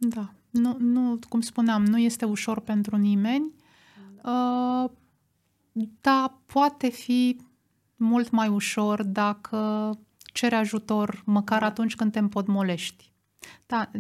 Da. 0.09 0.33
Nu, 0.51 0.77
nu, 0.79 1.19
cum 1.29 1.41
spuneam, 1.41 1.85
nu 1.85 1.99
este 1.99 2.25
ușor 2.25 2.61
pentru 2.61 2.97
nimeni, 2.97 3.53
da. 4.23 4.31
uh, 4.31 4.91
dar 6.01 6.39
poate 6.47 6.89
fi 6.89 7.41
mult 7.97 8.31
mai 8.31 8.49
ușor 8.49 9.03
dacă 9.03 9.91
ceri 10.33 10.55
ajutor 10.55 11.23
măcar 11.25 11.61
da. 11.61 11.67
atunci 11.67 11.95
când 11.95 12.13
te 12.13 12.19
împodmolești. 12.19 13.11
Da, 13.67 13.91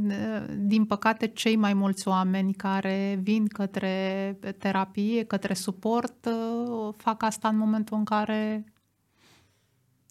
din 0.57 0.84
păcate, 0.84 1.26
cei 1.26 1.57
mai 1.57 1.74
mulți 1.74 2.09
oameni 2.09 2.55
care 2.55 3.18
vin 3.22 3.46
către 3.46 4.38
terapie, 4.59 5.24
către 5.24 5.55
suport, 5.55 6.26
uh, 6.26 6.94
fac 6.96 7.22
asta 7.22 7.48
în 7.48 7.57
momentul 7.57 7.96
în 7.96 8.05
care 8.05 8.64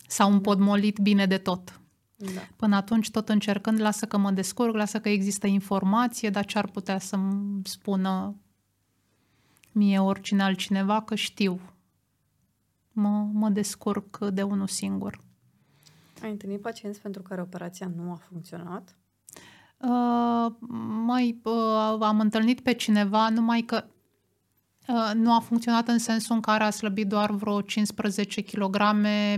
s-au 0.08 0.32
împodmolit 0.32 1.00
bine 1.00 1.26
de 1.26 1.38
tot. 1.38 1.81
Da. 2.26 2.42
Până 2.56 2.76
atunci, 2.76 3.12
tot 3.12 3.30
încercând, 3.30 3.80
lasă 3.80 4.06
că 4.06 4.18
mă 4.18 4.32
descurc, 4.32 4.76
lasă 4.76 5.00
că 5.00 5.10
există 5.10 5.48
informație, 5.48 6.30
dar 6.30 6.46
ce 6.46 6.58
ar 6.58 6.68
putea 6.68 7.00
să-mi 7.00 7.62
spună 7.64 8.36
mie 9.72 10.00
oricine 10.00 10.44
altcineva 10.44 11.02
că 11.02 11.16
știu. 11.16 11.60
Mă, 12.92 13.30
mă 13.32 13.50
descurc 13.50 14.18
de 14.18 14.42
unul 14.42 14.68
singur. 14.68 15.20
Ai 16.24 16.30
întâlnit 16.30 16.62
pacienți 16.62 17.02
pentru 17.02 17.22
care 17.22 17.42
operația 17.42 17.92
nu 17.96 18.12
a 18.12 18.16
funcționat? 18.16 18.96
Uh, 19.78 20.52
mai 21.06 21.40
uh, 21.44 21.98
am 22.00 22.20
întâlnit 22.20 22.62
pe 22.62 22.74
cineva, 22.74 23.30
numai 23.30 23.62
că 23.62 23.86
Uh, 23.86 24.01
nu 25.14 25.34
a 25.34 25.40
funcționat 25.40 25.88
în 25.88 25.98
sensul 25.98 26.36
în 26.36 26.42
care 26.42 26.64
a 26.64 26.70
slăbit 26.70 27.08
doar 27.08 27.32
vreo 27.32 27.62
15 27.62 28.42
kg 28.42 28.78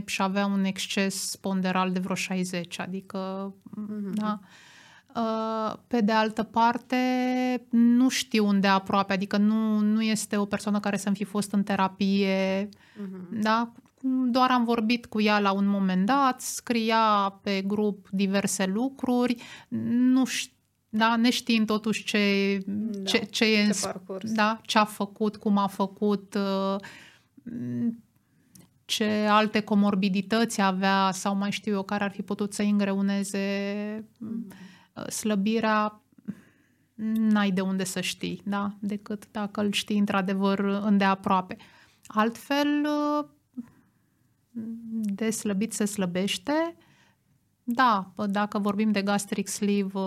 și 0.06 0.22
avea 0.22 0.46
un 0.46 0.64
exces 0.64 1.36
ponderal 1.36 1.92
de 1.92 2.00
vreo 2.00 2.16
60, 2.16 2.80
adică, 2.80 3.54
mm-hmm. 3.70 4.14
da. 4.14 4.40
Uh, 5.16 5.76
pe 5.88 6.02
de 6.02 6.12
altă 6.12 6.44
parte, 6.44 6.98
nu 7.70 8.10
știu 8.10 8.46
unde 8.46 8.68
aproape, 8.68 9.14
adică 9.14 9.38
nu, 9.38 9.80
nu 9.80 10.02
este 10.02 10.38
o 10.38 10.46
persoană 10.46 10.80
care 10.80 10.98
să-mi 10.98 11.16
fi 11.16 11.24
fost 11.24 11.52
în 11.52 11.64
terapie, 11.64 12.70
mm-hmm. 12.70 13.42
da? 13.42 13.72
Doar 14.26 14.52
am 14.52 14.64
vorbit 14.64 15.06
cu 15.06 15.22
ea 15.22 15.40
la 15.40 15.52
un 15.52 15.66
moment 15.66 16.06
dat, 16.06 16.42
scria 16.42 17.40
pe 17.42 17.62
grup 17.62 18.08
diverse 18.12 18.66
lucruri, 18.66 19.36
nu 19.90 20.26
știu 20.26 20.54
da, 20.96 21.16
neștiind 21.16 21.66
totuși 21.66 22.04
ce, 22.04 22.58
da, 22.66 23.02
ce, 23.04 23.18
ce, 23.18 23.46
e 23.46 23.72
ce, 23.72 23.80
parcurs. 23.82 24.32
da, 24.32 24.62
ce 24.66 24.78
a 24.78 24.86
făcut, 24.86 25.36
cum 25.36 25.58
a 25.58 25.68
făcut, 25.68 26.38
uh, 26.38 26.76
ce 28.86 29.06
alte 29.30 29.62
comorbidități 29.62 30.62
avea 30.62 31.10
sau 31.12 31.36
mai 31.36 31.52
știu 31.52 31.74
eu 31.74 31.84
care 31.84 32.04
ar 32.04 32.12
fi 32.12 32.22
putut 32.22 32.54
să 32.54 32.62
îngreuneze 32.62 34.06
mm. 34.18 34.48
slăbirea, 35.10 36.02
n-ai 37.16 37.52
de 37.52 37.62
unde 37.62 37.84
să 37.84 38.02
știi, 38.02 38.42
da, 38.46 38.76
decât 38.80 39.32
dacă 39.32 39.62
îl 39.62 39.72
știi 39.72 39.98
într-adevăr 39.98 40.60
îndeaproape. 40.60 41.58
Altfel, 42.06 42.88
uh, 43.20 43.26
de 45.04 45.30
slăbit 45.30 45.74
se 45.74 45.86
slăbește, 45.86 46.76
da, 47.64 48.14
dacă 48.30 48.60
vorbim 48.60 48.92
de 48.92 49.02
gastric 49.02 49.48
sleeve 49.48 50.00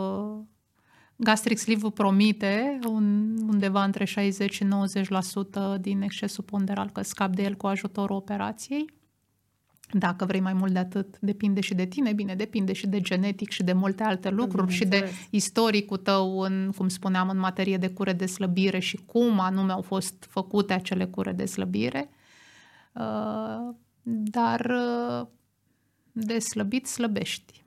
Gastric 1.17 1.59
sleeve 1.59 1.91
promite 1.91 2.79
un, 2.89 3.37
undeva 3.49 3.85
între 3.85 4.05
60 4.05 4.55
și 4.55 4.65
90% 4.65 5.81
din 5.81 6.03
excesul 6.03 6.45
ponderal 6.45 6.91
că 6.91 7.03
scap 7.03 7.35
de 7.35 7.43
el 7.43 7.55
cu 7.55 7.67
ajutorul 7.67 8.17
operației. 8.17 8.95
Dacă 9.93 10.25
vrei 10.25 10.41
mai 10.41 10.53
mult 10.53 10.73
de 10.73 10.79
atât, 10.79 11.19
depinde 11.21 11.61
și 11.61 11.75
de 11.75 11.87
tine, 11.87 12.13
bine, 12.13 12.35
depinde 12.35 12.73
și 12.73 12.87
de 12.87 13.01
genetic 13.01 13.51
și 13.51 13.63
de 13.63 13.73
multe 13.73 14.03
alte 14.03 14.31
lucruri 14.31 14.73
și 14.73 14.85
de 14.85 15.11
istoricul 15.31 15.97
tău, 15.97 16.41
în, 16.41 16.73
cum 16.77 16.89
spuneam, 16.89 17.29
în 17.29 17.39
materie 17.39 17.77
de 17.77 17.89
cure 17.89 18.13
de 18.13 18.27
slăbire 18.27 18.79
și 18.79 18.97
cum 19.07 19.41
anume 19.41 19.73
au 19.73 19.83
fost 19.83 20.27
făcute 20.29 20.73
acele 20.73 21.07
cure 21.07 21.33
de 21.33 21.45
slăbire. 21.45 22.11
Uh, 22.93 23.75
dar 24.03 24.61
uh, 24.61 25.27
de 26.13 26.39
slăbit 26.39 26.87
slăbești. 26.87 27.66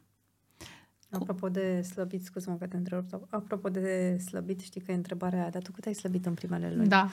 Apropo 1.12 1.50
de 1.50 1.82
slăbit, 1.82 2.24
scuze-mă 2.24 2.56
că 2.56 2.68
te 2.68 2.78
întreb, 2.78 3.06
apropo 3.30 3.70
de 3.70 4.18
slăbit, 4.18 4.60
știi 4.60 4.82
că 4.82 4.92
e 4.92 4.96
întrebarea 4.96 5.40
aia, 5.40 5.50
dar 5.50 5.62
tu 5.62 5.72
cât 5.72 5.86
ai 5.86 5.94
slăbit 5.94 6.26
în 6.26 6.34
primele 6.34 6.74
luni? 6.76 6.88
Da. 6.88 7.10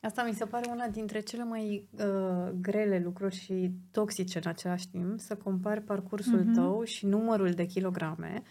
Asta 0.00 0.24
mi 0.24 0.34
se 0.34 0.44
pare 0.44 0.70
una 0.70 0.88
dintre 0.88 1.20
cele 1.20 1.44
mai 1.44 1.88
uh, 1.90 2.52
grele 2.60 2.98
lucruri 2.98 3.34
și 3.34 3.72
toxice 3.90 4.38
în 4.38 4.50
același 4.50 4.88
timp, 4.88 5.20
să 5.20 5.36
compari 5.36 5.80
parcursul 5.80 6.42
mm-hmm. 6.42 6.54
tău 6.54 6.84
și 6.84 7.06
numărul 7.06 7.50
de 7.50 7.64
kilograme 7.66 8.42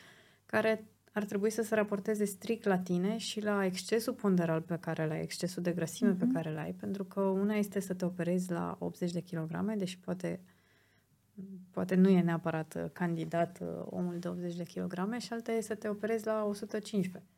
care 0.46 0.86
ar 1.12 1.24
trebui 1.24 1.50
să 1.50 1.62
se 1.62 1.76
raporteze 1.76 2.26
strict 2.26 2.66
la 2.66 2.78
tine 2.78 3.18
și 3.18 3.44
la 3.44 3.66
excesul 3.66 4.14
ponderal 4.14 4.62
pe 4.62 4.78
care 4.80 5.06
l 5.06 5.12
ai, 5.12 5.22
excesul 5.22 5.64
de 5.64 5.72
grăsime 5.72 6.14
mm-hmm. 6.14 6.20
pe 6.20 6.28
care 6.34 6.52
l 6.52 6.58
ai, 6.58 6.72
pentru 6.72 7.04
că 7.04 7.20
una 7.20 7.54
este 7.56 7.80
să 7.80 7.94
te 7.94 8.06
operezi 8.06 8.52
la 8.52 8.76
80 8.80 9.12
de 9.12 9.22
kilograme, 9.22 9.76
deși 9.76 10.00
poate 10.00 10.40
poate 11.72 11.96
nu 11.96 12.10
e 12.10 12.22
neapărat 12.22 12.76
uh, 12.78 12.90
candidat 12.94 13.60
uh, 13.62 13.68
omul 13.86 14.20
de 14.20 14.28
80 14.28 14.56
de 14.56 14.64
kilograme 14.64 15.20
și 15.20 15.34
alta 15.34 15.52
e 15.52 15.62
să 15.62 15.76
te 15.76 15.88
operezi 15.88 16.26
la 16.26 16.46
115. 16.46 17.30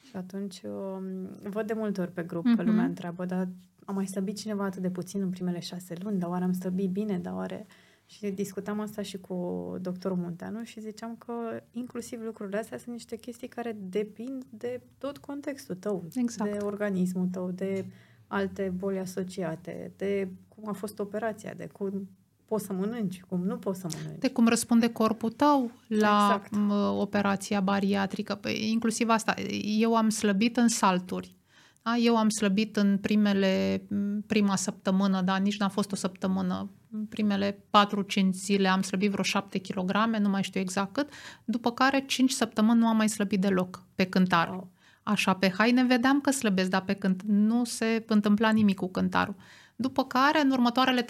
Și 0.00 0.16
atunci 0.16 0.62
um, 0.62 1.50
văd 1.50 1.66
de 1.66 1.72
multe 1.72 2.00
ori 2.00 2.12
pe 2.12 2.22
grup 2.22 2.44
mm-hmm. 2.44 2.56
că 2.56 2.62
lumea 2.62 2.80
mhm. 2.80 2.88
întreabă, 2.88 3.24
dar 3.24 3.48
am 3.84 3.94
mai 3.94 4.06
slăbit 4.06 4.36
cineva 4.36 4.64
atât 4.64 4.82
de 4.82 4.90
puțin 4.90 5.20
în 5.20 5.30
primele 5.30 5.58
șase 5.58 5.94
luni, 6.02 6.18
dar 6.18 6.30
oare 6.30 6.44
am 6.44 6.52
slăbit 6.52 6.90
bine, 6.90 7.18
dar 7.18 7.34
oare... 7.34 7.66
Și 8.10 8.30
discutam 8.30 8.80
asta 8.80 9.02
și 9.02 9.18
cu 9.18 9.76
doctorul 9.80 10.16
Munteanu 10.16 10.62
și 10.62 10.80
ziceam 10.80 11.16
că 11.16 11.32
inclusiv 11.70 12.20
lucrurile 12.22 12.58
astea 12.58 12.78
sunt 12.78 12.92
niște 12.92 13.16
chestii 13.16 13.48
care 13.48 13.76
depind 13.80 14.44
de 14.50 14.80
tot 14.98 15.18
contextul 15.18 15.74
tău, 15.74 16.08
exact. 16.14 16.52
de 16.52 16.64
organismul 16.64 17.26
tău, 17.26 17.50
de 17.50 17.86
alte 18.26 18.72
boli 18.76 18.98
asociate, 18.98 19.92
de 19.96 20.28
cum 20.48 20.68
a 20.68 20.72
fost 20.72 20.98
operația, 20.98 21.54
de 21.54 21.66
cum 21.66 22.08
poți 22.48 22.64
să 22.64 22.72
mănânci, 22.72 23.20
cum 23.28 23.42
nu 23.44 23.56
poți 23.56 23.80
să 23.80 23.88
mănânci. 23.96 24.20
De 24.20 24.30
cum 24.30 24.48
răspunde 24.48 24.88
corpul 24.88 25.30
tău 25.30 25.70
la 25.86 26.42
exact. 26.44 26.72
operația 26.98 27.60
bariatrică. 27.60 28.34
Păi, 28.34 28.70
inclusiv 28.70 29.08
asta. 29.08 29.34
Eu 29.78 29.96
am 29.96 30.08
slăbit 30.08 30.56
în 30.56 30.68
salturi. 30.68 31.36
Da? 31.82 31.96
Eu 31.96 32.16
am 32.16 32.28
slăbit 32.28 32.76
în 32.76 32.98
primele, 32.98 33.82
prima 34.26 34.56
săptămână, 34.56 35.20
dar 35.20 35.38
nici 35.38 35.58
n-a 35.58 35.68
fost 35.68 35.92
o 35.92 35.96
săptămână, 35.96 36.70
în 36.92 37.04
primele 37.04 37.64
4-5 37.70 38.28
zile 38.30 38.68
am 38.68 38.82
slăbit 38.82 39.10
vreo 39.10 39.24
7 39.24 39.58
kg, 39.58 39.92
nu 40.20 40.28
mai 40.28 40.42
știu 40.42 40.60
exact 40.60 40.92
cât, 40.92 41.08
după 41.44 41.70
care 41.70 42.04
5 42.06 42.30
săptămâni 42.30 42.78
nu 42.78 42.86
am 42.86 42.96
mai 42.96 43.08
slăbit 43.08 43.40
deloc 43.40 43.84
pe 43.94 44.04
cântar. 44.04 44.48
Oh. 44.48 44.62
Așa, 45.02 45.34
pe 45.34 45.52
haine 45.58 45.84
vedeam 45.84 46.20
că 46.20 46.30
slăbesc, 46.30 46.70
dar 46.70 46.82
pe 46.82 46.92
cânt 46.92 47.22
nu 47.22 47.64
se 47.64 48.04
întâmpla 48.06 48.50
nimic 48.50 48.76
cu 48.76 48.88
cântarul. 48.88 49.34
După 49.80 50.04
care, 50.04 50.40
în 50.40 50.50
următoarele 50.50 51.04
3-4 51.04 51.06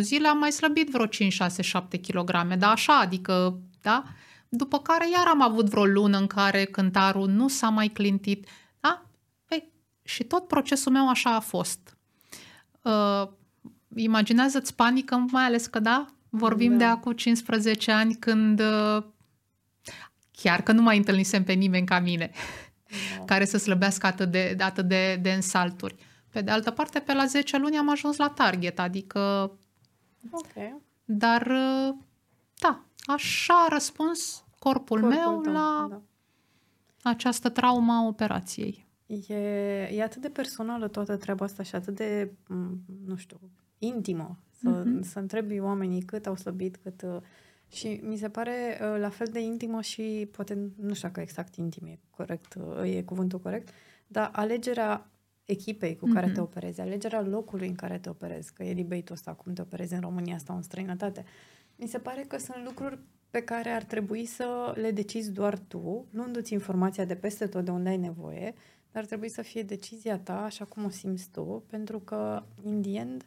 zile, 0.00 0.28
am 0.28 0.38
mai 0.38 0.52
slăbit 0.52 0.90
vreo 0.90 1.06
5, 1.06 1.32
6, 1.32 1.62
7 1.62 2.00
kg, 2.00 2.30
dar 2.58 2.70
așa, 2.70 2.98
adică, 2.98 3.60
da? 3.82 4.02
După 4.48 4.78
care 4.78 5.10
iar 5.10 5.26
am 5.26 5.42
avut 5.42 5.68
vreo 5.68 5.84
lună 5.84 6.18
în 6.18 6.26
care 6.26 6.64
cântarul 6.64 7.28
nu 7.28 7.48
s-a 7.48 7.68
mai 7.68 7.88
clintit, 7.88 8.48
da? 8.80 9.06
Păi, 9.44 9.72
și 10.02 10.24
tot 10.24 10.46
procesul 10.46 10.92
meu 10.92 11.08
așa 11.08 11.34
a 11.34 11.40
fost. 11.40 11.96
Uh, 12.82 13.28
imaginează-ți 13.96 14.74
panică, 14.74 15.24
mai 15.30 15.44
ales 15.44 15.66
că, 15.66 15.78
da, 15.78 16.06
vorbim 16.28 16.70
da. 16.70 16.76
de 16.76 16.84
acum 16.84 17.12
15 17.12 17.92
ani 17.92 18.14
când 18.14 18.60
uh, 18.60 19.02
chiar 20.32 20.62
că 20.62 20.72
nu 20.72 20.82
mai 20.82 20.96
întâlnisem 20.96 21.44
pe 21.44 21.52
nimeni 21.52 21.86
ca 21.86 21.98
mine 21.98 22.30
da. 23.18 23.24
care 23.24 23.44
să 23.44 23.58
slăbească 23.58 24.06
atât 24.06 24.30
de, 24.30 24.56
atât 24.58 24.84
de, 24.88 25.18
de 25.22 25.32
însalturi. 25.32 25.94
Pe 26.30 26.40
de 26.40 26.50
altă 26.50 26.70
parte, 26.70 26.98
pe 26.98 27.12
la 27.12 27.26
10 27.26 27.58
luni 27.58 27.76
am 27.76 27.90
ajuns 27.90 28.16
la 28.16 28.28
target, 28.28 28.78
adică... 28.78 29.52
Ok. 30.30 30.80
Dar, 31.04 31.46
uh, 31.46 31.94
da, 32.58 32.84
așa 33.06 33.54
a 33.54 33.68
răspuns 33.68 34.44
corpul, 34.58 35.00
corpul 35.00 35.18
meu 35.18 35.40
tău, 35.40 35.52
la 35.52 35.86
da. 35.90 36.00
această 37.10 37.48
traumă 37.48 37.92
a 37.92 38.06
operației. 38.06 38.86
E, 39.06 39.34
e 39.92 40.02
atât 40.02 40.22
de 40.22 40.28
personală 40.28 40.88
toată 40.88 41.16
treaba 41.16 41.44
asta 41.44 41.62
și 41.62 41.74
atât 41.74 41.94
de, 41.94 42.32
nu 43.06 43.16
știu, 43.16 43.40
intimă 43.78 44.38
să, 44.50 44.82
mm-hmm. 44.82 45.00
să 45.00 45.18
întrebi 45.18 45.60
oamenii 45.60 46.02
cât 46.02 46.26
au 46.26 46.36
slăbit, 46.36 46.76
cât... 46.76 47.02
Uh, 47.02 47.20
și 47.72 48.00
mi 48.02 48.16
se 48.16 48.28
pare 48.28 48.80
uh, 48.80 49.00
la 49.00 49.08
fel 49.08 49.26
de 49.32 49.40
intimă 49.40 49.80
și 49.80 50.28
poate, 50.30 50.54
nu 50.76 50.94
știu 50.94 51.08
dacă 51.08 51.20
exact 51.20 51.56
intim 51.56 51.86
e 51.86 51.98
corect, 52.10 52.56
e 52.84 53.02
cuvântul 53.02 53.40
corect, 53.40 53.68
dar 54.06 54.30
alegerea 54.32 55.10
echipei 55.50 55.96
cu 55.96 56.06
care 56.06 56.30
mm-hmm. 56.30 56.34
te 56.34 56.40
operezi, 56.40 56.80
alegerea 56.80 57.20
locului 57.20 57.68
în 57.68 57.74
care 57.74 57.98
te 57.98 58.08
operezi, 58.08 58.52
că 58.52 58.62
e 58.62 58.74
debate 58.74 59.12
ăsta, 59.12 59.32
cum 59.32 59.52
te 59.52 59.60
operezi 59.60 59.94
în 59.94 60.00
România 60.00 60.38
sau 60.38 60.56
în 60.56 60.62
străinătate. 60.62 61.24
Mi 61.76 61.88
se 61.88 61.98
pare 61.98 62.24
că 62.28 62.38
sunt 62.38 62.64
lucruri 62.64 62.98
pe 63.30 63.40
care 63.40 63.68
ar 63.68 63.82
trebui 63.82 64.26
să 64.26 64.72
le 64.76 64.90
decizi 64.90 65.32
doar 65.32 65.58
tu, 65.58 66.06
luându-ți 66.10 66.52
informația 66.52 67.04
de 67.04 67.14
peste 67.14 67.46
tot 67.46 67.64
de 67.64 67.70
unde 67.70 67.88
ai 67.88 67.96
nevoie, 67.96 68.54
dar 68.92 69.02
ar 69.02 69.08
trebui 69.08 69.28
să 69.28 69.42
fie 69.42 69.62
decizia 69.62 70.18
ta 70.18 70.44
așa 70.44 70.64
cum 70.64 70.84
o 70.84 70.88
simți 70.88 71.28
tu, 71.30 71.62
pentru 71.70 71.98
că, 71.98 72.42
in 72.62 72.82
the 72.82 72.98
end, 72.98 73.24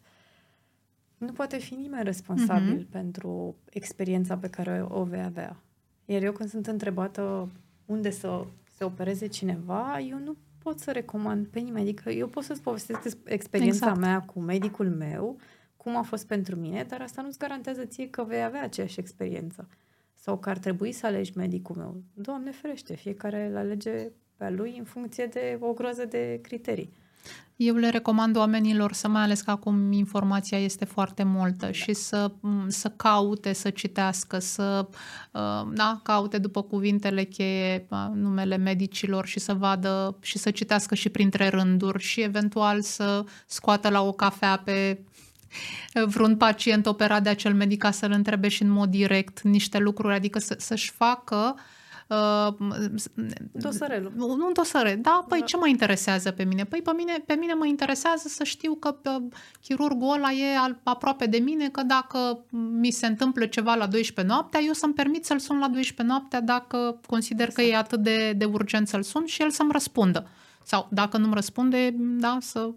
nu 1.18 1.32
poate 1.32 1.58
fi 1.58 1.74
nimeni 1.74 2.04
responsabil 2.04 2.86
mm-hmm. 2.86 2.92
pentru 2.92 3.56
experiența 3.70 4.38
pe 4.38 4.50
care 4.50 4.86
o 4.90 5.04
vei 5.04 5.24
avea. 5.24 5.64
Iar 6.06 6.24
eu 6.24 6.32
când 6.32 6.50
sunt 6.50 6.68
întrebată 6.68 7.50
unde 7.86 8.10
să 8.10 8.46
se 8.78 8.84
opereze 8.84 9.28
cineva, 9.28 10.00
eu 10.00 10.18
nu 10.18 10.36
pot 10.64 10.80
să 10.80 10.92
recomand 10.92 11.48
pe 11.48 11.60
nimeni. 11.60 11.90
Adică 11.90 12.10
eu 12.10 12.28
pot 12.28 12.44
să-ți 12.44 12.62
povestesc 12.62 13.18
experiența 13.24 13.86
exact. 13.86 14.00
mea 14.00 14.22
cu 14.22 14.40
medicul 14.40 14.90
meu, 14.90 15.38
cum 15.78 15.96
a 15.96 16.02
fost 16.02 16.28
pentru 16.28 16.56
mine, 16.56 16.84
dar 16.84 17.02
asta 17.02 17.22
nu-ți 17.22 17.38
garantează 17.38 17.86
ție 17.86 18.10
că 18.10 18.24
vei 18.24 18.44
avea 18.44 18.64
aceeași 18.64 19.00
experiență. 19.00 19.68
Sau 20.14 20.38
că 20.38 20.50
ar 20.50 20.58
trebui 20.58 20.92
să 20.92 21.06
alegi 21.06 21.38
medicul 21.38 21.76
meu. 21.76 22.02
Doamne 22.14 22.52
ferește, 22.52 22.96
fiecare 22.96 23.46
îl 23.46 23.58
alege 23.58 24.12
pe 24.38 24.50
lui 24.50 24.76
în 24.78 24.84
funcție 24.84 25.26
de 25.26 25.58
o 25.60 25.74
groază 25.74 26.06
de 26.06 26.40
criterii. 26.42 26.94
Eu 27.56 27.76
le 27.76 27.90
recomand 27.90 28.36
oamenilor 28.36 28.94
să 28.94 29.08
mai 29.08 29.22
ales 29.22 29.42
că 29.42 29.52
acum 29.52 29.92
informația 29.92 30.58
este 30.60 30.86
foarte 30.86 31.24
multă 31.24 31.66
da. 31.66 31.72
și 31.72 31.94
să, 31.94 32.32
să 32.68 32.90
caute, 32.90 33.54
să 33.54 33.70
citească, 33.70 34.40
să 34.40 34.88
uh, 35.32 35.68
da, 35.74 36.00
caute 36.04 36.38
după 36.38 36.62
cuvintele 36.62 37.24
cheie 37.24 37.88
numele 38.14 38.58
medicilor 38.58 39.26
și 39.26 39.40
să 39.40 39.54
vadă 39.54 40.18
și 40.22 40.38
să 40.38 40.52
citească 40.52 40.96
și 40.96 41.10
printre 41.10 41.48
rânduri 41.48 42.04
și 42.04 42.22
eventual 42.22 42.82
să 42.82 43.26
scoată 43.46 43.90
la 43.90 44.02
o 44.02 44.12
cafea 44.12 44.58
pe 44.58 45.04
vreun 46.06 46.38
pacient 46.38 46.86
operat 46.86 47.24
de 47.24 47.30
acel 47.30 47.54
medic 47.54 47.88
să-l 47.92 48.12
întrebe 48.12 48.48
și 48.48 48.62
în 48.62 48.70
mod 48.70 48.90
direct 48.90 49.42
niște 49.42 49.78
lucruri, 49.78 50.14
adică 50.14 50.40
să, 50.40 50.56
să-și 50.60 50.92
facă 50.92 51.54
uh, 51.56 51.62
Uh, 52.14 52.54
Dosărelul. 53.52 54.14
Un 54.18 54.50
dosare. 54.54 55.00
Da, 55.02 55.26
păi 55.28 55.40
da. 55.40 55.46
ce 55.46 55.58
mă 55.58 55.68
interesează 55.68 56.32
pe 56.32 56.44
mine? 56.44 56.64
Păi 56.64 56.82
pe 56.82 56.92
mine, 56.96 57.24
pe 57.26 57.34
mine 57.34 57.54
mă 57.54 57.66
interesează 57.66 58.28
să 58.28 58.44
știu 58.44 58.76
că 58.76 58.96
uh, 59.06 59.24
chirurgul 59.62 60.14
ăla 60.14 60.32
e 60.32 60.58
al, 60.58 60.80
aproape 60.84 61.26
de 61.26 61.38
mine, 61.38 61.70
că 61.70 61.84
dacă 61.84 62.46
mi 62.52 62.92
se 62.92 63.06
întâmplă 63.06 63.46
ceva 63.46 63.76
la 63.76 63.88
12 63.88 64.34
noaptea, 64.34 64.62
eu 64.62 64.74
să-mi 64.74 64.94
permit 64.94 65.26
să-l 65.26 65.40
sun 65.40 65.60
la 65.60 65.68
12 65.68 66.16
noaptea 66.16 66.42
dacă 66.42 67.00
consider 67.08 67.48
exact. 67.48 67.68
că 67.68 67.74
e 67.74 67.78
atât 67.78 68.00
de, 68.00 68.34
de 68.38 68.46
urgent 68.46 68.88
să-l 68.88 69.04
sun 69.04 69.26
și 69.26 69.42
el 69.42 69.50
să-mi 69.50 69.72
răspundă. 69.72 70.28
Sau 70.64 70.88
dacă 70.92 71.18
nu-mi 71.18 71.34
răspunde, 71.34 71.96
da, 71.98 72.38
să 72.42 72.70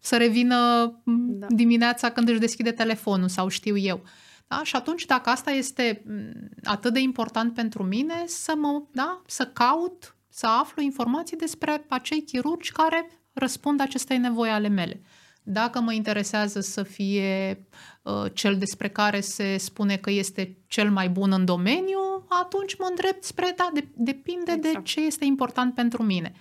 să 0.00 0.16
revină 0.16 0.56
da. 1.04 1.46
dimineața 1.48 2.10
când 2.10 2.28
își 2.28 2.38
deschide 2.38 2.70
telefonul 2.70 3.28
sau 3.28 3.48
știu 3.48 3.76
eu. 3.76 4.00
Uh, 4.04 4.10
da? 4.48 4.60
Și 4.64 4.76
atunci, 4.76 5.04
dacă 5.04 5.30
asta 5.30 5.50
este 5.50 6.02
mm, 6.06 6.48
atât 6.64 6.92
de 6.92 7.00
important 7.00 7.54
pentru 7.54 7.82
mine, 7.82 8.24
să, 8.26 8.54
mă, 8.56 8.82
da? 8.92 9.22
să 9.26 9.46
caut, 9.46 10.16
să 10.28 10.46
aflu 10.46 10.82
informații 10.82 11.36
despre 11.36 11.84
acei 11.88 12.22
chirurgi 12.22 12.72
care 12.72 13.10
răspund 13.32 13.80
acestei 13.80 14.18
nevoi 14.18 14.48
ale 14.48 14.68
mele. 14.68 15.02
Dacă 15.42 15.80
mă 15.80 15.92
interesează 15.92 16.60
să 16.60 16.82
fie 16.82 17.66
uh, 18.02 18.24
cel 18.34 18.58
despre 18.58 18.88
care 18.88 19.20
se 19.20 19.56
spune 19.56 19.96
că 19.96 20.10
este 20.10 20.56
cel 20.66 20.90
mai 20.90 21.08
bun 21.08 21.32
în 21.32 21.44
domeniu, 21.44 22.26
atunci 22.28 22.76
mă 22.78 22.86
îndrept 22.88 23.24
spre, 23.24 23.54
da, 23.56 23.70
de, 23.72 23.88
depinde 23.94 24.52
exact. 24.52 24.74
de 24.74 24.82
ce 24.82 25.00
este 25.00 25.24
important 25.24 25.74
pentru 25.74 26.02
mine. 26.02 26.32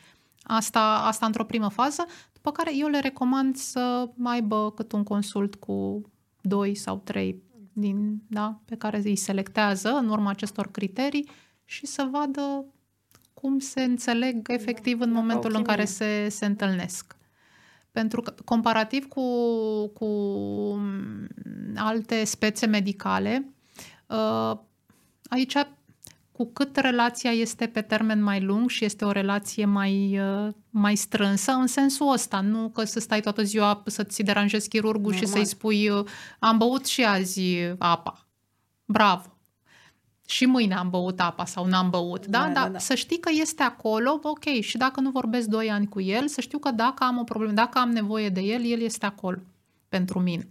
Asta, 0.44 1.04
asta 1.06 1.26
într-o 1.26 1.46
primă 1.46 1.70
fază, 1.70 2.06
după 2.34 2.52
care 2.52 2.78
eu 2.78 2.88
le 2.88 3.00
recomand 3.00 3.56
să 3.56 4.10
aibă 4.24 4.72
cât 4.76 4.92
un 4.92 5.04
consult 5.04 5.56
cu 5.56 6.02
doi 6.42 6.76
sau 6.76 7.02
trei 7.04 7.44
din, 7.80 8.22
da, 8.28 8.60
pe 8.66 8.76
care 8.76 9.02
îi 9.04 9.16
selectează 9.16 9.90
în 9.90 10.10
urma 10.10 10.30
acestor 10.30 10.72
criterii 10.72 11.30
și 11.66 11.86
să 11.86 12.08
vadă 12.12 12.66
cum 13.34 13.60
se 13.60 13.84
înțeleg 13.84 14.50
efectiv 14.50 15.00
în 15.00 15.12
momentul 15.12 15.56
în 15.56 15.64
care 15.64 15.86
se, 15.86 16.30
se 16.30 16.46
întâlnesc. 16.46 17.16
Pentru 17.92 18.22
că, 18.22 18.34
comparativ 18.46 19.08
cu, 19.08 19.24
cu 19.88 20.06
alte 21.76 22.24
spețe 22.24 22.66
medicale, 22.66 23.54
uh, 24.08 24.58
aici 25.30 25.56
cu 26.38 26.50
cât 26.54 26.76
relația 26.76 27.32
este 27.32 27.68
pe 27.68 27.82
termen 27.82 28.24
mai 28.24 28.42
lung 28.42 28.70
și 28.70 28.86
este 28.86 29.06
o 29.06 29.12
relație 29.12 29.66
mai, 29.66 30.20
uh, 30.20 30.54
mai 30.70 30.96
strânsă, 30.96 31.52
în 31.52 31.68
sensul 31.68 32.12
ăsta, 32.12 32.42
nu 32.42 32.70
că 32.70 32.84
să 32.84 33.00
stai 33.00 33.22
toată 33.22 33.44
ziua 33.44 33.84
să-ți 33.86 34.24
deranjezi 34.24 34.68
chirurgul 34.68 35.12
Normal. 35.12 35.20
și 35.20 35.28
să-i 35.28 35.46
spui 35.46 35.90
uh, 35.90 36.06
am 36.40 36.58
băut 36.58 36.86
și 36.86 37.04
azi 37.04 37.42
apa. 37.78 38.28
Bravo! 38.86 39.38
Și 40.28 40.46
mâine 40.46 40.76
am 40.76 40.90
băut 40.90 41.20
apa 41.20 41.46
sau 41.46 41.66
n-am 41.66 41.90
băut, 41.90 42.26
da? 42.26 42.40
da? 42.40 42.48
da 42.48 42.54
Dar 42.54 42.72
da. 42.72 42.78
să 42.78 42.96
știi 42.96 43.20
că 43.20 43.30
este 43.34 43.64
acolo, 43.64 44.20
ok, 44.24 44.44
și 44.60 44.78
dacă 44.78 45.00
nu 45.00 45.10
vorbesc 45.10 45.48
doi 45.48 45.72
ani 45.72 45.88
cu 45.88 46.02
el, 46.02 46.28
să 46.28 46.42
știu 46.42 46.58
că 46.58 46.72
dacă 46.72 47.04
am 47.04 47.18
o 47.18 47.24
problemă, 47.24 47.54
dacă 47.54 47.80
am 47.80 47.90
nevoie 47.90 48.30
de 48.30 48.42
el, 48.42 48.66
el 48.66 48.80
este 48.80 49.06
acolo 49.06 49.38
pentru 49.90 50.20
mine. 50.20 50.50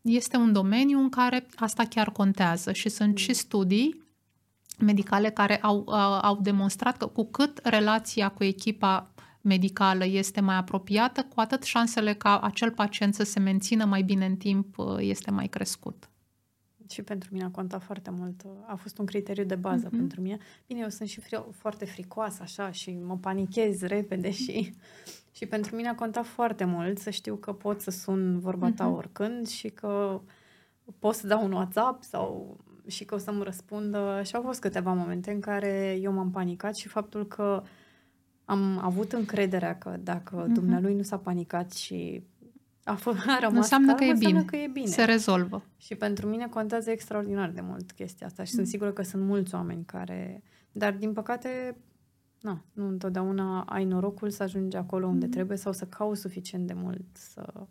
Este 0.00 0.36
un 0.36 0.52
domeniu 0.52 0.98
în 0.98 1.08
care 1.08 1.46
asta 1.56 1.84
chiar 1.84 2.10
contează 2.10 2.72
și 2.72 2.88
sunt 2.88 3.08
mm. 3.08 3.16
și 3.16 3.32
studii 3.32 4.08
medicale 4.78 5.30
care 5.30 5.60
au, 5.60 5.88
au 6.22 6.38
demonstrat 6.40 6.96
că 6.96 7.06
cu 7.06 7.24
cât 7.24 7.60
relația 7.62 8.28
cu 8.28 8.44
echipa 8.44 9.10
medicală 9.40 10.06
este 10.06 10.40
mai 10.40 10.56
apropiată, 10.56 11.26
cu 11.34 11.40
atât 11.40 11.62
șansele 11.62 12.14
ca 12.14 12.40
acel 12.40 12.70
pacient 12.70 13.14
să 13.14 13.22
se 13.22 13.38
mențină 13.38 13.84
mai 13.84 14.02
bine 14.02 14.26
în 14.26 14.36
timp 14.36 14.78
uh, 14.78 14.96
este 14.98 15.30
mai 15.30 15.46
crescut. 15.46 16.08
Și 16.90 17.02
pentru 17.02 17.28
mine 17.32 17.44
a 17.44 17.50
contat 17.50 17.82
foarte 17.82 18.10
mult. 18.10 18.42
A 18.66 18.74
fost 18.74 18.98
un 18.98 19.06
criteriu 19.06 19.44
de 19.44 19.54
bază 19.54 19.86
mm-hmm. 19.86 19.96
pentru 19.96 20.20
mine. 20.20 20.38
Bine, 20.66 20.80
eu 20.80 20.88
sunt 20.88 21.08
și 21.08 21.20
fri- 21.20 21.50
foarte 21.52 21.84
fricoasă 21.84 22.42
așa 22.42 22.70
și 22.70 22.98
mă 23.06 23.16
panichez 23.16 23.82
repede 23.82 24.30
și 24.30 24.74
și 25.32 25.46
pentru 25.46 25.76
mine 25.76 25.88
a 25.88 25.94
contat 25.94 26.26
foarte 26.26 26.64
mult 26.64 26.98
să 26.98 27.10
știu 27.10 27.36
că 27.36 27.52
pot 27.52 27.80
să 27.80 27.90
sun 27.90 28.38
vorba 28.38 28.70
ta 28.70 28.90
mm-hmm. 28.90 28.96
oricând 28.96 29.48
și 29.48 29.68
că 29.68 30.20
pot 30.98 31.14
să 31.14 31.26
dau 31.26 31.44
un 31.44 31.52
WhatsApp 31.52 32.02
sau 32.02 32.58
și 32.86 33.04
că 33.04 33.14
o 33.14 33.18
să-mi 33.18 33.42
răspundă. 33.42 34.20
Și 34.24 34.34
au 34.34 34.42
fost 34.42 34.60
câteva 34.60 34.92
momente 34.92 35.30
în 35.30 35.40
care 35.40 35.98
eu 36.02 36.12
m-am 36.12 36.30
panicat 36.30 36.76
și 36.76 36.88
faptul 36.88 37.26
că 37.26 37.62
am 38.44 38.78
avut 38.82 39.12
încrederea 39.12 39.78
că 39.78 39.96
dacă 40.02 40.44
mm-hmm. 40.44 40.52
dumnealui 40.52 40.94
nu 40.94 41.02
s-a 41.02 41.18
panicat 41.18 41.72
și 41.72 42.22
a, 42.84 42.98
f- 42.98 43.26
a 43.26 43.38
rămas 43.40 43.56
înseamnă, 43.56 43.94
că, 43.94 44.04
e 44.04 44.10
înseamnă 44.10 44.42
că 44.42 44.56
e 44.56 44.66
bine. 44.66 44.86
Se 44.86 45.04
rezolvă. 45.04 45.64
Și 45.76 45.94
pentru 45.94 46.26
mine 46.26 46.46
contează 46.46 46.90
extraordinar 46.90 47.50
de 47.50 47.60
mult 47.60 47.92
chestia 47.92 48.26
asta 48.26 48.44
și 48.44 48.50
mm. 48.50 48.56
sunt 48.56 48.66
sigură 48.66 48.92
că 48.92 49.02
sunt 49.02 49.22
mulți 49.22 49.54
oameni 49.54 49.84
care... 49.84 50.42
Dar, 50.72 50.92
din 50.92 51.12
păcate, 51.12 51.76
na, 52.40 52.64
nu 52.72 52.86
întotdeauna 52.86 53.62
ai 53.62 53.84
norocul 53.84 54.30
să 54.30 54.42
ajungi 54.42 54.76
acolo 54.76 55.06
unde 55.06 55.26
mm-hmm. 55.26 55.30
trebuie 55.30 55.56
sau 55.56 55.72
să 55.72 55.84
cauți 55.84 56.20
suficient 56.20 56.66
de 56.66 56.72
mult 56.72 57.04
să... 57.12 57.66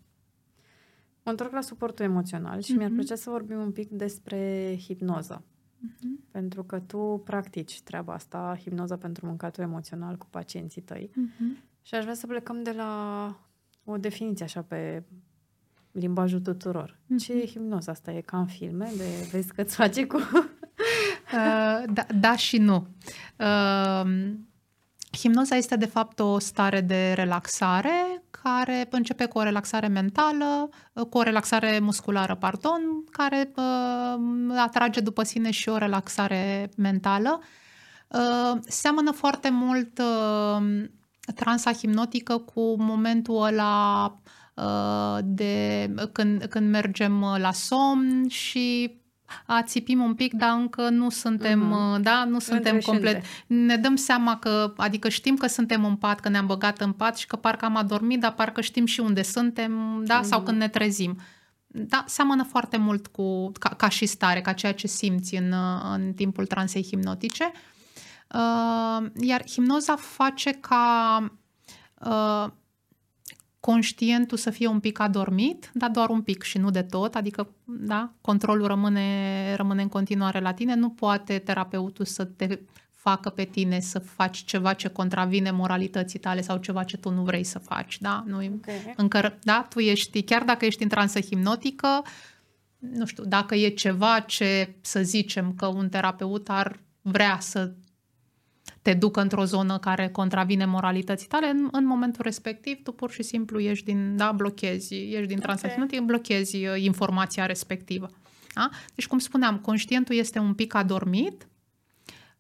Mă 1.30 1.36
întorc 1.36 1.54
la 1.54 1.62
suportul 1.62 2.06
emoțional 2.06 2.62
și 2.62 2.74
mm-hmm. 2.74 2.78
mi-ar 2.78 2.90
plăcea 2.90 3.16
să 3.16 3.30
vorbim 3.30 3.60
un 3.60 3.72
pic 3.72 3.90
despre 3.90 4.76
hipnoză. 4.82 5.44
Mm-hmm. 5.44 6.32
Pentru 6.32 6.64
că 6.64 6.80
tu 6.80 7.22
practici 7.26 7.82
treaba 7.82 8.14
asta, 8.14 8.58
hipnoza 8.62 8.98
pentru 8.98 9.26
mâncatul 9.26 9.64
emoțional 9.64 10.16
cu 10.16 10.28
pacienții 10.30 10.82
tăi. 10.82 11.10
Mm-hmm. 11.10 11.64
Și 11.82 11.96
aș 11.96 12.02
vrea 12.02 12.14
să 12.14 12.28
plecăm 12.28 12.64
de 12.64 12.72
la 12.72 13.36
o 13.84 13.98
definiție 13.98 14.46
așa 14.46 14.62
pe 14.62 15.04
limbajul 15.92 16.40
tuturor. 16.40 16.98
Mm-hmm. 17.00 17.18
Ce 17.18 17.34
e 17.34 17.46
hipnoza 17.46 17.92
asta? 17.92 18.12
E 18.12 18.22
ca 18.22 18.40
în 18.40 18.48
filme? 18.48 18.92
De 18.98 19.28
vezi 19.32 19.54
că-ți 19.54 19.76
face 19.76 20.08
cu... 20.08 20.18
uh, 21.36 21.84
da, 21.94 22.06
da 22.20 22.36
și 22.36 22.58
nu. 22.58 22.88
Uh, 23.40 24.34
Hipnoza 25.18 25.56
este 25.56 25.76
de 25.76 25.86
fapt 25.86 26.20
o 26.20 26.40
stare 26.40 26.82
de 26.82 27.14
relaxare 27.14 28.19
care 28.32 28.88
începe 28.90 29.26
cu 29.26 29.38
o 29.38 29.44
relaxare 29.44 29.88
mentală, 29.88 30.70
cu 31.10 31.18
o 31.18 31.22
relaxare 31.22 31.80
musculară, 31.80 32.36
pardon, 32.36 32.82
care 33.12 33.52
uh, 33.56 34.58
atrage 34.58 35.00
după 35.00 35.24
sine 35.24 35.52
și 35.52 35.70
o 35.70 35.78
relaxare 35.78 36.70
mentală. 36.78 37.42
Uh, 38.08 38.60
seamănă 38.62 39.12
foarte 39.12 39.50
mult 39.50 40.00
uh, 40.00 40.84
transa 41.36 41.72
hipnotică 41.72 42.38
cu 42.38 42.76
momentul 42.82 43.44
ăla 43.44 44.06
uh, 44.56 45.18
de 45.24 45.94
când, 46.12 46.44
când 46.44 46.70
mergem 46.70 47.20
la 47.38 47.52
somn 47.52 48.28
și 48.28 48.98
țipim 49.64 50.02
un 50.02 50.14
pic, 50.14 50.34
dar 50.34 50.58
încă 50.58 50.90
nu 50.90 51.10
suntem, 51.10 51.74
uh-huh. 51.74 52.02
da, 52.02 52.24
nu 52.24 52.40
suntem 52.40 52.80
complet. 52.80 53.24
Ne 53.48 53.78
dăm 53.78 53.96
seama 53.96 54.38
că, 54.38 54.74
adică 54.78 55.10
știm 55.10 55.36
că 55.36 55.48
suntem 55.48 55.86
în 55.86 55.96
pat, 55.96 56.20
că 56.20 56.30
ne-am 56.30 56.46
băgat 56.46 56.82
în 56.82 56.92
pat 56.92 57.18
și 57.18 57.28
că 57.28 57.36
parcă 57.36 57.66
am 57.66 57.76
adormit, 57.76 58.20
dar 58.20 58.34
parcă 58.34 58.62
știm 58.62 58.86
și 58.86 59.00
unde 59.00 59.22
suntem, 59.22 60.04
da, 60.06 60.20
uh-huh. 60.20 60.26
sau 60.26 60.42
când 60.42 60.58
ne 60.58 60.68
trezim. 60.68 61.18
Da, 61.68 62.04
seamănă 62.08 62.44
foarte 62.44 62.78
mult 62.78 63.08
cu, 63.08 63.52
ca, 63.52 63.70
ca 63.70 63.90
și 63.90 64.06
stare, 64.06 64.42
ca 64.42 64.54
ceea 64.54 64.74
ce 64.74 64.88
simți 64.88 65.36
în, 65.36 65.54
în 65.94 66.14
timpul 66.14 66.46
transei 66.46 66.84
hipnotice. 66.84 67.52
Uh, 68.34 69.06
iar 69.20 69.44
hipnoza 69.48 69.96
face 69.96 70.52
ca 70.52 71.18
uh, 72.00 72.46
conștientul 73.60 74.38
să 74.38 74.50
fie 74.50 74.68
un 74.68 74.80
pic 74.80 75.00
adormit, 75.00 75.72
dar 75.74 75.90
doar 75.90 76.10
un 76.10 76.22
pic 76.22 76.44
și 76.44 76.58
nu 76.58 76.70
de 76.70 76.82
tot, 76.82 77.16
adică 77.16 77.50
da, 77.64 78.14
controlul 78.22 78.68
rămâne, 78.68 79.54
rămâne 79.56 79.82
în 79.82 79.88
continuare 79.88 80.40
la 80.40 80.54
tine, 80.54 80.76
nu 80.76 80.90
poate 80.90 81.40
terapeutul 81.40 82.06
să 82.06 82.26
te 82.26 82.60
facă 82.92 83.30
pe 83.30 83.44
tine 83.44 83.80
să 83.80 84.00
faci 84.00 84.38
ceva 84.38 84.74
ce 84.74 84.88
contravine 84.88 85.52
moralității 85.52 86.20
tale 86.20 86.42
sau 86.42 86.58
ceva 86.58 86.84
ce 86.84 86.98
tu 86.98 87.10
nu 87.10 87.24
vrei 87.24 87.44
să 87.44 87.60
faci, 87.60 87.98
da? 88.00 88.24
Nu 88.28 88.36
okay. 88.36 88.94
încă, 88.96 89.38
da? 89.44 89.66
Tu 89.70 89.80
ești, 89.80 90.22
chiar 90.22 90.44
dacă 90.44 90.66
ești 90.66 90.84
în 90.84 90.90
transă 90.90 91.20
hipnotică, 91.20 92.04
nu 92.78 93.06
știu, 93.06 93.24
dacă 93.24 93.56
e 93.56 93.70
ceva 93.70 94.20
ce, 94.20 94.76
să 94.82 95.02
zicem, 95.02 95.54
că 95.54 95.66
un 95.66 95.90
terapeut 95.90 96.50
ar 96.50 96.80
vrea 97.02 97.38
să 97.40 97.74
te 98.90 98.96
ducă 98.96 99.22
într-o 99.22 99.46
zonă 99.46 99.78
care 99.78 100.10
contravine 100.10 100.66
moralității 100.66 101.28
tale, 101.28 101.48
în, 101.48 101.68
în 101.72 101.86
momentul 101.86 102.24
respectiv 102.24 102.84
tu 102.84 102.92
pur 102.92 103.12
și 103.12 103.24
simplu 103.24 103.60
ești 103.60 103.86
din, 103.86 104.18
da, 104.18 104.32
blochezi, 104.32 104.96
ești 104.96 105.28
din 105.28 105.42
okay. 105.44 106.00
blochezi 106.06 106.66
uh, 106.66 106.82
informația 106.82 107.46
respectivă. 107.46 108.10
Da? 108.54 108.70
Deci, 108.96 109.08
cum 109.08 109.20
spuneam, 109.20 109.58
conștientul 109.58 110.16
este 110.16 110.40
un 110.40 110.54
pic 110.54 110.74
adormit 110.74 111.48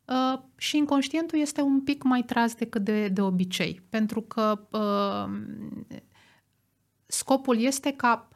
uh, 0.05 0.39
și 0.57 0.77
inconștientul 0.77 1.39
este 1.39 1.61
un 1.61 1.81
pic 1.81 2.03
mai 2.03 2.21
tras 2.21 2.55
decât 2.55 2.83
de, 2.83 3.07
de 3.07 3.21
obicei, 3.21 3.81
pentru 3.89 4.21
că 4.21 4.67
uh, 4.71 5.39
scopul 7.05 7.61
este 7.61 7.91
ca 7.91 8.27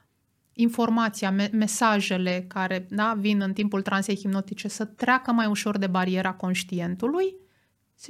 informația, 0.53 1.31
me- 1.31 1.49
mesajele 1.53 2.45
care 2.47 2.87
da, 2.89 3.13
vin 3.17 3.41
în 3.41 3.53
timpul 3.53 3.81
transei 3.81 4.15
hipnotice 4.15 4.67
să 4.67 4.85
treacă 4.85 5.31
mai 5.31 5.45
ușor 5.45 5.77
de 5.77 5.87
bariera 5.87 6.33
conștientului 6.33 7.41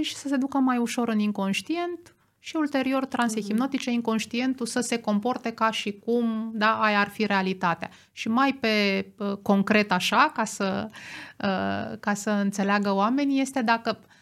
și 0.02 0.16
să 0.16 0.28
se 0.28 0.36
ducă 0.36 0.58
mai 0.58 0.78
ușor 0.78 1.08
în 1.10 1.20
inconștient 1.20 2.16
și 2.40 2.56
ulterior 2.56 3.06
transe 3.06 3.40
mm-hmm. 3.40 3.44
hipnotice, 3.44 3.92
inconștientul 3.92 4.66
să 4.66 4.80
se 4.80 5.00
comporte 5.00 5.52
ca 5.52 5.72
și 5.72 6.00
cum 6.00 6.52
da, 6.54 6.82
aia 6.82 7.00
ar 7.00 7.10
fi 7.10 7.26
realitatea. 7.26 7.90
Și 8.12 8.28
mai 8.28 8.54
pe 8.54 9.06
concret 9.42 9.92
așa, 9.92 10.32
ca 10.34 10.46
să, 10.46 10.90
uh, 10.90 11.98
ca 12.00 12.14
să 12.14 12.30
înțeleagă 12.30 12.92
oamenii, 12.92 13.42
este 13.42 13.62
dacă 13.62 14.00
uh, 14.00 14.13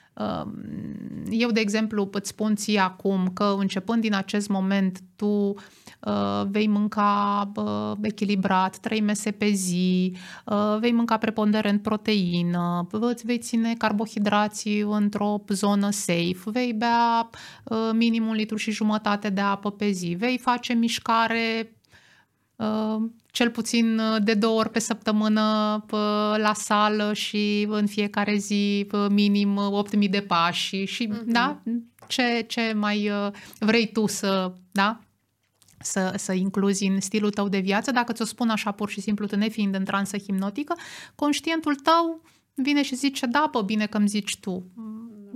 eu, 1.30 1.52
de 1.52 1.60
exemplu, 1.60 2.10
îți 2.12 2.30
spun 2.30 2.56
ție 2.56 2.80
acum 2.80 3.32
că 3.34 3.56
începând 3.58 4.02
din 4.02 4.14
acest 4.14 4.50
moment 4.50 5.00
tu 5.16 5.56
Uh, 6.02 6.42
vei 6.50 6.68
mânca 6.68 7.52
uh, 7.56 7.92
echilibrat, 8.02 8.78
trei 8.78 9.02
mese 9.02 9.32
pe 9.32 9.50
zi, 9.50 10.16
uh, 10.46 10.78
vei 10.80 10.92
mânca 10.92 11.18
preponderent 11.18 11.82
proteină, 11.82 12.88
îți 12.92 13.26
vei 13.26 13.38
ține 13.38 13.74
carbohidrații 13.78 14.80
într-o 14.80 15.44
zonă 15.48 15.90
safe, 15.90 16.38
vei 16.46 16.74
bea 16.74 17.30
minim 17.94 18.28
un 18.28 18.34
litru 18.34 18.56
și 18.56 18.72
jumătate 18.72 19.30
de 19.30 19.42
apă 19.42 19.72
pe 19.72 19.92
zi, 19.92 20.16
vei 20.20 20.38
face 20.38 20.74
mișcare 20.74 21.76
cel 23.32 23.50
puțin 23.50 24.02
de 24.24 24.34
două 24.34 24.60
ori 24.60 24.70
pe 24.70 24.80
săptămână 24.80 25.86
la 26.38 26.54
sală 26.54 27.14
și 27.14 27.68
în 27.70 27.88
fiecare 27.88 28.36
zi 28.36 28.88
minim 29.10 29.60
8.000 29.96 30.10
de 30.10 30.22
pași 30.22 30.86
și 30.86 31.08
uh-huh. 31.08 31.26
da, 31.26 31.62
ce, 32.08 32.46
ce 32.48 32.74
mai 32.76 33.12
vrei 33.60 33.92
tu 33.92 34.08
să, 34.08 34.54
da, 34.72 35.00
să, 35.84 36.14
să 36.18 36.34
incluzi 36.34 36.86
în 36.86 37.02
stilul 37.02 37.30
tău 37.30 37.50
de 37.50 37.60
viață, 37.60 37.92
dacă 37.92 38.14
ți-o 38.14 38.26
spun 38.26 38.50
așa 38.50 38.72
pur 38.72 38.90
și 38.90 39.02
simplu, 39.02 39.26
tu 39.26 39.36
nefiind 39.36 39.76
în 39.76 39.84
transă 39.84 40.18
hipnotică, 40.18 40.78
conștientul 41.16 41.76
tău 41.76 42.22
vine 42.54 42.84
și 42.84 42.96
zice, 42.96 43.26
da, 43.26 43.50
bă, 43.52 43.62
bine 43.62 43.86
că 43.86 43.98
îmi 43.98 44.08
zici 44.08 44.40
tu. 44.40 44.64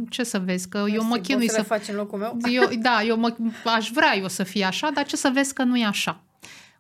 Ce 0.09 0.23
să 0.23 0.39
vezi, 0.39 0.69
că 0.69 0.86
eu 0.93 1.03
mă 1.03 1.17
chinui 1.17 1.49
să... 1.49 1.63
faci 1.63 1.88
în 1.88 1.95
locul 1.95 2.19
meu? 2.19 2.38
Eu, 2.51 2.69
da, 2.80 3.03
eu 3.03 3.17
mă, 3.17 3.36
aș 3.76 3.89
vrea 3.89 4.17
eu 4.17 4.28
să 4.28 4.43
fie 4.43 4.63
așa, 4.63 4.89
dar 4.93 5.05
ce 5.05 5.15
să 5.15 5.32
vezi 5.34 5.53
că 5.53 5.63
nu 5.63 5.78
e 5.78 5.86
așa. 5.86 6.23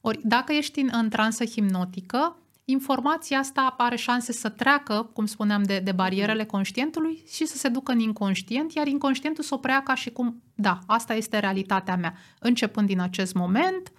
Ori, 0.07 0.19
dacă 0.23 0.53
ești 0.53 0.79
în, 0.79 0.89
în 0.91 1.09
transă 1.09 1.45
hipnotică, 1.45 2.37
informația 2.65 3.37
asta 3.37 3.75
are 3.77 3.95
șanse 3.95 4.31
să 4.31 4.49
treacă, 4.49 5.09
cum 5.13 5.25
spuneam, 5.25 5.63
de, 5.63 5.79
de 5.79 5.91
barierele 5.91 6.41
mhm. 6.41 6.51
conștientului 6.51 7.23
și 7.31 7.45
să 7.45 7.57
se 7.57 7.67
ducă 7.67 7.91
în 7.91 7.99
inconștient, 7.99 8.73
iar 8.73 8.87
inconștientul 8.87 9.43
să 9.43 9.53
o 9.53 9.57
preia 9.57 9.83
ca 9.83 9.95
și 9.95 10.09
cum, 10.09 10.43
da, 10.55 10.79
asta 10.85 11.13
este 11.13 11.39
realitatea 11.39 11.95
mea. 11.95 12.13
Începând 12.39 12.87
din 12.87 12.99
acest 12.99 13.33
moment, 13.33 13.91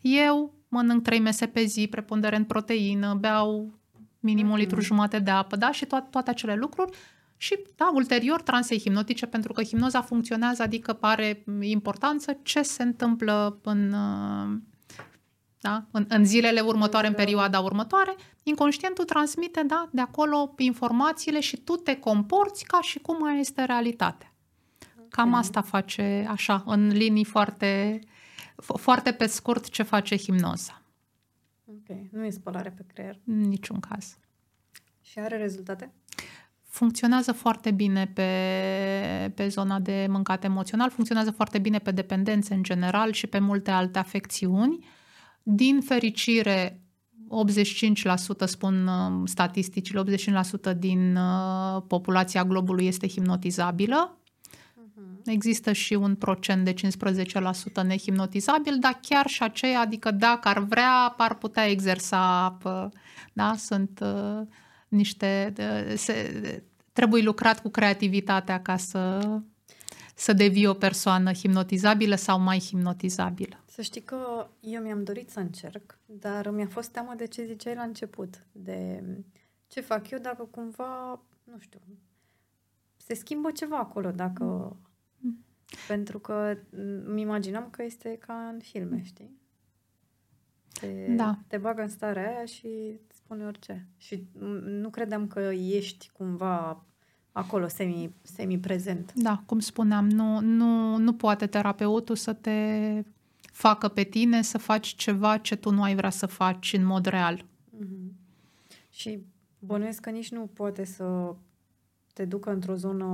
eu 0.00 0.54
mănânc 0.68 1.02
trei 1.02 1.20
mese 1.20 1.46
pe 1.46 1.64
zi, 1.64 1.86
preponderent 1.90 2.46
proteină, 2.46 3.14
beau 3.14 3.78
minim 4.20 4.50
un 4.50 4.56
litru 4.56 4.76
mhm. 4.76 4.84
jumate 4.84 5.18
de 5.18 5.30
apă, 5.30 5.56
da, 5.56 5.72
și 5.72 5.84
to- 5.84 6.10
toate 6.10 6.30
acele 6.30 6.54
lucruri. 6.54 6.96
Și, 7.36 7.58
da, 7.76 7.90
ulterior, 7.94 8.42
transei 8.42 8.78
hipnotice, 8.78 9.26
pentru 9.26 9.52
că 9.52 9.62
hipnoza 9.62 10.02
funcționează, 10.02 10.62
adică 10.62 10.92
pare 10.92 11.44
importanță 11.60 12.38
ce 12.42 12.62
se 12.62 12.82
întâmplă 12.82 13.58
în, 13.62 13.94
da? 15.62 15.84
în, 15.90 16.04
în 16.08 16.24
zilele 16.24 16.60
următoare, 16.60 17.06
în 17.06 17.14
perioada 17.14 17.60
următoare, 17.60 18.14
inconștientul 18.42 19.04
transmite 19.04 19.62
da, 19.62 19.88
de 19.92 20.00
acolo 20.00 20.54
informațiile 20.56 21.40
și 21.40 21.56
tu 21.56 21.76
te 21.76 21.96
comporți 21.96 22.64
ca 22.64 22.80
și 22.80 22.98
cum 22.98 23.16
mai 23.18 23.40
este 23.40 23.64
realitatea. 23.64 24.32
Cam 25.08 25.34
asta 25.34 25.60
face, 25.60 26.26
așa, 26.28 26.62
în 26.66 26.86
linii 26.86 27.24
foarte, 27.24 28.00
foarte 28.56 29.12
pe 29.12 29.26
scurt, 29.26 29.68
ce 29.68 29.82
face 29.82 30.16
hipnoza. 30.16 30.82
Ok, 31.64 31.96
nu 32.10 32.24
e 32.24 32.30
spălare 32.30 32.70
pe 32.70 32.84
creier. 32.86 33.18
În 33.26 33.40
niciun 33.40 33.80
caz. 33.80 34.18
Și 35.00 35.18
are 35.18 35.36
rezultate? 35.36 35.92
Funcționează 36.66 37.32
foarte 37.32 37.70
bine 37.70 38.06
pe, 38.06 39.32
pe 39.34 39.48
zona 39.48 39.78
de 39.78 40.06
mâncat 40.10 40.44
emoțional, 40.44 40.90
funcționează 40.90 41.30
foarte 41.30 41.58
bine 41.58 41.78
pe 41.78 41.90
dependențe 41.90 42.54
în 42.54 42.62
general 42.62 43.12
și 43.12 43.26
pe 43.26 43.38
multe 43.38 43.70
alte 43.70 43.98
afecțiuni. 43.98 44.78
Uh, 44.78 45.00
din 45.42 45.80
fericire, 45.80 46.82
85% 47.32 48.44
spun 48.44 48.86
uh, 48.86 49.22
statisticile, 49.24 50.02
85% 50.74 50.76
din 50.76 51.16
uh, 51.16 51.82
populația 51.86 52.44
globului 52.44 52.86
este 52.86 53.08
hipnotizabilă. 53.08 54.18
Uh-huh. 54.18 55.22
Există 55.24 55.72
și 55.72 55.94
un 55.94 56.14
procent 56.14 56.64
de 56.64 56.74
15% 57.82 57.82
nehipnotizabil, 57.86 58.76
dar 58.80 58.98
chiar 59.02 59.26
și 59.26 59.42
aceea, 59.42 59.80
adică 59.80 60.10
dacă 60.10 60.48
ar 60.48 60.58
vrea, 60.58 61.14
ar 61.16 61.34
putea 61.34 61.68
exersa, 61.68 62.58
da, 63.32 63.54
sunt 63.56 64.00
uh, 64.02 64.46
niște, 64.88 65.52
se, 65.96 66.62
trebuie 66.92 67.22
lucrat 67.22 67.60
cu 67.62 67.68
creativitatea 67.68 68.62
ca 68.62 68.76
să, 68.76 69.28
să 70.14 70.32
devii 70.32 70.66
o 70.66 70.74
persoană 70.74 71.32
hipnotizabilă 71.32 72.14
sau 72.14 72.40
mai 72.40 72.58
hipnotizabilă. 72.58 73.61
Să 73.72 73.82
știi 73.82 74.00
că 74.00 74.48
eu 74.60 74.82
mi-am 74.82 75.04
dorit 75.04 75.30
să 75.30 75.40
încerc, 75.40 75.98
dar 76.06 76.50
mi-a 76.50 76.66
fost 76.66 76.90
teamă 76.90 77.14
de 77.16 77.26
ce 77.26 77.44
ziceai 77.44 77.74
la 77.74 77.82
început, 77.82 78.46
de 78.52 79.04
ce 79.66 79.80
fac 79.80 80.10
eu 80.10 80.18
dacă 80.18 80.44
cumva, 80.44 81.20
nu 81.44 81.58
știu, 81.58 81.80
se 82.96 83.14
schimbă 83.14 83.50
ceva 83.50 83.78
acolo 83.78 84.10
dacă... 84.10 84.44
Mm. 85.18 85.44
Pentru 85.88 86.18
că 86.18 86.56
îmi 87.04 87.20
imaginam 87.20 87.68
că 87.70 87.82
este 87.82 88.16
ca 88.18 88.48
în 88.52 88.58
filme, 88.60 89.02
știi? 89.02 89.40
Te, 90.80 91.14
da. 91.16 91.38
te 91.46 91.58
bagă 91.58 91.82
în 91.82 91.88
starea 91.88 92.28
aia 92.28 92.44
și 92.44 92.98
îți 93.08 93.16
spune 93.16 93.44
orice. 93.44 93.86
Și 93.96 94.26
nu 94.64 94.90
credeam 94.90 95.26
că 95.26 95.40
ești 95.52 96.10
cumva 96.10 96.84
acolo 97.32 97.68
semi, 97.68 98.14
semi-prezent. 98.22 99.12
Da, 99.14 99.42
cum 99.46 99.58
spuneam, 99.58 100.08
nu, 100.08 100.40
nu, 100.40 100.96
nu 100.96 101.14
poate 101.14 101.46
terapeutul 101.46 102.16
să 102.16 102.32
te 102.32 102.60
facă 103.62 103.88
pe 103.88 104.02
tine 104.02 104.42
să 104.42 104.58
faci 104.58 104.94
ceva 104.94 105.36
ce 105.36 105.56
tu 105.56 105.70
nu 105.70 105.82
ai 105.82 105.94
vrea 105.94 106.10
să 106.10 106.26
faci 106.26 106.72
în 106.72 106.84
mod 106.84 107.06
real. 107.06 107.44
Mm-hmm. 107.44 108.12
Și 108.90 109.18
bănuiesc 109.58 110.00
că 110.00 110.10
nici 110.10 110.30
nu 110.30 110.50
poate 110.54 110.84
să 110.84 111.34
te 112.12 112.24
ducă 112.24 112.50
într-o 112.50 112.74
zonă, 112.74 113.06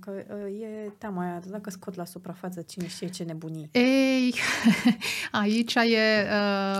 că 0.00 0.12
uh, 0.28 0.60
e 0.60 0.92
teama 0.98 1.22
aia, 1.22 1.40
dacă 1.50 1.70
scot 1.70 1.94
la 1.94 2.04
suprafață 2.04 2.62
cine 2.62 2.86
știe 2.86 3.08
ce 3.08 3.22
nebunii. 3.22 3.68
Ei, 3.72 4.34
aici 5.42 5.74
e, 5.74 6.26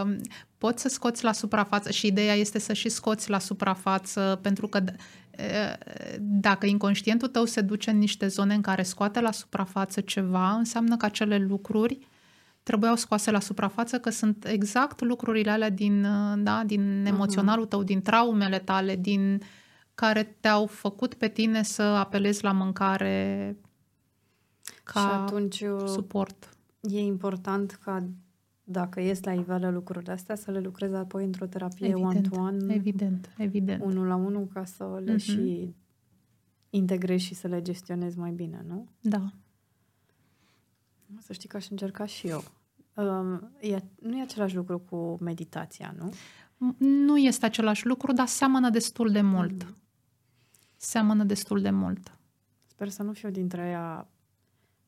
uh, 0.04 0.16
poți 0.58 0.82
să 0.82 0.88
scoți 0.88 1.24
la 1.24 1.32
suprafață 1.32 1.90
și 1.90 2.06
ideea 2.06 2.34
este 2.34 2.58
să 2.58 2.72
și 2.72 2.88
scoți 2.88 3.30
la 3.30 3.38
suprafață, 3.38 4.38
pentru 4.42 4.68
că 4.68 4.82
uh, 4.84 6.04
dacă 6.18 6.66
inconștientul 6.66 7.28
tău 7.28 7.44
se 7.44 7.60
duce 7.60 7.90
în 7.90 7.98
niște 7.98 8.26
zone 8.26 8.54
în 8.54 8.60
care 8.60 8.82
scoate 8.82 9.20
la 9.20 9.32
suprafață 9.32 10.00
ceva, 10.00 10.50
înseamnă 10.50 10.96
că 10.96 11.04
acele 11.04 11.38
lucruri 11.38 11.98
trebuiau 12.64 12.96
scoase 12.96 13.30
la 13.30 13.40
suprafață, 13.40 13.98
că 13.98 14.10
sunt 14.10 14.44
exact 14.46 15.00
lucrurile 15.00 15.50
alea 15.50 15.70
din, 15.70 16.04
uh, 16.04 16.34
da, 16.36 16.62
din 16.66 17.02
uh-huh. 17.02 17.08
emoționalul 17.08 17.66
tău, 17.66 17.82
din 17.82 18.02
traumele 18.02 18.58
tale, 18.58 18.96
din 18.96 19.34
uh, 19.34 19.46
care 19.94 20.36
te-au 20.40 20.66
făcut 20.66 21.14
pe 21.14 21.28
tine 21.28 21.62
să 21.62 21.82
apelezi 21.82 22.44
la 22.44 22.52
mâncare 22.52 23.56
ca 24.84 25.00
și 25.00 25.06
atunci 25.06 25.60
uh, 25.60 25.86
suport. 25.86 26.56
E 26.80 27.00
important 27.00 27.70
ca 27.84 28.08
dacă 28.64 29.00
ies 29.00 29.22
la 29.22 29.32
iveală 29.32 29.70
lucrurile 29.70 30.12
astea, 30.12 30.34
să 30.34 30.50
le 30.50 30.60
lucrezi 30.60 30.94
apoi 30.94 31.24
într-o 31.24 31.46
terapie 31.46 31.86
evident, 31.86 32.08
one-to-one. 32.08 32.74
Evident, 32.74 33.30
evident. 33.36 33.82
Unul 33.82 34.06
la 34.06 34.14
unul 34.14 34.46
ca 34.52 34.64
să 34.64 35.00
le 35.04 35.14
uh-huh. 35.14 35.18
și 35.18 35.74
integrezi 36.70 37.24
și 37.24 37.34
să 37.34 37.48
le 37.48 37.62
gestionezi 37.62 38.18
mai 38.18 38.30
bine, 38.30 38.64
nu? 38.68 38.88
Da. 39.00 39.32
Să 41.20 41.32
știi 41.32 41.48
că 41.48 41.56
aș 41.56 41.68
încerca 41.68 42.06
și 42.06 42.26
eu. 42.26 42.44
Um, 42.94 43.52
e, 43.60 43.78
nu 44.00 44.18
e 44.18 44.22
același 44.22 44.54
lucru 44.54 44.78
cu 44.78 45.18
meditația, 45.20 45.94
nu? 45.98 46.12
Nu 46.78 47.18
este 47.18 47.46
același 47.46 47.86
lucru, 47.86 48.12
dar 48.12 48.26
seamănă 48.26 48.70
destul 48.70 49.10
de 49.10 49.20
mult. 49.20 49.64
Mm 49.64 49.74
seamănă 50.84 51.24
destul 51.24 51.60
de 51.60 51.70
mult. 51.70 52.18
Sper 52.66 52.88
să 52.88 53.02
nu 53.02 53.12
fiu 53.12 53.30
dintre 53.30 53.60
aia 53.60 54.08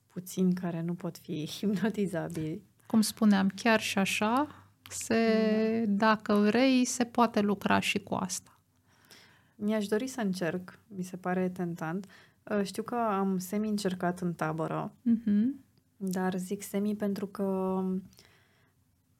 puțini 0.06 0.54
care 0.54 0.82
nu 0.82 0.94
pot 0.94 1.18
fi 1.18 1.46
hipnotizabili. 1.56 2.62
Cum 2.86 3.00
spuneam, 3.00 3.48
chiar 3.48 3.80
și 3.80 3.98
așa, 3.98 4.46
se, 4.88 5.84
mm. 5.86 5.96
dacă 5.96 6.34
vrei, 6.34 6.84
se 6.84 7.04
poate 7.04 7.40
lucra 7.40 7.78
și 7.78 7.98
cu 7.98 8.14
asta. 8.14 8.60
Mi-aș 9.54 9.86
dori 9.86 10.06
să 10.06 10.20
încerc, 10.20 10.78
mi 10.86 11.02
se 11.02 11.16
pare 11.16 11.48
tentant. 11.48 12.06
Uh, 12.42 12.64
știu 12.64 12.82
că 12.82 12.94
am 12.94 13.38
semi-încercat 13.38 14.20
în 14.20 14.34
tabără, 14.34 14.92
mm-hmm. 14.92 15.65
Dar 15.96 16.36
zic 16.36 16.62
semi 16.62 16.96
pentru 16.96 17.26
că 17.26 17.82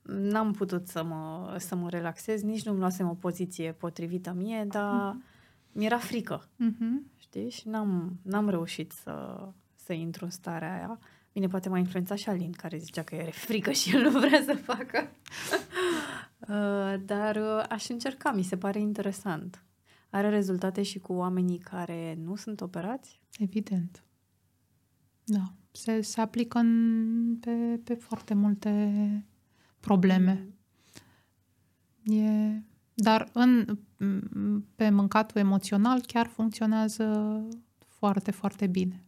n-am 0.03 0.53
putut 0.53 0.89
să 0.89 1.05
mă, 1.05 1.55
să 1.59 1.75
mă 1.75 1.89
relaxez, 1.89 2.43
nici 2.43 2.65
nu-mi 2.65 2.79
luasem 2.79 3.09
o 3.09 3.15
poziție 3.15 3.73
potrivită 3.73 4.33
mie, 4.33 4.65
dar 4.69 5.17
mm-hmm 5.17 5.35
mi-era 5.77 5.99
frică, 5.99 6.49
uh-huh. 6.49 7.19
știi? 7.19 7.51
Și 7.51 7.69
n-am, 7.69 8.19
n-am 8.23 8.49
reușit 8.49 8.93
să, 8.93 9.49
să 9.75 9.93
intru 9.93 10.25
în 10.25 10.31
starea 10.31 10.75
aia. 10.75 10.99
Bine, 11.33 11.47
poate 11.47 11.69
m-a 11.69 11.79
influențat 11.79 12.19
și 12.19 12.29
Alin, 12.29 12.53
care 12.53 12.79
zicea 12.79 13.03
că 13.03 13.15
are 13.15 13.31
frică 13.31 13.71
și 13.71 13.95
el 13.95 14.03
nu 14.03 14.11
vrea 14.19 14.43
să 14.43 14.55
facă. 14.55 15.11
uh, 16.49 17.01
dar 17.05 17.37
uh, 17.37 17.65
aș 17.69 17.89
încerca, 17.89 18.33
mi 18.33 18.43
se 18.43 18.57
pare 18.57 18.81
interesant. 18.81 19.65
Are 20.11 20.29
rezultate 20.29 20.83
și 20.83 20.99
cu 20.99 21.13
oamenii 21.13 21.59
care 21.59 22.19
nu 22.25 22.37
sunt 22.37 22.61
operați? 22.61 23.21
Evident. 23.39 24.03
Da. 25.25 25.53
Se, 25.77 26.01
se 26.01 26.21
aplică 26.21 26.59
în, 26.59 27.37
pe, 27.41 27.81
pe 27.85 27.95
foarte 27.95 28.35
multe 28.35 29.25
probleme. 29.81 30.47
Mm. 32.05 32.19
E 32.19 32.63
dar 32.99 33.29
în, 33.33 33.79
pe 34.75 34.91
mâncatul 34.91 35.41
emoțional 35.41 36.01
chiar 36.01 36.27
funcționează 36.27 37.41
foarte, 37.87 38.31
foarte 38.31 38.67
bine. 38.67 39.05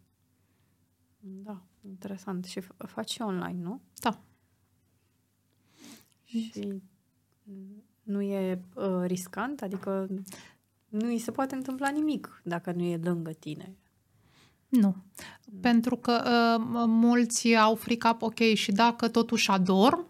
Da, 1.20 1.62
interesant. 1.80 2.44
Și 2.44 2.60
faci 2.76 3.10
și 3.10 3.22
online, 3.22 3.62
nu? 3.62 3.80
Da. 4.00 4.20
Și 6.24 6.82
nu 8.02 8.20
e 8.20 8.62
uh, 8.74 9.02
riscant? 9.04 9.62
Adică 9.62 10.08
nu 10.88 11.06
îi 11.06 11.18
se 11.18 11.30
poate 11.30 11.54
întâmpla 11.54 11.88
nimic 11.88 12.40
dacă 12.44 12.72
nu 12.72 12.82
e 12.82 12.96
lângă 12.96 13.32
tine. 13.32 13.76
Nu. 14.68 14.96
Pentru 15.60 15.96
că 15.96 16.22
uh, 16.24 16.84
mulți 16.86 17.54
au 17.54 17.74
frica, 17.74 18.16
ok, 18.20 18.54
și 18.54 18.72
dacă 18.72 19.08
totuși 19.08 19.50
adorm, 19.50 20.08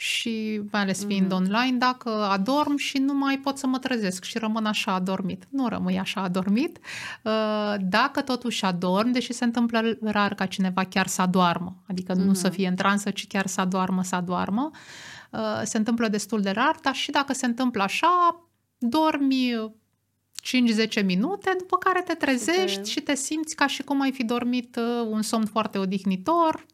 și 0.00 0.60
mai 0.72 0.80
ales 0.80 1.04
fiind 1.04 1.30
mm. 1.30 1.36
online, 1.36 1.76
dacă 1.78 2.10
adorm 2.10 2.76
și 2.76 2.98
nu 2.98 3.14
mai 3.14 3.38
pot 3.38 3.58
să 3.58 3.66
mă 3.66 3.78
trezesc 3.78 4.24
și 4.24 4.38
rămân 4.38 4.64
așa 4.64 4.92
adormit. 4.92 5.46
Nu 5.50 5.68
rămâi 5.68 5.98
așa 5.98 6.20
adormit. 6.20 6.78
Uh, 7.22 7.74
dacă 7.80 8.22
totuși 8.22 8.64
adorm, 8.64 9.10
deși 9.10 9.32
se 9.32 9.44
întâmplă 9.44 9.98
rar 10.00 10.34
ca 10.34 10.46
cineva 10.46 10.84
chiar 10.84 11.06
să 11.06 11.22
adormă, 11.22 11.76
adică 11.88 12.14
mm. 12.14 12.22
nu 12.22 12.34
să 12.34 12.48
mm-hmm. 12.48 12.52
fie 12.52 12.68
în 12.68 12.74
transă, 12.74 13.10
ci 13.10 13.26
chiar 13.26 13.46
să 13.46 13.60
adormă, 13.60 14.02
să 14.02 14.14
adormă, 14.14 14.70
uh, 15.30 15.60
se 15.62 15.78
întâmplă 15.78 16.08
destul 16.08 16.40
de 16.40 16.50
rar, 16.50 16.76
dar 16.82 16.94
și 16.94 17.10
dacă 17.10 17.32
se 17.32 17.46
întâmplă 17.46 17.82
așa, 17.82 18.44
dormi 18.78 19.72
5-10 21.00 21.04
minute, 21.04 21.54
după 21.58 21.76
care 21.76 22.02
te 22.02 22.14
trezești 22.14 22.70
Super. 22.70 22.86
și 22.86 23.00
te 23.00 23.14
simți 23.14 23.56
ca 23.56 23.66
și 23.66 23.82
cum 23.82 24.00
ai 24.00 24.12
fi 24.12 24.24
dormit 24.24 24.76
uh, 24.76 25.06
un 25.08 25.22
somn 25.22 25.46
foarte 25.46 25.78
odihnitor, 25.78 26.66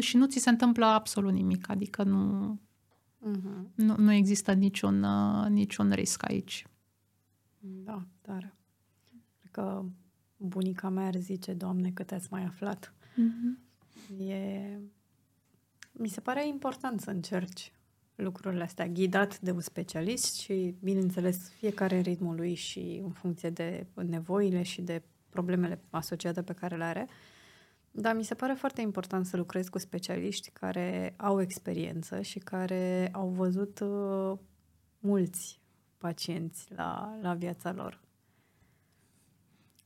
și 0.00 0.16
nu 0.16 0.26
ți 0.26 0.38
se 0.38 0.50
întâmplă 0.50 0.84
absolut 0.84 1.32
nimic, 1.32 1.68
adică 1.68 2.02
nu, 2.02 2.58
uh-huh. 3.20 3.74
nu, 3.74 3.94
nu 3.96 4.12
există 4.12 4.52
niciun, 4.52 5.02
uh, 5.02 5.48
niciun 5.48 5.90
risc 5.90 6.28
aici. 6.28 6.66
Da, 7.58 8.06
tare. 8.20 8.54
Cred 9.38 9.50
că 9.50 9.84
bunica 10.36 10.88
mea 10.88 11.06
ar 11.06 11.16
zice, 11.16 11.52
Doamne, 11.52 11.90
cât 11.90 12.12
ați 12.12 12.28
mai 12.30 12.44
aflat. 12.44 12.94
Uh-huh. 13.12 13.64
E... 14.18 14.78
Mi 15.92 16.08
se 16.08 16.20
pare 16.20 16.46
important 16.46 17.00
să 17.00 17.10
încerci 17.10 17.72
lucrurile 18.16 18.62
astea, 18.62 18.86
ghidat 18.86 19.40
de 19.40 19.50
un 19.50 19.60
specialist 19.60 20.34
și, 20.34 20.74
bineînțeles, 20.82 21.48
fiecare 21.48 21.96
în 21.96 22.02
ritmul 22.02 22.36
lui 22.36 22.54
și 22.54 23.00
în 23.04 23.10
funcție 23.10 23.50
de 23.50 23.86
nevoile 23.94 24.62
și 24.62 24.82
de 24.82 25.02
problemele 25.28 25.80
asociate 25.90 26.42
pe 26.42 26.52
care 26.52 26.76
le 26.76 26.84
are. 26.84 27.06
Uh, 27.08 27.14
da, 27.98 28.12
mi 28.12 28.24
se 28.24 28.34
pare 28.34 28.52
foarte 28.52 28.80
important 28.80 29.26
să 29.26 29.36
lucrez 29.36 29.68
cu 29.68 29.78
specialiști 29.78 30.50
care 30.50 31.14
au 31.16 31.40
experiență 31.40 32.20
și 32.20 32.38
care 32.38 33.08
au 33.12 33.28
văzut 33.28 33.80
uh, 33.80 34.38
mulți 34.98 35.60
pacienți 35.98 36.66
la, 36.74 37.18
la 37.22 37.34
viața 37.34 37.72
lor. 37.72 38.00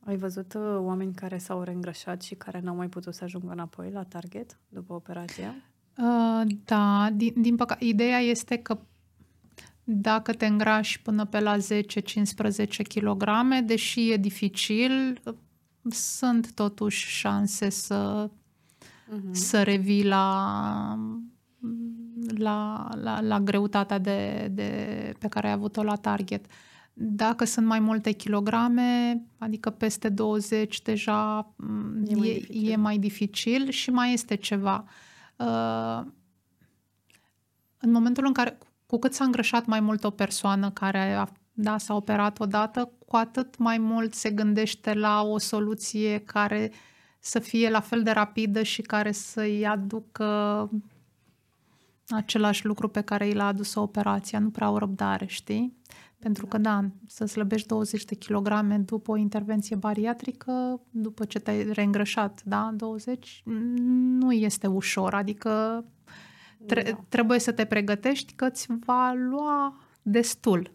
Ai 0.05 0.17
văzut 0.17 0.53
uh, 0.53 0.77
oameni 0.77 1.13
care 1.13 1.37
s-au 1.37 1.61
reîngrășat 1.63 2.21
și 2.21 2.35
care 2.35 2.59
n-au 2.59 2.75
mai 2.75 2.89
putut 2.89 3.13
să 3.13 3.23
ajungă 3.23 3.51
înapoi 3.51 3.91
la 3.91 4.03
target 4.03 4.59
după 4.69 4.93
operație? 4.93 5.63
Uh, 5.97 6.41
da, 6.65 7.09
din, 7.13 7.33
din 7.35 7.55
păcate, 7.55 7.85
ideea 7.85 8.19
este 8.19 8.57
că 8.57 8.79
dacă 9.83 10.33
te 10.33 10.45
îngrași 10.45 11.01
până 11.01 11.25
pe 11.25 11.39
la 11.39 11.57
10-15 11.57 11.61
kg, 12.87 13.23
deși 13.63 14.11
e 14.11 14.17
dificil, 14.17 15.21
sunt 15.89 16.51
totuși 16.53 17.07
șanse 17.09 17.69
să, 17.69 18.29
uh-huh. 18.29 19.31
să 19.31 19.63
revii 19.63 20.05
la, 20.05 20.97
la, 22.37 22.89
la, 23.01 23.21
la 23.21 23.39
greutatea 23.39 23.97
de, 23.97 24.47
de, 24.51 25.13
pe 25.19 25.27
care 25.27 25.47
ai 25.47 25.53
avut-o 25.53 25.83
la 25.83 25.95
target. 25.95 26.45
Dacă 26.93 27.45
sunt 27.45 27.65
mai 27.65 27.79
multe 27.79 28.11
kilograme, 28.11 29.21
adică 29.37 29.69
peste 29.69 30.09
20, 30.09 30.81
deja 30.81 31.53
e 32.05 32.15
mai, 32.15 32.29
e, 32.29 32.33
dificil. 32.33 32.71
e 32.71 32.75
mai 32.75 32.97
dificil 32.97 33.69
și 33.69 33.89
mai 33.89 34.13
este 34.13 34.35
ceva. 34.35 34.85
Uh, 34.87 35.09
în 37.77 37.91
momentul 37.91 38.25
în 38.25 38.33
care, 38.33 38.57
cu 38.85 38.99
cât 38.99 39.13
s-a 39.13 39.23
îngrășat 39.23 39.65
mai 39.65 39.79
mult 39.79 40.03
o 40.03 40.09
persoană 40.09 40.71
care 40.71 41.13
a 41.13 41.27
da, 41.53 41.77
s-a 41.77 41.95
operat 41.95 42.39
odată, 42.39 42.91
cu 43.07 43.15
atât 43.15 43.57
mai 43.57 43.77
mult 43.77 44.13
se 44.13 44.29
gândește 44.29 44.93
la 44.93 45.21
o 45.21 45.37
soluție 45.37 46.19
care 46.19 46.71
să 47.19 47.39
fie 47.39 47.69
la 47.69 47.79
fel 47.79 48.03
de 48.03 48.11
rapidă 48.11 48.63
și 48.63 48.81
care 48.81 49.11
să-i 49.11 49.67
aducă 49.67 50.69
același 52.09 52.65
lucru 52.65 52.87
pe 52.87 53.01
care 53.01 53.27
i 53.27 53.33
l-a 53.33 53.47
adus 53.47 53.75
operația, 53.75 54.39
nu 54.39 54.49
prea 54.49 54.69
o 54.69 54.77
răbdare, 54.77 55.25
știi? 55.25 55.77
Pentru 56.21 56.45
că, 56.45 56.57
da, 56.57 56.85
să 57.07 57.25
slăbești 57.25 57.67
20 57.67 58.05
de 58.05 58.15
kilograme 58.15 58.77
după 58.77 59.11
o 59.11 59.15
intervenție 59.15 59.75
bariatrică, 59.75 60.81
după 60.89 61.25
ce 61.25 61.39
te-ai 61.39 61.63
reîngrășat, 61.63 62.41
da, 62.45 62.71
20, 62.75 63.41
nu 63.45 64.31
este 64.31 64.67
ușor. 64.67 65.13
Adică 65.13 65.85
tre- 66.65 66.83
da. 66.83 67.05
trebuie 67.09 67.39
să 67.39 67.51
te 67.51 67.65
pregătești 67.65 68.33
că 68.33 68.45
îți 68.45 68.67
va 68.85 69.13
lua 69.13 69.79
destul. 70.01 70.71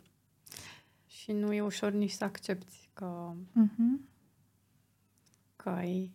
Și 1.06 1.32
nu 1.32 1.52
e 1.52 1.60
ușor 1.60 1.92
nici 1.92 2.10
să 2.10 2.24
accepti 2.24 2.88
că, 2.92 3.32
uh-huh. 3.34 4.00
că 5.56 5.68
ai 5.68 6.14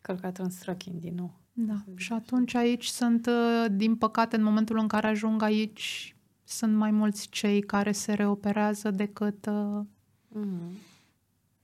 călcat 0.00 0.38
în 0.38 0.50
străchin 0.50 0.98
din 0.98 1.14
nou. 1.14 1.40
Da, 1.52 1.84
și 1.96 2.12
atunci 2.12 2.54
aici 2.54 2.86
sunt, 2.86 3.26
uh, 3.26 3.66
din 3.70 3.96
păcate, 3.96 4.36
în 4.36 4.42
momentul 4.42 4.78
în 4.78 4.88
care 4.88 5.06
ajung 5.06 5.42
aici, 5.42 6.16
sunt 6.48 6.76
mai 6.76 6.90
mulți 6.90 7.28
cei 7.28 7.60
care 7.60 7.92
se 7.92 8.12
reoperează 8.12 8.90
decât... 8.90 9.46
Uh... 9.46 9.80
Mm. 10.28 10.72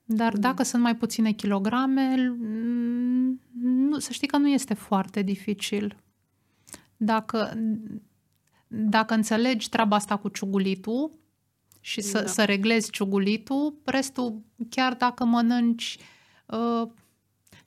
Dar 0.05 0.35
mm. 0.35 0.41
dacă 0.41 0.63
sunt 0.63 0.83
mai 0.83 0.97
puține 0.97 1.33
kilograme, 1.33 2.35
nu, 3.61 3.99
să 3.99 4.13
știi 4.13 4.29
că 4.29 4.37
nu 4.37 4.49
este 4.49 4.75
foarte 4.75 5.23
dificil. 5.23 5.97
Dacă, 6.97 7.59
dacă 8.67 9.15
înțelegi 9.15 9.69
treaba 9.69 9.97
asta 9.97 10.17
cu 10.17 10.29
ciugulitul 10.29 11.11
și 11.81 12.01
să, 12.01 12.21
da. 12.21 12.27
să 12.27 12.45
reglezi 12.45 12.91
ciugulitul, 12.91 13.81
restul, 13.85 14.43
chiar 14.69 14.95
dacă 14.95 15.25
mănânci 15.25 15.99
uh, 16.47 16.89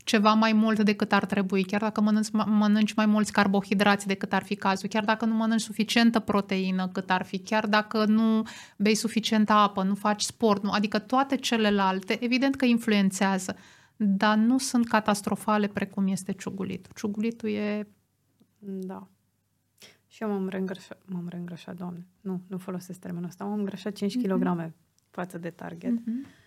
ceva 0.07 0.33
mai 0.33 0.53
mult 0.53 0.79
decât 0.79 1.11
ar 1.11 1.25
trebui, 1.25 1.63
chiar 1.63 1.81
dacă 1.81 2.01
mănânci, 2.01 2.31
mănânci 2.31 2.93
mai 2.93 3.05
mulți 3.05 3.31
carbohidrați 3.31 4.07
decât 4.07 4.33
ar 4.33 4.43
fi 4.43 4.55
cazul, 4.55 4.89
chiar 4.89 5.03
dacă 5.03 5.25
nu 5.25 5.33
mănânci 5.33 5.61
suficientă 5.61 6.19
proteină 6.19 6.87
cât 6.87 7.09
ar 7.09 7.23
fi, 7.23 7.39
chiar 7.39 7.67
dacă 7.67 8.05
nu 8.05 8.43
bei 8.77 8.95
suficientă 8.95 9.53
apă, 9.53 9.83
nu 9.83 9.95
faci 9.95 10.21
sport, 10.21 10.63
nu, 10.63 10.71
adică 10.71 10.99
toate 10.99 11.35
celelalte, 11.35 12.23
evident 12.23 12.55
că 12.55 12.65
influențează, 12.65 13.55
dar 13.95 14.37
nu 14.37 14.57
sunt 14.57 14.87
catastrofale 14.87 15.67
precum 15.67 16.07
este 16.07 16.31
ciugulitul. 16.31 16.91
Ciugulitul 16.95 17.49
e... 17.49 17.87
Da. 18.59 19.07
Și 20.07 20.23
eu 20.23 20.29
m-am 20.29 20.47
reîngrășat, 20.47 21.01
m-am 21.05 21.27
reîngrășat, 21.29 21.75
doamne. 21.75 22.05
Nu, 22.21 22.41
nu 22.47 22.57
folosesc 22.57 22.99
termenul 22.99 23.27
ăsta. 23.27 23.43
M-am 23.43 23.59
îngrășat 23.59 23.93
5 23.93 24.17
mm-hmm. 24.17 24.21
kg 24.21 24.73
față 25.09 25.37
de 25.37 25.49
target. 25.49 25.91
Mm-hmm. 25.91 26.46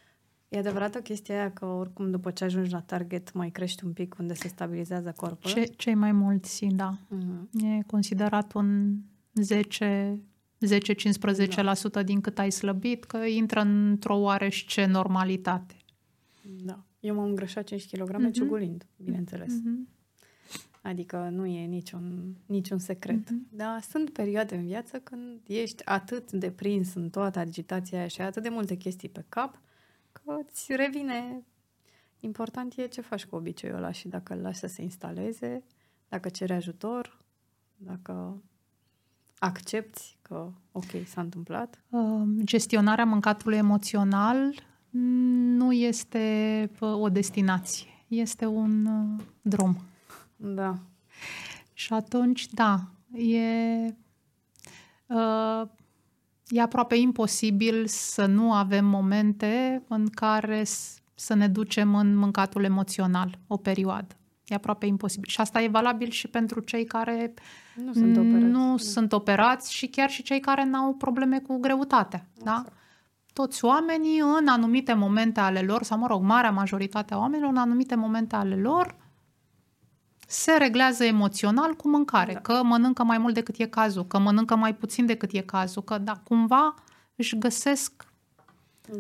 E 0.51 0.59
adevărată 0.59 1.01
chestia 1.01 1.35
aia 1.35 1.51
că 1.51 1.65
oricum 1.65 2.11
după 2.11 2.31
ce 2.31 2.45
ajungi 2.45 2.73
la 2.73 2.81
target 2.81 3.33
mai 3.33 3.51
crești 3.51 3.85
un 3.85 3.93
pic 3.93 4.17
unde 4.19 4.35
se 4.35 4.49
stabilizează 4.49 5.13
corpul? 5.17 5.51
Ce, 5.51 5.65
cei 5.65 5.95
mai 5.95 6.13
mulți, 6.13 6.65
da. 6.65 6.99
Uh-huh. 6.99 7.63
E 7.63 7.83
considerat 7.87 8.53
un 8.53 8.97
10 9.35 10.21
10-15% 10.67 11.91
da. 11.93 12.03
din 12.03 12.21
cât 12.21 12.39
ai 12.39 12.51
slăbit, 12.51 13.05
că 13.05 13.17
intră 13.17 13.61
într-o 13.61 14.17
oarește 14.17 14.87
normalitate. 14.87 15.77
Da. 16.65 16.85
Eu 17.01 17.15
m-am 17.15 17.29
îngrășat 17.29 17.65
5 17.65 17.87
kg 17.91 18.29
uh-huh. 18.29 18.33
ciugulind, 18.33 18.87
bineînțeles. 18.97 19.53
Uh-huh. 19.53 19.99
Adică 20.83 21.29
nu 21.33 21.47
e 21.47 21.67
niciun, 21.67 22.37
niciun 22.47 22.79
secret. 22.79 23.31
Uh-huh. 23.31 23.51
Dar 23.51 23.81
sunt 23.81 24.11
perioade 24.11 24.55
în 24.55 24.65
viață 24.65 24.99
când 24.99 25.41
ești 25.47 25.85
atât 25.85 26.33
de 26.33 26.51
prins 26.51 26.95
în 26.95 27.11
toată 27.11 27.39
agitația 27.39 27.99
aia 27.99 28.07
și 28.07 28.21
ai 28.21 28.27
atât 28.27 28.43
de 28.43 28.49
multe 28.49 28.75
chestii 28.75 29.09
pe 29.09 29.25
cap, 29.29 29.61
că 30.13 30.37
îți 30.47 30.73
revine. 30.77 31.45
Important 32.21 32.75
e 32.77 32.87
ce 32.87 33.01
faci 33.01 33.27
cu 33.27 33.37
obiceiul 33.37 33.77
ăla 33.77 33.91
și 33.91 34.09
dacă 34.09 34.35
îl 34.35 34.41
lași 34.41 34.59
să 34.59 34.67
se 34.67 34.83
instaleze, 34.83 35.63
dacă 36.09 36.29
ceri 36.29 36.53
ajutor, 36.53 37.19
dacă 37.77 38.43
accepti 39.39 40.17
că, 40.23 40.53
ok, 40.73 40.91
s-a 41.07 41.21
întâmplat. 41.21 41.83
Uh, 41.89 42.23
gestionarea 42.45 43.05
mâncatului 43.05 43.57
emoțional 43.57 44.55
nu 44.91 45.73
este 45.73 46.71
o 46.81 47.09
destinație, 47.09 47.89
este 48.09 48.47
un 48.47 48.87
uh, 48.87 49.25
drum. 49.43 49.77
Da. 50.37 50.79
Și 51.73 51.93
atunci, 51.93 52.47
da, 52.47 52.81
e 53.13 53.95
uh, 55.07 55.63
e 56.51 56.61
aproape 56.61 56.97
imposibil 56.97 57.87
să 57.87 58.27
nu 58.27 58.53
avem 58.53 58.85
momente 58.85 59.83
în 59.89 60.07
care 60.07 60.63
să 61.15 61.35
ne 61.35 61.49
ducem 61.49 61.95
în 61.95 62.17
mâncatul 62.17 62.65
emoțional 62.65 63.39
o 63.47 63.57
perioadă. 63.57 64.15
E 64.47 64.55
aproape 64.55 64.87
imposibil. 64.87 65.29
Și 65.31 65.41
asta 65.41 65.63
e 65.63 65.69
valabil 65.69 66.11
și 66.11 66.29
pentru 66.29 66.61
cei 66.61 66.85
care 66.85 67.35
nu 67.85 67.93
sunt 67.93 68.17
operați, 68.17 68.45
nu 68.45 68.77
sunt 68.77 69.13
operați 69.13 69.73
și 69.73 69.87
chiar 69.87 70.11
și 70.11 70.23
cei 70.23 70.41
care 70.41 70.65
n-au 70.65 70.95
probleme 70.95 71.39
cu 71.39 71.59
greutatea. 71.59 72.27
Da? 72.35 72.51
Exact. 72.51 72.67
Da? 72.67 72.75
Toți 73.33 73.65
oamenii 73.65 74.19
în 74.39 74.49
anumite 74.49 74.93
momente 74.93 75.41
ale 75.41 75.61
lor, 75.61 75.83
sau 75.83 75.99
mă 75.99 76.07
rog, 76.07 76.23
marea 76.23 76.51
majoritate 76.51 77.15
a 77.15 77.19
oamenilor 77.19 77.51
în 77.51 77.57
anumite 77.57 77.95
momente 77.95 78.37
ale 78.37 78.57
lor, 78.57 78.97
se 80.31 80.53
reglează 80.53 81.05
emoțional 81.05 81.75
cu 81.75 81.89
mâncare, 81.89 82.33
da. 82.33 82.41
că 82.41 82.63
mănâncă 82.63 83.03
mai 83.03 83.19
mult 83.19 83.35
decât 83.35 83.55
e 83.59 83.67
cazul, 83.67 84.07
că 84.07 84.19
mănâncă 84.19 84.57
mai 84.57 84.75
puțin 84.75 85.07
decât 85.07 85.31
e 85.33 85.41
cazul, 85.41 85.83
că 85.83 85.99
da, 85.99 86.13
cumva 86.13 86.75
își 87.17 87.39
găsesc 87.39 88.05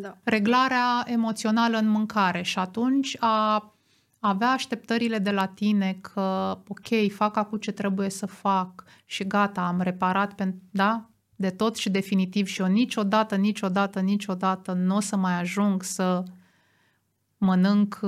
da. 0.00 0.16
reglarea 0.22 1.04
emoțională 1.06 1.78
în 1.78 1.88
mâncare 1.88 2.42
și 2.42 2.58
atunci 2.58 3.16
a 3.20 3.72
avea 4.18 4.50
așteptările 4.50 5.18
de 5.18 5.30
la 5.30 5.46
tine 5.46 5.98
că, 6.00 6.58
ok, 6.68 7.12
fac 7.12 7.36
acum 7.36 7.58
ce 7.58 7.70
trebuie 7.70 8.10
să 8.10 8.26
fac 8.26 8.84
și 9.04 9.26
gata, 9.26 9.66
am 9.66 9.80
reparat, 9.80 10.32
pentru, 10.32 10.60
da, 10.70 11.10
de 11.36 11.50
tot 11.50 11.76
și 11.76 11.90
definitiv 11.90 12.46
și 12.46 12.60
eu 12.60 12.66
niciodată, 12.66 13.36
niciodată, 13.36 14.00
niciodată 14.00 14.72
nu 14.72 14.96
o 14.96 15.00
să 15.00 15.16
mai 15.16 15.40
ajung 15.40 15.82
să 15.82 16.22
mănânc 17.38 18.00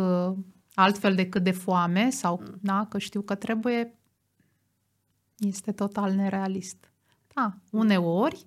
altfel 0.74 1.14
decât 1.14 1.42
de 1.42 1.50
foame 1.50 2.10
sau, 2.10 2.40
mm. 2.40 2.58
da, 2.60 2.86
că 2.88 2.98
știu 2.98 3.22
că 3.22 3.34
trebuie, 3.34 3.98
este 5.36 5.72
total 5.72 6.12
nerealist. 6.12 6.92
Da, 7.34 7.54
uneori 7.70 8.46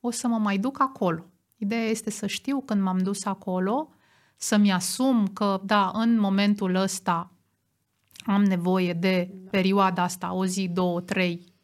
o 0.00 0.10
să 0.10 0.28
mă 0.28 0.38
mai 0.38 0.58
duc 0.58 0.80
acolo. 0.80 1.24
Ideea 1.56 1.84
este 1.84 2.10
să 2.10 2.26
știu 2.26 2.60
când 2.60 2.82
m-am 2.82 2.98
dus 2.98 3.24
acolo, 3.24 3.88
să-mi 4.36 4.72
asum 4.72 5.26
că, 5.26 5.60
da, 5.64 5.90
în 5.94 6.18
momentul 6.18 6.74
ăsta 6.74 7.32
am 8.24 8.42
nevoie 8.42 8.92
de 8.92 9.30
da. 9.32 9.50
perioada 9.50 10.02
asta, 10.02 10.32
o 10.32 10.46
zi, 10.46 10.68
două, 10.68 11.00
trei, 11.00 11.54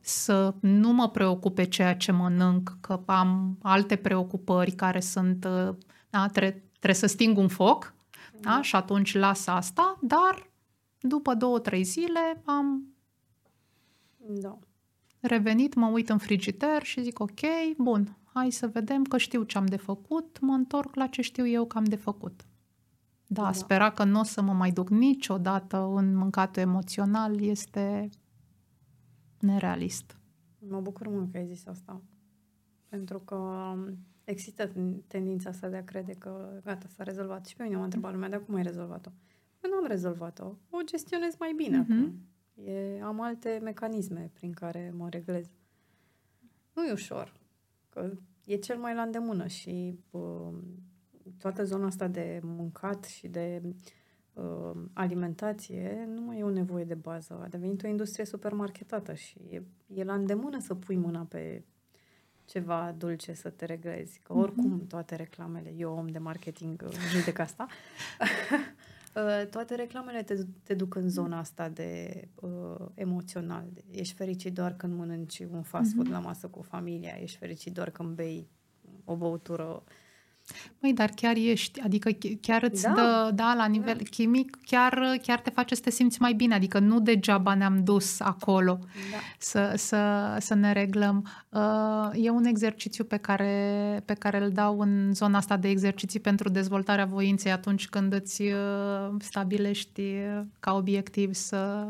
să 0.00 0.54
nu 0.60 0.92
mă 0.92 1.08
preocupe 1.08 1.64
ceea 1.64 1.96
ce 1.96 2.12
mănânc, 2.12 2.76
că 2.80 3.02
am 3.06 3.58
alte 3.62 3.96
preocupări 3.96 4.70
care 4.70 5.00
sunt, 5.00 5.46
da, 6.10 6.26
tre- 6.26 6.64
trebuie 6.70 6.94
să 6.94 7.06
sting 7.06 7.36
un 7.38 7.48
foc, 7.48 7.94
da? 8.40 8.62
Și 8.62 8.76
atunci 8.76 9.14
las 9.14 9.46
asta, 9.46 9.98
dar 10.02 10.50
după 11.00 11.34
două, 11.34 11.58
trei 11.58 11.82
zile 11.82 12.42
am 12.44 12.94
da. 14.16 14.58
revenit, 15.20 15.74
mă 15.74 15.86
uit 15.86 16.08
în 16.08 16.18
frigider 16.18 16.82
și 16.82 17.02
zic 17.02 17.20
ok, 17.20 17.40
bun, 17.76 18.16
hai 18.32 18.50
să 18.50 18.66
vedem 18.66 19.04
că 19.04 19.18
știu 19.18 19.42
ce 19.42 19.58
am 19.58 19.66
de 19.66 19.76
făcut, 19.76 20.38
mă 20.40 20.52
întorc 20.52 20.94
la 20.94 21.06
ce 21.06 21.22
știu 21.22 21.46
eu 21.46 21.66
că 21.66 21.78
am 21.78 21.84
de 21.84 21.96
făcut. 21.96 22.46
Da, 23.26 23.42
da. 23.42 23.52
spera 23.52 23.90
că 23.90 24.04
nu 24.04 24.20
o 24.20 24.22
să 24.22 24.42
mă 24.42 24.52
mai 24.52 24.70
duc 24.70 24.88
niciodată 24.88 25.76
în 25.76 26.14
mâncatul 26.14 26.62
emoțional 26.62 27.40
este 27.40 28.10
nerealist. 29.38 30.18
Mă 30.58 30.80
bucur 30.80 31.08
mult 31.08 31.32
că 31.32 31.38
ai 31.38 31.46
zis 31.46 31.66
asta. 31.66 32.02
Pentru 32.88 33.18
că 33.18 33.74
există 34.30 34.72
tendința 35.06 35.48
asta 35.50 35.68
de 35.68 35.76
a 35.76 35.84
crede 35.84 36.12
că 36.12 36.60
gata, 36.64 36.86
s-a 36.88 37.02
rezolvat. 37.02 37.46
Și 37.46 37.56
pe 37.56 37.62
mine 37.62 37.76
m-a 37.76 37.84
întrebat 37.84 38.12
lumea, 38.12 38.28
dar 38.28 38.44
cum 38.44 38.54
ai 38.54 38.62
rezolvat-o? 38.62 39.10
Eu 39.64 39.70
nu 39.70 39.76
am 39.76 39.86
rezolvat-o. 39.86 40.44
O 40.70 40.78
gestionez 40.84 41.36
mai 41.38 41.52
bine 41.56 41.84
mm-hmm. 41.84 41.90
acum. 41.90 42.20
E, 42.64 43.00
am 43.02 43.20
alte 43.20 43.60
mecanisme 43.62 44.30
prin 44.34 44.52
care 44.52 44.92
mă 44.96 45.08
reglez. 45.08 45.46
Nu 46.74 46.84
e 46.84 46.92
ușor. 46.92 47.32
Că 47.88 48.10
e 48.44 48.56
cel 48.56 48.78
mai 48.78 48.94
la 48.94 49.02
îndemână 49.02 49.46
și 49.46 49.98
uh, 50.10 50.58
toată 51.38 51.64
zona 51.64 51.86
asta 51.86 52.08
de 52.08 52.40
mâncat 52.42 53.04
și 53.04 53.28
de 53.28 53.62
uh, 54.32 54.82
alimentație 54.92 56.08
nu 56.08 56.20
mai 56.20 56.38
e 56.38 56.42
o 56.42 56.50
nevoie 56.50 56.84
de 56.84 56.94
bază. 56.94 57.40
A 57.42 57.48
devenit 57.48 57.82
o 57.82 57.88
industrie 57.88 58.24
supermarketată 58.24 59.14
și 59.14 59.38
e, 59.50 59.62
e 59.86 60.04
la 60.04 60.14
îndemână 60.14 60.58
să 60.60 60.74
pui 60.74 60.96
mâna 60.96 61.24
pe 61.24 61.64
ceva 62.48 62.94
dulce 62.98 63.32
să 63.32 63.48
te 63.48 63.64
reglezi. 63.64 64.20
Că 64.22 64.32
mhm. 64.32 64.42
oricum 64.42 64.86
toate 64.86 65.16
reclamele, 65.16 65.74
eu 65.76 65.92
om 65.92 66.06
de 66.06 66.18
marketing 66.18 66.82
uh, 66.86 66.92
judec 67.12 67.38
asta, 67.38 67.66
uh, 69.16 69.46
toate 69.50 69.74
reclamele 69.74 70.22
te, 70.22 70.34
te 70.62 70.74
duc 70.74 70.94
în 70.94 71.08
zona 71.08 71.38
asta 71.38 71.68
de 71.68 72.22
uh, 72.34 72.86
emoțional. 72.94 73.64
De, 73.72 73.84
ești 73.90 74.14
fericit 74.14 74.54
doar 74.54 74.76
când 74.76 74.94
mănânci 74.94 75.38
un 75.38 75.62
fast 75.62 75.94
food 75.94 76.06
mm-hmm. 76.06 76.10
la 76.10 76.18
masă 76.18 76.48
cu 76.48 76.62
familia, 76.62 77.16
ești 77.20 77.38
fericit 77.38 77.72
doar 77.72 77.90
când 77.90 78.14
bei 78.14 78.48
o 79.04 79.16
băutură 79.16 79.82
Măi, 80.78 80.92
dar 80.92 81.10
chiar 81.14 81.36
ești, 81.36 81.80
adică 81.80 82.10
chiar 82.40 82.62
îți 82.62 82.82
da. 82.82 82.92
dă, 82.92 83.30
da, 83.34 83.54
la 83.54 83.66
nivel 83.66 83.96
da. 83.96 84.02
chimic, 84.10 84.58
chiar, 84.66 85.18
chiar 85.22 85.40
te 85.40 85.50
face 85.50 85.74
să 85.74 85.80
te 85.80 85.90
simți 85.90 86.20
mai 86.20 86.32
bine, 86.32 86.54
adică 86.54 86.78
nu 86.78 87.00
degeaba 87.00 87.54
ne-am 87.54 87.84
dus 87.84 88.20
acolo 88.20 88.78
da. 88.82 89.18
să, 89.38 89.72
să, 89.76 90.36
să 90.40 90.54
ne 90.54 90.72
reglăm. 90.72 91.26
Uh, 91.48 92.10
e 92.12 92.30
un 92.30 92.44
exercițiu 92.44 93.04
pe 93.04 93.16
care, 93.16 94.02
pe 94.04 94.14
care 94.14 94.44
îl 94.44 94.50
dau 94.50 94.80
în 94.80 95.14
zona 95.14 95.38
asta 95.38 95.56
de 95.56 95.68
exerciții 95.68 96.20
pentru 96.20 96.48
dezvoltarea 96.48 97.04
voinței 97.04 97.52
atunci 97.52 97.88
când 97.88 98.12
îți 98.12 98.42
uh, 98.42 99.14
stabilești 99.18 100.02
ca 100.60 100.74
obiectiv 100.74 101.34
să 101.34 101.86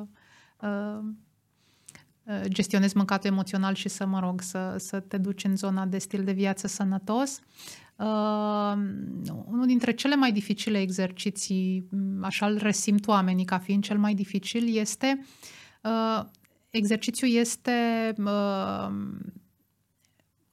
uh, 0.61 0.99
gestionezi 2.49 2.97
mâncatul 2.97 3.31
emoțional 3.31 3.75
și 3.75 3.89
să, 3.89 4.07
mă 4.07 4.21
rog, 4.21 4.41
să, 4.41 4.75
să 4.79 5.01
te 5.01 5.17
duci 5.17 5.45
în 5.45 5.57
zona 5.57 5.87
de 5.87 5.99
stil 5.99 6.25
de 6.25 6.33
viață 6.33 6.67
sănătos. 6.67 7.41
Uh, 7.97 8.73
unul 9.47 9.67
dintre 9.67 9.93
cele 9.93 10.15
mai 10.15 10.33
dificile 10.33 10.81
exerciții, 10.81 11.89
așa 12.21 12.47
îl 12.47 12.57
resimt 12.57 13.07
oamenii 13.07 13.45
ca 13.45 13.59
fiind 13.59 13.83
cel 13.83 13.99
mai 13.99 14.15
dificil, 14.15 14.77
este 14.77 15.25
uh, 15.83 16.25
exercițiul 16.71 17.31
este 17.31 18.13
uh, 18.19 18.89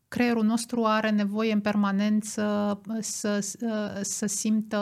creierul 0.08 0.44
nostru 0.44 0.84
are 0.84 1.10
nevoie 1.10 1.54
în 1.54 1.62
permanență 1.62 2.82
să, 3.00 3.40
să, 3.40 4.00
să 4.02 4.26
simtă 4.26 4.80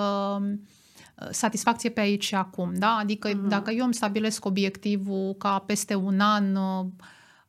satisfacție 1.32 1.89
pe 1.89 1.99
aici 1.99 2.26
și 2.26 2.36
acum. 2.36 2.74
Da? 2.74 2.95
Adică 2.95 3.30
uh-huh. 3.30 3.47
dacă 3.47 3.72
eu 3.72 3.84
îmi 3.84 3.93
stabilesc 3.93 4.45
obiectivul 4.45 5.36
ca 5.38 5.59
peste 5.59 5.95
un 5.95 6.20
an 6.20 6.57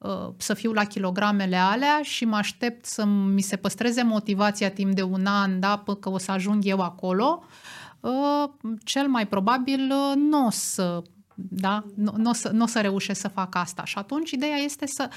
Uh, 0.05 0.33
să 0.37 0.55
fiu 0.55 0.73
la 0.73 0.85
kilogramele 0.85 1.57
alea 1.57 2.01
și 2.03 2.25
mă 2.25 2.37
aștept 2.37 2.85
să 2.85 3.05
mi 3.05 3.41
se 3.41 3.57
păstreze 3.57 4.03
motivația 4.03 4.71
timp 4.71 4.95
de 4.95 5.03
un 5.03 5.27
an, 5.27 5.61
da, 5.61 5.77
până 5.77 5.97
că 5.97 6.11
o 6.11 6.19
să 6.19 6.31
ajung 6.31 6.65
eu 6.65 6.81
acolo, 6.81 7.43
uh, 8.01 8.45
cel 8.83 9.09
mai 9.09 9.27
probabil 9.27 9.81
uh, 9.81 10.13
nu 10.17 10.47
o 10.47 10.51
să 10.51 11.03
da? 11.35 11.85
Nu, 11.95 12.15
nu, 12.17 12.31
o 12.31 12.33
să, 12.33 12.49
nu 12.49 12.63
o 12.63 12.67
să 12.67 12.81
reușesc 12.81 13.21
să 13.21 13.29
fac 13.29 13.55
asta. 13.55 13.85
Și 13.85 13.99
atunci 13.99 14.31
ideea 14.31 14.57
este 14.57 14.87
să, 14.87 15.09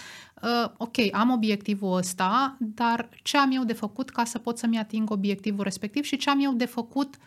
uh, 0.41 0.71
ok, 0.77 0.95
am 1.11 1.29
obiectivul 1.31 1.97
ăsta, 1.97 2.57
dar 2.59 3.09
ce 3.23 3.37
am 3.37 3.51
eu 3.51 3.63
de 3.63 3.73
făcut 3.73 4.09
ca 4.09 4.23
să 4.23 4.37
pot 4.37 4.57
să-mi 4.57 4.77
ating 4.77 5.11
obiectivul 5.11 5.63
respectiv 5.63 6.03
și 6.03 6.17
ce 6.17 6.29
am 6.29 6.39
eu 6.41 6.53
de 6.53 6.65
făcut 6.65 7.15
uh, 7.15 7.21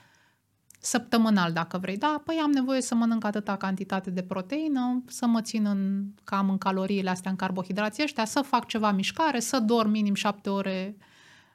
săptămânal, 0.81 1.53
dacă 1.53 1.79
vrei. 1.79 1.97
Da, 1.97 2.23
păi 2.25 2.39
am 2.43 2.51
nevoie 2.51 2.81
să 2.81 2.95
mănânc 2.95 3.25
atâta 3.25 3.57
cantitate 3.57 4.11
de 4.11 4.23
proteină, 4.23 5.03
să 5.07 5.27
mă 5.27 5.41
țin 5.41 5.67
în, 5.67 6.05
cam 6.25 6.51
în 6.51 6.59
caloriile 6.59 7.11
astea, 7.11 7.31
în 7.31 7.37
carbohidrații 7.37 8.03
ăștia, 8.03 8.25
să 8.25 8.41
fac 8.41 8.67
ceva 8.67 8.91
mișcare, 8.91 9.41
să 9.41 9.59
dorm 9.59 9.91
minim 9.91 10.15
șapte 10.15 10.51
ore 10.51 10.97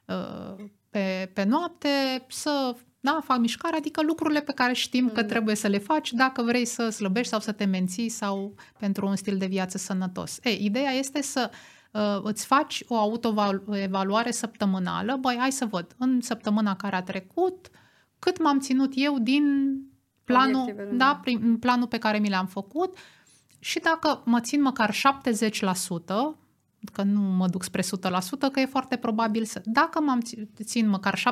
uh, 0.04 0.64
pe, 0.90 1.30
pe 1.34 1.44
noapte, 1.44 1.88
să 2.28 2.76
da, 3.00 3.20
fac 3.24 3.38
mișcare, 3.38 3.76
adică 3.76 4.02
lucrurile 4.02 4.40
pe 4.40 4.52
care 4.52 4.72
știm 4.72 5.10
că 5.10 5.20
mm. 5.20 5.26
trebuie 5.26 5.54
să 5.54 5.68
le 5.68 5.78
faci 5.78 6.12
dacă 6.12 6.42
vrei 6.42 6.64
să 6.64 6.88
slăbești 6.88 7.30
sau 7.30 7.40
să 7.40 7.52
te 7.52 7.64
menții 7.64 8.08
sau 8.08 8.54
pentru 8.78 9.06
un 9.06 9.16
stil 9.16 9.36
de 9.36 9.46
viață 9.46 9.78
sănătos. 9.78 10.38
E, 10.42 10.50
ideea 10.50 10.90
este 10.90 11.22
să 11.22 11.50
uh, 11.92 12.20
îți 12.22 12.46
faci 12.46 12.82
o 12.88 12.96
autoevaluare 12.96 14.30
săptămânală, 14.30 15.16
băi, 15.20 15.36
hai 15.38 15.52
să 15.52 15.64
văd, 15.64 15.94
în 15.98 16.20
săptămâna 16.20 16.76
care 16.76 16.96
a 16.96 17.02
trecut, 17.02 17.70
uh, 17.72 17.78
cât 18.18 18.42
m-am 18.42 18.60
ținut 18.60 18.92
eu 18.94 19.18
din 19.18 19.76
planul, 20.24 20.88
da, 20.92 21.18
prin 21.22 21.56
planul 21.58 21.86
pe 21.86 21.98
care 21.98 22.18
mi 22.18 22.28
l-am 22.28 22.46
făcut 22.46 22.96
și 23.58 23.78
dacă 23.78 24.22
mă 24.24 24.40
țin 24.40 24.62
măcar 24.62 24.94
70%, 24.94 24.96
că 26.92 27.02
nu 27.02 27.20
mă 27.20 27.46
duc 27.46 27.62
spre 27.62 27.82
100%, 27.82 27.86
că 28.52 28.60
e 28.60 28.66
foarte 28.66 28.96
probabil 28.96 29.44
să... 29.44 29.62
Dacă 29.64 30.00
mă 30.00 30.18
țin 30.62 30.88
măcar 30.88 31.22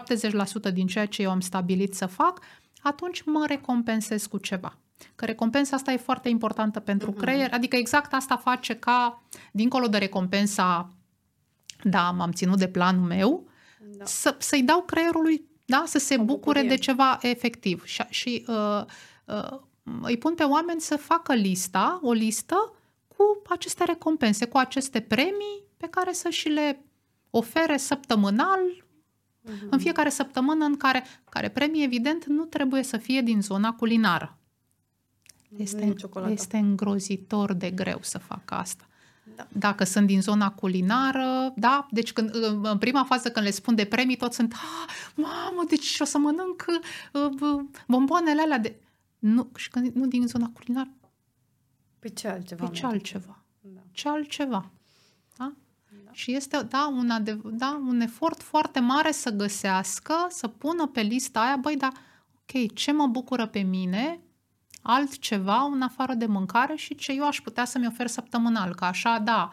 70% 0.71 0.73
din 0.73 0.87
ceea 0.87 1.07
ce 1.07 1.23
eu 1.23 1.31
am 1.31 1.41
stabilit 1.41 1.95
să 1.95 2.07
fac, 2.07 2.41
atunci 2.83 3.23
mă 3.23 3.45
recompensez 3.47 4.27
cu 4.27 4.39
ceva. 4.39 4.79
Că 5.15 5.25
recompensa 5.25 5.77
asta 5.77 5.93
e 5.93 5.97
foarte 5.97 6.29
importantă 6.29 6.81
pentru 6.81 7.13
uh-huh. 7.13 7.17
creier, 7.17 7.53
adică 7.53 7.77
exact 7.77 8.13
asta 8.13 8.37
face 8.37 8.75
ca, 8.75 9.23
dincolo 9.53 9.87
de 9.87 9.99
recompensa, 9.99 10.89
da, 11.83 12.11
m-am 12.11 12.33
ținut 12.33 12.59
de 12.59 12.69
planul 12.69 13.07
meu, 13.07 13.49
da. 13.81 14.05
să, 14.05 14.37
să-i 14.39 14.63
dau 14.63 14.83
creierului 14.83 15.45
da? 15.65 15.83
să 15.87 15.99
se 15.99 16.15
o 16.15 16.23
bucure 16.23 16.39
bucurie. 16.39 16.69
de 16.69 16.75
ceva 16.77 17.19
efectiv. 17.23 17.85
Și, 17.85 18.03
și 18.09 18.45
uh, 18.49 18.85
uh, 19.25 19.61
îi 20.03 20.19
pun 20.19 20.35
pe 20.35 20.43
oameni 20.43 20.81
să 20.81 20.97
facă 20.97 21.35
lista, 21.35 21.99
o 22.03 22.13
listă 22.13 22.75
cu 23.17 23.43
aceste 23.49 23.85
recompense, 23.85 24.47
cu 24.47 24.57
aceste 24.59 25.01
premii 25.01 25.63
pe 25.77 25.87
care 25.87 26.13
să 26.13 26.29
și 26.29 26.49
le 26.49 26.85
ofere 27.31 27.77
săptămânal, 27.77 28.85
uh-huh. 29.45 29.69
în 29.71 29.79
fiecare 29.79 30.09
săptămână 30.09 30.65
în 30.65 30.77
care, 30.77 31.05
care 31.31 31.49
premii, 31.49 31.85
evident, 31.85 32.25
nu 32.25 32.45
trebuie 32.45 32.83
să 32.83 32.97
fie 32.97 33.21
din 33.21 33.43
zona 33.43 33.73
culinară. 33.73 34.39
Este, 35.57 35.95
este 36.29 36.57
îngrozitor 36.57 37.53
de 37.53 37.71
greu 37.71 37.99
să 38.03 38.19
fac 38.19 38.51
asta. 38.51 38.89
Da. 39.37 39.47
Dacă 39.53 39.85
sunt 39.85 40.07
din 40.07 40.23
zona 40.23 40.51
culinară, 40.51 41.53
da? 41.57 41.87
Deci 41.91 42.13
când, 42.13 42.35
în 42.63 42.79
prima 42.79 43.05
fază 43.05 43.31
când 43.31 43.45
le 43.45 43.51
spun 43.51 43.75
de 43.75 43.85
premii, 43.85 44.17
toți 44.17 44.37
sunt, 44.37 44.53
ah, 44.53 44.93
mamă, 45.15 45.65
deci 45.69 45.97
o 46.01 46.05
să 46.05 46.19
mănânc 46.19 46.65
uh, 47.13 47.65
bomboanele 47.87 48.41
alea 48.41 48.59
de... 48.59 48.77
Nu, 49.19 49.51
și 49.57 49.69
când 49.71 49.95
nu 49.95 50.07
din 50.07 50.27
zona 50.27 50.51
culinară. 50.55 50.91
Pe 51.99 52.09
ce 52.09 52.29
altceva? 52.29 52.67
Pe 52.67 52.73
ce 52.73 52.87
altceva? 52.87 53.45
Da. 53.61 53.81
Ce 53.93 54.09
altceva? 54.09 54.71
Da? 55.37 55.53
Da. 56.05 56.11
Și 56.13 56.35
este 56.35 56.63
da, 56.63 56.93
un, 56.97 57.11
adev- 57.11 57.51
da, 57.51 57.83
un 57.89 58.01
efort 58.01 58.43
foarte 58.43 58.81
mare 58.81 59.13
să 59.13 59.31
găsească, 59.31 60.15
să 60.29 60.49
pună 60.49 60.87
pe 60.87 61.01
lista 61.01 61.41
aia, 61.41 61.57
băi, 61.57 61.77
da, 61.77 61.93
ok, 62.33 62.75
ce 62.75 62.93
mă 62.93 63.07
bucură 63.07 63.47
pe 63.47 63.61
mine 63.61 64.21
altceva 64.87 65.63
în 65.73 65.83
afară 65.83 66.15
de 66.15 66.27
mâncare 66.27 66.75
și 66.75 66.95
ce 66.95 67.13
eu 67.13 67.27
aș 67.27 67.41
putea 67.41 67.65
să-mi 67.65 67.87
ofer 67.87 68.07
săptămânal. 68.07 68.75
Că 68.75 68.85
așa, 68.85 69.19
da, 69.19 69.53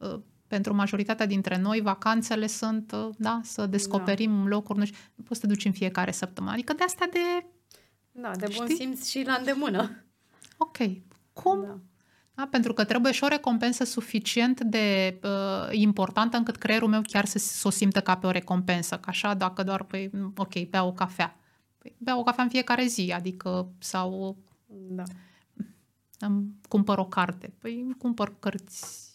ă, 0.00 0.22
pentru 0.46 0.74
majoritatea 0.74 1.26
dintre 1.26 1.58
noi, 1.58 1.80
vacanțele 1.80 2.46
sunt, 2.46 2.92
ă, 2.92 3.10
da, 3.18 3.40
să 3.42 3.66
descoperim 3.66 4.42
da. 4.42 4.48
locuri, 4.48 4.78
nu, 4.78 4.84
știu, 4.84 4.98
nu 5.14 5.24
poți 5.24 5.40
să 5.40 5.46
te 5.46 5.52
duci 5.52 5.64
în 5.64 5.72
fiecare 5.72 6.10
săptămână. 6.10 6.52
Adică 6.52 6.72
de 6.72 6.82
astea 6.82 7.08
de... 7.08 7.46
Da, 8.10 8.30
de 8.30 8.52
bun 8.56 8.66
știi? 8.66 8.76
simț 8.76 9.08
și 9.08 9.22
la 9.26 9.34
îndemână. 9.38 10.04
Ok. 10.56 10.76
Cum? 11.32 11.62
Da. 11.62 11.78
Da, 12.34 12.46
pentru 12.50 12.72
că 12.72 12.84
trebuie 12.84 13.12
și 13.12 13.24
o 13.24 13.28
recompensă 13.28 13.84
suficient 13.84 14.60
de 14.60 15.18
uh, 15.22 15.68
importantă 15.70 16.36
încât 16.36 16.56
creierul 16.56 16.88
meu 16.88 17.00
chiar 17.02 17.24
să, 17.24 17.38
să 17.38 17.66
o 17.66 17.70
simtă 17.70 18.00
ca 18.00 18.16
pe 18.16 18.26
o 18.26 18.30
recompensă. 18.30 18.96
Că 18.96 19.10
așa, 19.10 19.34
dacă 19.34 19.62
doar, 19.62 19.82
păi, 19.82 20.10
ok, 20.36 20.68
bea 20.68 20.84
o 20.84 20.92
cafea. 20.92 21.36
Păi, 21.78 21.96
bea 21.98 22.18
o 22.18 22.22
cafea 22.22 22.44
în 22.44 22.50
fiecare 22.50 22.86
zi, 22.86 23.12
adică, 23.14 23.72
sau 23.78 24.36
da. 24.72 25.02
Am 26.18 26.60
cumpăr 26.68 26.98
o 26.98 27.06
carte. 27.06 27.52
Păi 27.58 27.94
cumpăr 27.98 28.38
cărți. 28.38 29.10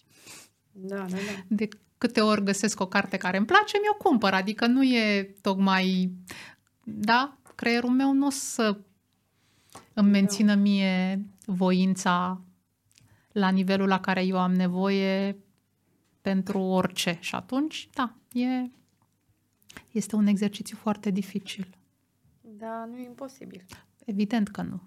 Da, 0.72 0.95
da, 0.95 1.05
da. 1.05 1.43
De 1.47 1.68
câte 1.97 2.22
ori 2.22 2.43
găsesc 2.43 2.80
o 2.80 2.88
carte 2.88 3.18
care 3.18 3.38
îmi 3.38 3.45
place, 3.45 3.78
mi-o 3.82 3.93
cumpăr. 3.93 4.34
Adică 4.34 4.66
nu 4.66 4.84
e 4.84 5.36
tocmai... 5.41 6.12
Da? 6.84 7.38
Creierul 7.55 7.89
meu 7.89 8.14
nu 8.14 8.26
o 8.26 8.30
să 8.30 8.80
îmi 9.93 10.10
mențină 10.10 10.53
da. 10.55 10.62
mie 10.62 11.26
voința 11.45 12.41
la 13.32 13.49
nivelul 13.49 13.88
la 13.88 13.99
care 13.99 14.26
eu 14.26 14.39
am 14.39 14.53
nevoie 14.53 15.38
pentru 16.22 16.60
orice. 16.60 17.18
Și 17.22 17.36
atunci, 17.36 17.89
da, 17.93 18.16
e, 18.34 18.72
este 19.91 20.16
un 20.16 20.28
exercițiu 20.28 20.78
foarte 20.78 21.10
dificil. 21.10 21.78
Da, 22.41 22.86
nu 22.86 22.97
e 22.97 23.03
imposibil. 23.03 23.66
Evident 24.05 24.47
că 24.47 24.62
nu. 24.62 24.82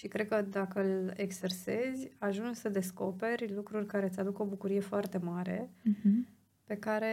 Și 0.00 0.08
cred 0.08 0.28
că 0.28 0.44
dacă 0.50 0.80
îl 0.80 1.12
exersezi, 1.16 2.08
ajungi 2.18 2.58
să 2.58 2.68
descoperi 2.68 3.52
lucruri 3.54 3.86
care 3.86 4.06
îți 4.06 4.20
aduc 4.20 4.38
o 4.38 4.44
bucurie 4.44 4.80
foarte 4.80 5.18
mare, 5.18 5.70
uh-huh. 5.88 6.28
pe 6.64 6.74
care 6.74 7.06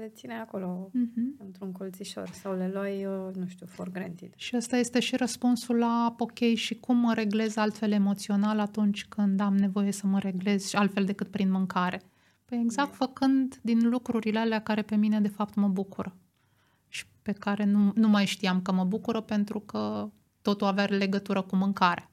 le 0.00 0.08
ține 0.14 0.34
acolo, 0.34 0.90
uh-huh. 0.90 1.44
într-un 1.44 1.72
colțișor, 1.72 2.28
sau 2.28 2.56
le 2.56 2.70
luai, 2.72 3.04
uh, 3.06 3.34
nu 3.34 3.46
știu, 3.46 3.66
for 3.66 3.90
granted. 3.90 4.32
Și 4.36 4.54
asta 4.54 4.76
este 4.76 5.00
și 5.00 5.16
răspunsul 5.16 5.76
la, 5.76 6.14
ok, 6.18 6.38
și 6.38 6.74
cum 6.74 6.96
mă 6.96 7.14
reglez 7.14 7.56
altfel 7.56 7.92
emoțional 7.92 8.58
atunci 8.58 9.06
când 9.06 9.40
am 9.40 9.56
nevoie 9.56 9.92
să 9.92 10.06
mă 10.06 10.18
reglez 10.18 10.74
altfel 10.74 11.04
decât 11.04 11.28
prin 11.28 11.50
mâncare. 11.50 12.02
Păi 12.44 12.60
exact 12.62 12.90
da. 12.90 12.96
făcând 12.96 13.58
din 13.62 13.88
lucrurile 13.88 14.38
alea 14.38 14.60
care 14.60 14.82
pe 14.82 14.96
mine 14.96 15.20
de 15.20 15.28
fapt 15.28 15.54
mă 15.54 15.68
bucură 15.68 16.16
și 16.88 17.04
pe 17.22 17.32
care 17.32 17.64
nu, 17.64 17.92
nu 17.94 18.08
mai 18.08 18.26
știam 18.26 18.62
că 18.62 18.72
mă 18.72 18.84
bucură 18.84 19.20
pentru 19.20 19.60
că 19.60 20.10
totul 20.42 20.66
avea 20.66 20.84
legătură 20.84 21.42
cu 21.42 21.56
mâncare. 21.56 22.10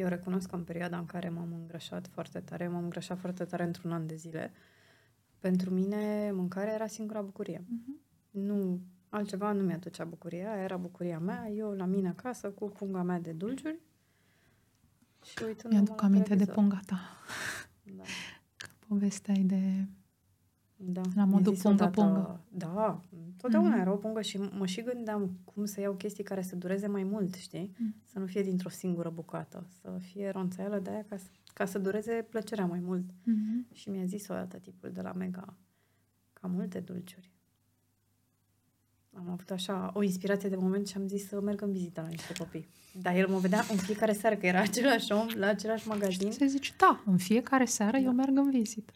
Da. 0.00 0.06
Eu 0.06 0.16
recunosc 0.16 0.48
că 0.48 0.56
în 0.56 0.64
perioada 0.64 0.98
în 0.98 1.06
care 1.06 1.28
m-am 1.28 1.52
îngrășat 1.52 2.06
foarte 2.06 2.40
tare, 2.40 2.68
m-am 2.68 2.82
îngrășat 2.82 3.18
foarte 3.18 3.44
tare 3.44 3.64
într-un 3.64 3.92
an 3.92 4.06
de 4.06 4.14
zile, 4.14 4.52
pentru 5.38 5.70
mine 5.70 6.30
mâncarea 6.32 6.74
era 6.74 6.86
singura 6.86 7.20
bucurie. 7.20 7.58
Uh-huh. 7.58 8.00
Nu, 8.30 8.80
altceva 9.08 9.52
nu 9.52 9.62
mi-aducea 9.62 10.04
bucuria, 10.04 10.56
era 10.56 10.76
bucuria 10.76 11.18
mea, 11.18 11.48
eu 11.48 11.72
la 11.72 11.84
mine 11.84 12.08
acasă 12.08 12.50
cu 12.50 12.68
punga 12.68 13.02
mea 13.02 13.18
de 13.20 13.32
dulciuri 13.32 13.78
și 15.24 15.42
uitând 15.44 15.72
Mi-aduc 15.72 16.02
aminte 16.02 16.28
televizor. 16.28 16.54
de 16.54 16.60
punga 16.60 16.80
ta. 16.86 17.00
Da. 17.96 18.02
Că 18.56 18.66
povestea 18.88 19.34
de 19.42 19.86
Da. 20.84 21.00
La 21.14 21.24
modul 21.24 21.56
pungă-pungă. 21.56 22.40
Da, 22.48 23.00
totdeauna 23.36 23.76
mm-hmm. 23.76 23.80
era 23.80 23.92
o 23.92 23.96
pungă 23.96 24.20
și 24.20 24.38
mă 24.38 24.66
și 24.66 24.82
gândeam 24.82 25.30
cum 25.44 25.64
să 25.64 25.80
iau 25.80 25.92
chestii 25.92 26.24
care 26.24 26.42
să 26.42 26.56
dureze 26.56 26.86
mai 26.86 27.02
mult, 27.02 27.34
știi? 27.34 27.74
Mm. 27.78 27.94
Să 28.04 28.18
nu 28.18 28.26
fie 28.26 28.42
dintr-o 28.42 28.68
singură 28.68 29.10
bucată, 29.10 29.66
să 29.80 29.98
fie 29.98 30.30
ronțailă 30.30 30.78
de 30.78 30.90
aia 30.90 31.04
ca 31.08 31.16
să, 31.16 31.26
ca 31.54 31.64
să 31.64 31.78
dureze 31.78 32.26
plăcerea 32.30 32.66
mai 32.66 32.80
mult. 32.80 33.04
Mm-hmm. 33.04 33.72
Și 33.72 33.88
mi-a 33.88 34.04
zis 34.04 34.28
o 34.28 34.34
dată 34.34 34.56
tipul 34.56 34.90
de 34.92 35.00
la 35.00 35.12
Mega, 35.12 35.54
ca 36.32 36.46
multe 36.46 36.80
dulciuri. 36.80 37.30
Am 39.12 39.30
avut 39.30 39.50
așa 39.50 39.90
o 39.94 40.02
inspirație 40.02 40.48
de 40.48 40.56
moment 40.56 40.86
și 40.86 40.96
am 40.96 41.08
zis 41.08 41.28
să 41.28 41.40
merg 41.40 41.62
în 41.62 41.72
vizită 41.72 42.00
la 42.00 42.08
niște 42.08 42.32
copii. 42.38 42.68
Dar 43.02 43.16
el 43.16 43.28
mă 43.28 43.38
vedea 43.38 43.64
în 43.70 43.76
fiecare 43.76 44.12
seară, 44.12 44.36
că 44.36 44.46
era 44.46 44.60
același 44.68 45.12
om 45.12 45.26
la 45.34 45.46
același 45.46 45.88
magazin. 45.88 46.32
Se 46.32 46.46
zice, 46.46 46.72
da, 46.76 47.02
în 47.06 47.16
fiecare 47.16 47.64
seară 47.64 47.96
da. 47.96 48.02
eu 48.02 48.12
merg 48.12 48.36
în 48.36 48.50
vizită. 48.50 48.92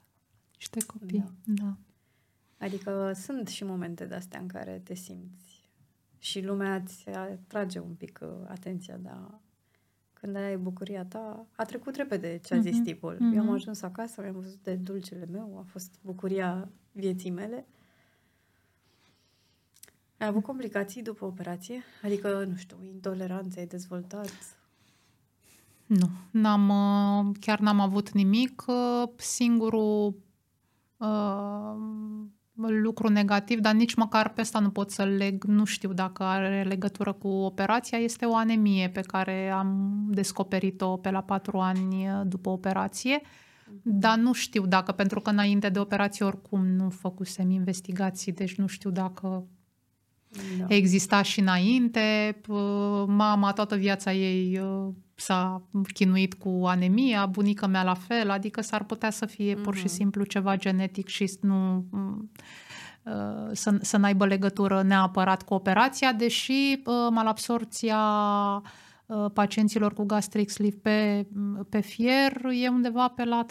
Niște 0.72 0.92
copii, 0.92 1.24
da. 1.44 1.64
da. 1.64 1.76
Adică 2.58 3.12
sunt 3.14 3.48
și 3.48 3.64
momente 3.64 4.04
de 4.04 4.14
astea 4.14 4.40
în 4.40 4.46
care 4.46 4.80
te 4.84 4.94
simți 4.94 5.68
și 6.18 6.44
lumea 6.44 6.74
îți 6.74 7.08
atrage 7.08 7.78
un 7.78 7.94
pic 7.94 8.20
uh, 8.22 8.28
atenția, 8.48 8.96
dar 8.96 9.40
când 10.12 10.36
ai 10.36 10.56
bucuria 10.56 11.04
ta, 11.04 11.46
a 11.56 11.64
trecut 11.64 11.96
repede 11.96 12.40
ce 12.44 12.54
a 12.54 12.60
zis 12.60 12.80
mm-hmm. 12.80 12.84
tipul. 12.84 13.14
Mm-hmm. 13.14 13.36
Eu 13.36 13.40
am 13.40 13.50
ajuns 13.50 13.82
acasă, 13.82 14.20
am 14.20 14.32
văzut 14.32 14.62
de 14.62 14.74
dulcele 14.74 15.26
meu, 15.26 15.58
a 15.58 15.62
fost 15.70 15.98
bucuria 16.02 16.68
vieții 16.92 17.30
mele. 17.30 17.66
Ai 20.16 20.26
avut 20.26 20.42
complicații 20.42 21.02
după 21.02 21.24
operație? 21.24 21.82
Adică, 22.02 22.44
nu 22.44 22.56
știu, 22.56 22.76
intoleranțe 22.82 23.60
ai 23.60 23.66
dezvoltat? 23.66 24.58
Nu, 25.86 26.10
n-am, 26.30 26.68
uh, 26.68 27.36
chiar 27.40 27.58
n-am 27.58 27.80
avut 27.80 28.10
nimic. 28.10 28.64
Uh, 28.66 29.08
singurul 29.16 30.14
uh, 31.04 32.72
lucru 32.82 33.08
negativ, 33.08 33.58
dar 33.58 33.74
nici 33.74 33.94
măcar 33.94 34.32
pe 34.32 34.40
asta 34.40 34.58
nu 34.58 34.70
pot 34.70 34.90
să 34.90 35.04
leg, 35.04 35.44
nu 35.44 35.64
știu 35.64 35.92
dacă 35.92 36.22
are 36.22 36.62
legătură 36.62 37.12
cu 37.12 37.28
operația, 37.28 37.98
este 37.98 38.24
o 38.24 38.36
anemie 38.36 38.88
pe 38.88 39.00
care 39.00 39.50
am 39.50 40.02
descoperit-o 40.10 40.96
pe 40.96 41.10
la 41.10 41.22
patru 41.22 41.58
ani 41.58 42.08
după 42.24 42.50
operație, 42.50 43.20
dar 43.82 44.16
nu 44.16 44.32
știu 44.32 44.66
dacă, 44.66 44.92
pentru 44.92 45.20
că 45.20 45.30
înainte 45.30 45.68
de 45.68 45.78
operație 45.78 46.24
oricum 46.24 46.66
nu 46.66 46.90
făcusem 46.90 47.50
investigații, 47.50 48.32
deci 48.32 48.54
nu 48.54 48.66
știu 48.66 48.90
dacă 48.90 49.46
da. 50.58 50.64
exista 50.68 51.22
și 51.22 51.40
înainte. 51.40 52.40
Mama 53.06 53.52
toată 53.52 53.76
viața 53.76 54.12
ei 54.12 54.60
s-a 55.14 55.62
chinuit 55.92 56.34
cu 56.34 56.62
anemia, 56.66 57.26
bunica 57.26 57.66
mea 57.66 57.82
la 57.82 57.94
fel, 57.94 58.30
adică 58.30 58.60
s-ar 58.60 58.84
putea 58.84 59.10
să 59.10 59.26
fie 59.26 59.54
pur 59.54 59.74
și 59.74 59.84
mhm. 59.84 59.92
simplu 59.92 60.24
ceva 60.24 60.56
genetic 60.56 61.08
și 61.08 61.38
nu 61.40 61.84
uh, 63.02 63.48
să, 63.52 63.78
să 63.80 63.96
n-aibă 63.96 64.26
legătură 64.26 64.82
neapărat 64.82 65.42
cu 65.42 65.54
operația, 65.54 66.12
deși 66.12 66.52
uh, 66.52 66.94
malabsorția 67.10 67.98
uh, 69.06 69.30
pacienților 69.32 69.92
cu 69.92 70.04
gastric 70.04 70.50
sleeve 70.50 70.76
pe, 70.82 71.26
pe 71.68 71.80
fier 71.80 72.40
e 72.62 72.68
undeva 72.68 73.08
pe 73.08 73.24
la 73.24 73.46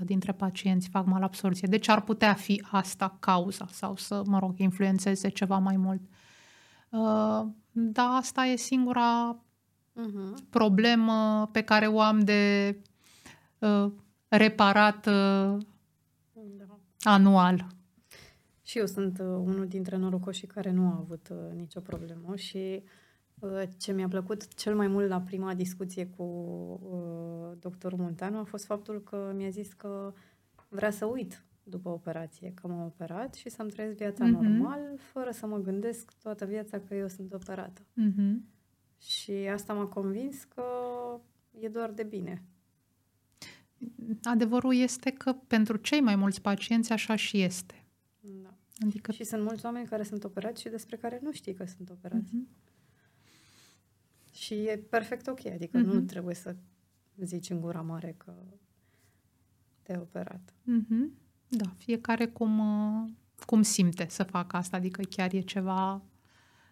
35% 0.00 0.04
dintre 0.04 0.32
pacienți 0.32 0.88
fac 0.88 1.06
malabsorție. 1.06 1.68
Deci 1.70 1.88
ar 1.88 2.00
putea 2.00 2.34
fi 2.34 2.64
asta 2.70 3.16
cauza 3.20 3.66
sau 3.70 3.96
să, 3.96 4.22
mă 4.26 4.38
rog, 4.38 4.54
influențeze 4.56 5.28
ceva 5.28 5.58
mai 5.58 5.76
mult. 5.76 6.00
Da, 7.72 8.02
asta 8.02 8.44
e 8.44 8.56
singura 8.56 9.36
uh-huh. 9.96 10.50
problemă 10.50 11.48
pe 11.52 11.62
care 11.62 11.86
o 11.86 12.00
am 12.00 12.20
de 12.20 12.76
uh, 13.58 13.92
reparat 14.28 15.06
uh, 15.06 15.56
da. 16.32 16.78
anual. 17.02 17.66
Și 18.62 18.78
eu 18.78 18.86
sunt 18.86 19.18
uh, 19.18 19.26
unul 19.26 19.66
dintre 19.66 19.96
norocoșii 19.96 20.46
care 20.46 20.70
nu 20.70 20.86
a 20.86 20.96
avut 20.98 21.28
uh, 21.30 21.56
nicio 21.56 21.80
problemă 21.80 22.36
și 22.36 22.82
uh, 23.38 23.62
ce 23.76 23.92
mi-a 23.92 24.08
plăcut 24.08 24.54
cel 24.54 24.76
mai 24.76 24.86
mult 24.86 25.08
la 25.08 25.20
prima 25.20 25.54
discuție 25.54 26.06
cu 26.06 26.22
uh, 26.22 27.58
doctorul 27.60 27.98
Munteanu 27.98 28.38
a 28.38 28.44
fost 28.44 28.64
faptul 28.64 29.02
că 29.02 29.32
mi-a 29.36 29.48
zis 29.48 29.72
că 29.72 30.12
vrea 30.68 30.90
să 30.90 31.04
uit 31.04 31.44
după 31.62 31.88
operație, 31.88 32.52
că 32.54 32.68
m-am 32.68 32.84
operat 32.84 33.34
și 33.34 33.48
să-mi 33.48 33.70
trăiesc 33.70 33.96
viața 33.96 34.24
uh-huh. 34.24 34.30
normal, 34.30 34.80
fără 34.96 35.30
să 35.30 35.46
mă 35.46 35.58
gândesc 35.58 36.12
toată 36.22 36.44
viața 36.44 36.78
că 36.78 36.94
eu 36.94 37.08
sunt 37.08 37.32
operată. 37.32 37.80
Uh-huh. 37.80 38.55
Și 38.98 39.32
asta 39.32 39.72
m-a 39.74 39.86
convins 39.86 40.44
că 40.44 40.64
e 41.60 41.68
doar 41.68 41.90
de 41.90 42.02
bine. 42.02 42.42
Adevărul 44.22 44.74
este 44.74 45.10
că 45.10 45.32
pentru 45.32 45.76
cei 45.76 46.00
mai 46.00 46.16
mulți 46.16 46.40
pacienți 46.40 46.92
așa 46.92 47.16
și 47.16 47.42
este. 47.42 47.84
Da. 48.20 48.54
Adică... 48.84 49.12
Și 49.12 49.24
sunt 49.24 49.42
mulți 49.42 49.64
oameni 49.64 49.86
care 49.86 50.02
sunt 50.02 50.24
operați 50.24 50.60
și 50.60 50.68
despre 50.68 50.96
care 50.96 51.20
nu 51.22 51.32
știi 51.32 51.54
că 51.54 51.64
sunt 51.64 51.90
operați. 51.90 52.30
Uh-huh. 52.30 52.64
Și 54.32 54.54
e 54.54 54.86
perfect 54.90 55.26
ok, 55.26 55.46
adică 55.46 55.78
uh-huh. 55.78 55.84
nu 55.84 55.94
mhm. 55.94 56.06
trebuie 56.06 56.34
să 56.34 56.56
zici 57.16 57.50
în 57.50 57.60
gura 57.60 57.80
mare 57.80 58.14
că 58.16 58.34
te-ai 59.82 59.98
operat. 59.98 60.52
Uh-huh. 60.52 61.24
Da, 61.48 61.68
fiecare 61.76 62.26
cum, 62.26 62.60
cum 63.46 63.62
simte 63.62 64.06
să 64.08 64.22
facă 64.22 64.56
asta, 64.56 64.76
adică 64.76 65.02
chiar 65.02 65.32
e 65.32 65.40
ceva 65.40 66.02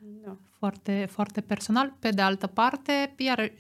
da. 0.05 0.37
Foarte, 0.59 1.07
foarte 1.11 1.41
personal. 1.41 1.95
Pe 1.99 2.11
de 2.11 2.23
altă 2.23 2.47
parte, 2.47 3.15
iar 3.19 3.53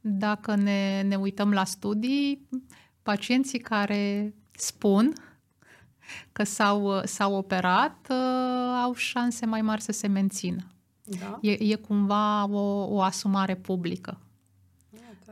dacă 0.00 0.54
ne, 0.54 1.02
ne 1.02 1.16
uităm 1.16 1.52
la 1.52 1.64
studii, 1.64 2.48
pacienții 3.02 3.58
care 3.58 4.34
spun 4.52 5.12
că 6.32 6.44
s-au, 6.44 7.00
s-au 7.04 7.34
operat 7.34 8.06
uh, 8.10 8.80
au 8.82 8.94
șanse 8.94 9.46
mai 9.46 9.62
mari 9.62 9.80
să 9.80 9.92
se 9.92 10.06
mențină. 10.06 10.66
Da. 11.04 11.38
E, 11.40 11.50
e 11.50 11.74
cumva 11.74 12.44
o, 12.50 12.94
o 12.94 13.02
asumare 13.02 13.56
publică. 13.56 14.18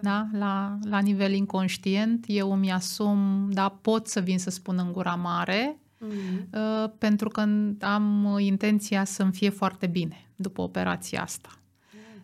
Da? 0.01 0.27
La, 0.33 0.79
la 0.85 0.99
nivel 0.99 1.33
inconștient, 1.33 2.25
eu 2.29 2.53
îmi 2.53 2.73
asum, 2.73 3.51
da, 3.51 3.69
pot 3.69 4.09
să 4.09 4.21
vin 4.21 4.39
să 4.39 4.51
spun 4.51 4.79
în 4.79 4.93
gura 4.93 5.15
mare, 5.15 5.79
mm-hmm. 6.07 6.47
uh, 6.53 6.91
pentru 6.99 7.29
că 7.29 7.41
am 7.81 8.37
intenția 8.39 9.05
să-mi 9.05 9.33
fie 9.33 9.49
foarte 9.49 9.87
bine 9.87 10.31
după 10.37 10.63
operația 10.63 11.23
asta. 11.23 11.49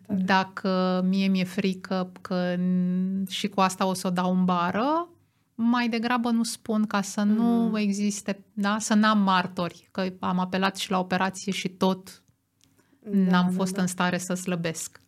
Dacă 0.07 1.01
mie 1.07 1.27
mi-e 1.27 1.43
frică 1.43 2.11
că 2.21 2.55
și 3.29 3.47
cu 3.47 3.61
asta 3.61 3.85
o 3.85 3.93
să 3.93 4.07
o 4.07 4.09
dau 4.09 4.33
în 4.33 4.45
bară, 4.45 5.09
mai 5.55 5.89
degrabă 5.89 6.29
nu 6.29 6.43
spun 6.43 6.85
ca 6.85 7.01
să 7.01 7.23
mm. 7.23 7.33
nu 7.33 7.79
existe, 7.79 8.43
da? 8.53 8.77
să 8.79 8.93
n-am 8.93 9.19
martori, 9.19 9.87
că 9.91 10.05
am 10.19 10.39
apelat 10.39 10.77
și 10.77 10.91
la 10.91 10.99
operație 10.99 11.51
și 11.51 11.69
tot 11.69 12.23
da, 12.99 13.31
n-am 13.31 13.45
da, 13.49 13.55
fost 13.55 13.73
da. 13.73 13.81
în 13.81 13.87
stare 13.87 14.17
să 14.17 14.33
slăbesc. 14.33 15.01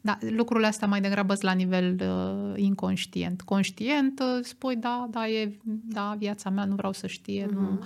Da, 0.00 0.18
lucrurile 0.20 0.66
astea 0.66 0.88
mai 0.88 1.00
degrabă 1.00 1.32
sunt 1.32 1.44
la 1.44 1.52
nivel 1.52 2.00
uh, 2.00 2.62
inconștient. 2.62 3.42
Conștient, 3.42 4.20
uh, 4.20 4.44
spui, 4.44 4.76
da, 4.76 5.06
da, 5.10 5.28
e 5.28 5.58
da, 5.64 6.14
viața 6.18 6.50
mea, 6.50 6.64
nu 6.64 6.74
vreau 6.74 6.92
să 6.92 7.06
știe. 7.06 7.46
Mm-hmm. 7.46 7.52
Nu. 7.52 7.80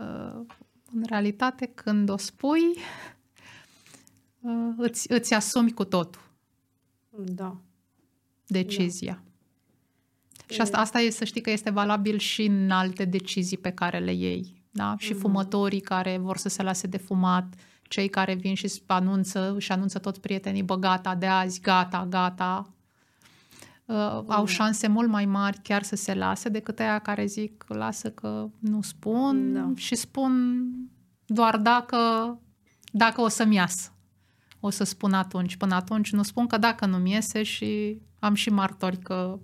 Uh, 0.00 0.40
în 0.92 1.02
realitate, 1.06 1.66
când 1.66 2.08
o 2.08 2.16
spui, 2.16 2.62
uh, 4.40 4.74
îți, 4.76 5.12
îți 5.12 5.34
asumi 5.34 5.72
cu 5.72 5.84
totul. 5.84 6.20
Da. 7.24 7.56
Decizia. 8.46 9.22
Da. 10.46 10.54
Și 10.54 10.60
asta, 10.60 10.78
asta 10.78 11.00
e 11.00 11.10
să 11.10 11.24
știi 11.24 11.40
că 11.40 11.50
este 11.50 11.70
valabil 11.70 12.18
și 12.18 12.44
în 12.44 12.70
alte 12.70 13.04
decizii 13.04 13.58
pe 13.58 13.70
care 13.70 13.98
le 13.98 14.12
iei. 14.12 14.62
Da? 14.70 14.94
Și 14.98 15.14
mm-hmm. 15.14 15.18
fumătorii 15.18 15.80
care 15.80 16.18
vor 16.18 16.36
să 16.36 16.48
se 16.48 16.62
lase 16.62 16.86
de 16.86 16.96
fumat, 16.96 17.54
cei 17.82 18.08
care 18.08 18.34
vin 18.34 18.54
și 18.54 18.82
anunță, 18.86 19.56
și 19.58 19.72
anunță 19.72 19.98
tot 19.98 20.18
prietenii, 20.18 20.62
bă, 20.62 20.76
gata, 20.76 21.14
de 21.14 21.26
azi, 21.26 21.60
gata, 21.60 22.06
gata, 22.06 22.74
uh, 23.90 24.22
mm. 24.22 24.30
au 24.30 24.44
șanse 24.44 24.86
mult 24.86 25.08
mai 25.08 25.26
mari 25.26 25.60
chiar 25.62 25.82
să 25.82 25.96
se 25.96 26.14
lase 26.14 26.48
decât 26.48 26.78
aia 26.78 26.98
care 26.98 27.26
zic, 27.26 27.64
lasă 27.68 28.10
că 28.10 28.48
nu 28.58 28.82
spun 28.82 29.52
da. 29.52 29.72
și 29.76 29.94
spun 29.94 30.64
doar 31.26 31.56
dacă, 31.56 31.98
dacă 32.92 33.20
o 33.20 33.28
să-mi 33.28 33.54
iasă 33.54 33.94
o 34.60 34.70
să 34.70 34.84
spun 34.84 35.12
atunci. 35.12 35.56
Până 35.56 35.74
atunci 35.74 36.12
nu 36.12 36.22
spun 36.22 36.46
că 36.46 36.56
dacă 36.56 36.86
nu-mi 36.86 37.10
iese 37.12 37.42
și 37.42 38.00
am 38.18 38.34
și 38.34 38.50
martori 38.50 38.98
că 38.98 39.38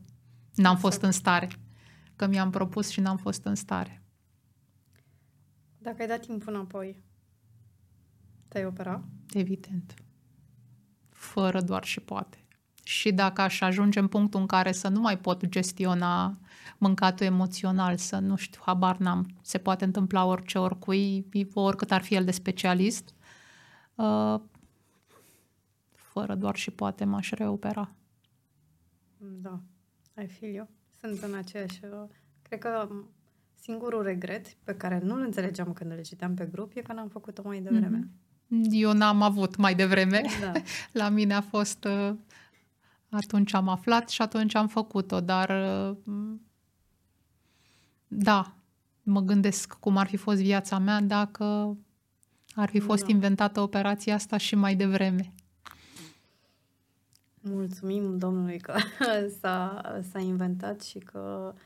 n-am 0.55 0.77
fost 0.77 1.03
în 1.03 1.13
stare. 1.13 1.49
Că 2.17 2.27
mi-am 2.27 2.51
propus 2.51 2.89
și 2.89 3.01
n-am 3.01 3.17
fost 3.17 3.45
în 3.45 3.55
stare. 3.55 4.03
Dacă 5.79 5.97
ai 6.01 6.07
dat 6.09 6.21
timp 6.21 6.47
înapoi, 6.47 7.03
te-ai 8.49 8.65
opera? 8.65 9.05
Evident. 9.33 9.95
Fără 11.09 11.61
doar 11.61 11.85
și 11.85 12.01
poate. 12.01 12.46
Și 12.87 13.13
dacă 13.13 13.41
aș 13.41 13.61
ajunge 13.61 13.99
în 13.99 14.09
punctul 14.09 14.41
în 14.41 14.47
care 14.47 14.73
să 14.73 14.89
nu 14.89 15.01
mai 15.01 15.19
pot 15.19 15.47
gestiona 15.47 16.39
mâncatul 16.79 17.27
emoțional, 17.27 17.97
să 17.97 18.19
nu 18.19 18.37
știu, 18.37 18.61
habar 18.65 18.97
n-am, 18.97 19.27
se 19.43 19.59
poate 19.59 19.85
întâmpla 19.85 20.25
orice, 20.25 20.59
oricui, 20.59 21.27
oricât 21.55 21.91
ar 21.91 22.03
fi 22.03 22.15
el 22.15 22.25
de 22.25 22.31
specialist, 22.31 23.15
uh, 23.95 24.41
fără 25.95 26.35
doar 26.35 26.57
și 26.57 26.71
poate 26.71 27.05
m-aș 27.05 27.31
reopera. 27.31 27.91
Da, 29.19 29.61
ai 30.15 30.27
feel 30.27 30.55
eu. 30.55 30.69
Sunt 31.01 31.23
în 31.23 31.35
aceeași... 31.35 31.81
Cred 32.43 32.59
că 32.59 32.89
Singurul 33.61 34.03
regret 34.03 34.47
pe 34.65 34.75
care 34.75 35.01
nu-l 35.05 35.21
înțelegeam 35.21 35.73
când 35.73 35.93
le 35.93 36.01
citeam 36.01 36.35
pe 36.35 36.49
grup 36.53 36.73
e 36.75 36.81
că 36.81 36.93
n-am 36.93 37.09
făcut-o 37.09 37.43
mai 37.45 37.61
devreme. 37.61 38.09
Mm-hmm. 38.09 38.69
Eu 38.71 38.93
n-am 38.93 39.23
avut 39.23 39.57
mai 39.57 39.75
devreme. 39.75 40.23
Da. 40.41 40.53
La 41.01 41.09
mine 41.09 41.35
a 41.35 41.41
fost... 41.41 41.85
Uh, 41.85 42.15
atunci 43.11 43.55
am 43.55 43.69
aflat 43.69 44.09
și 44.09 44.23
atunci 44.23 44.55
am 44.55 44.69
făcut-o, 44.69 45.21
dar... 45.21 45.51
Uh, 45.97 45.97
da, 48.09 48.55
mă 49.03 49.21
gândesc 49.21 49.75
cum 49.75 49.97
ar 49.97 50.07
fi 50.07 50.17
fost 50.17 50.41
viața 50.41 50.79
mea 50.79 51.01
dacă 51.01 51.77
ar 52.55 52.69
fi 52.69 52.81
fost 52.81 53.05
da. 53.05 53.13
inventată 53.13 53.61
operația 53.61 54.15
asta 54.15 54.37
și 54.37 54.55
mai 54.55 54.75
devreme. 54.75 55.33
Mulțumim 57.41 58.19
Domnului 58.19 58.59
că 58.59 58.75
s-a, 59.41 59.83
s-a 60.11 60.19
inventat 60.19 60.83
și 60.83 60.99
că, 60.99 61.53
uh, 61.55 61.61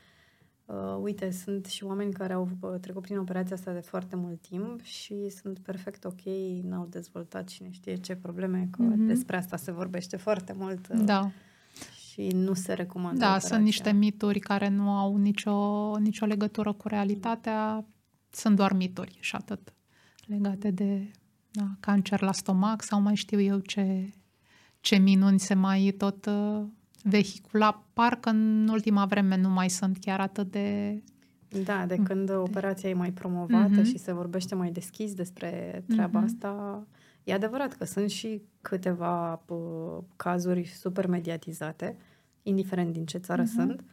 uite, 1.01 1.31
sunt 1.31 1.65
și 1.65 1.83
oameni 1.83 2.13
care 2.13 2.33
au 2.33 2.49
uh, 2.59 2.79
trecut 2.81 3.01
prin 3.01 3.17
operația 3.17 3.55
asta 3.55 3.73
de 3.73 3.79
foarte 3.79 4.15
mult 4.15 4.41
timp 4.41 4.81
și 4.81 5.29
sunt 5.29 5.59
perfect 5.59 6.05
ok, 6.05 6.21
n-au 6.63 6.87
dezvoltat 6.89 7.47
cine 7.47 7.71
știe 7.71 7.95
ce 7.95 8.15
probleme, 8.15 8.67
că 8.71 8.83
mm-hmm. 8.83 9.07
despre 9.07 9.37
asta 9.37 9.57
se 9.57 9.71
vorbește 9.71 10.17
foarte 10.17 10.53
mult. 10.57 10.87
Uh, 10.87 11.01
da. 11.05 11.31
Și 12.11 12.27
nu 12.27 12.53
se 12.53 12.73
recomandă 12.73 13.19
Da, 13.19 13.25
operația. 13.25 13.49
sunt 13.49 13.63
niște 13.63 13.91
mituri 13.91 14.39
care 14.39 14.69
nu 14.69 14.89
au 14.89 15.15
nicio, 15.15 15.97
nicio 15.97 16.25
legătură 16.25 16.73
cu 16.73 16.87
realitatea, 16.87 17.85
sunt 18.29 18.55
doar 18.55 18.73
mituri 18.73 19.17
și 19.19 19.35
atât 19.35 19.73
legate 20.25 20.71
de 20.71 21.11
da, 21.51 21.67
cancer 21.79 22.21
la 22.21 22.31
stomac 22.31 22.81
sau 22.81 23.01
mai 23.01 23.15
știu 23.15 23.39
eu 23.39 23.59
ce, 23.59 24.13
ce 24.79 24.95
minuni 24.95 25.39
se 25.39 25.53
mai 25.53 25.93
tot 25.97 26.25
uh, 26.25 26.63
vehicula. 27.03 27.83
Parcă 27.93 28.29
în 28.29 28.67
ultima 28.67 29.05
vreme 29.05 29.37
nu 29.37 29.49
mai 29.49 29.69
sunt 29.69 29.97
chiar 29.99 30.19
atât 30.19 30.51
de... 30.51 31.01
Da, 31.63 31.85
de 31.85 31.95
când 31.95 32.25
de... 32.25 32.33
operația 32.33 32.89
e 32.89 32.93
mai 32.93 33.11
promovată 33.11 33.81
mm-hmm. 33.81 33.85
și 33.85 33.97
se 33.97 34.13
vorbește 34.13 34.55
mai 34.55 34.71
deschis 34.71 35.13
despre 35.13 35.83
treaba 35.87 36.21
mm-hmm. 36.21 36.25
asta, 36.25 36.87
e 37.23 37.33
adevărat 37.33 37.73
că 37.73 37.85
sunt 37.85 38.09
și 38.09 38.41
câteva 38.61 39.43
uh, 39.47 39.97
cazuri 40.15 40.65
super 40.65 41.07
mediatizate, 41.07 41.95
indiferent 42.43 42.93
din 42.93 43.05
ce 43.05 43.17
țară 43.17 43.43
mm-hmm. 43.43 43.55
sunt, 43.55 43.83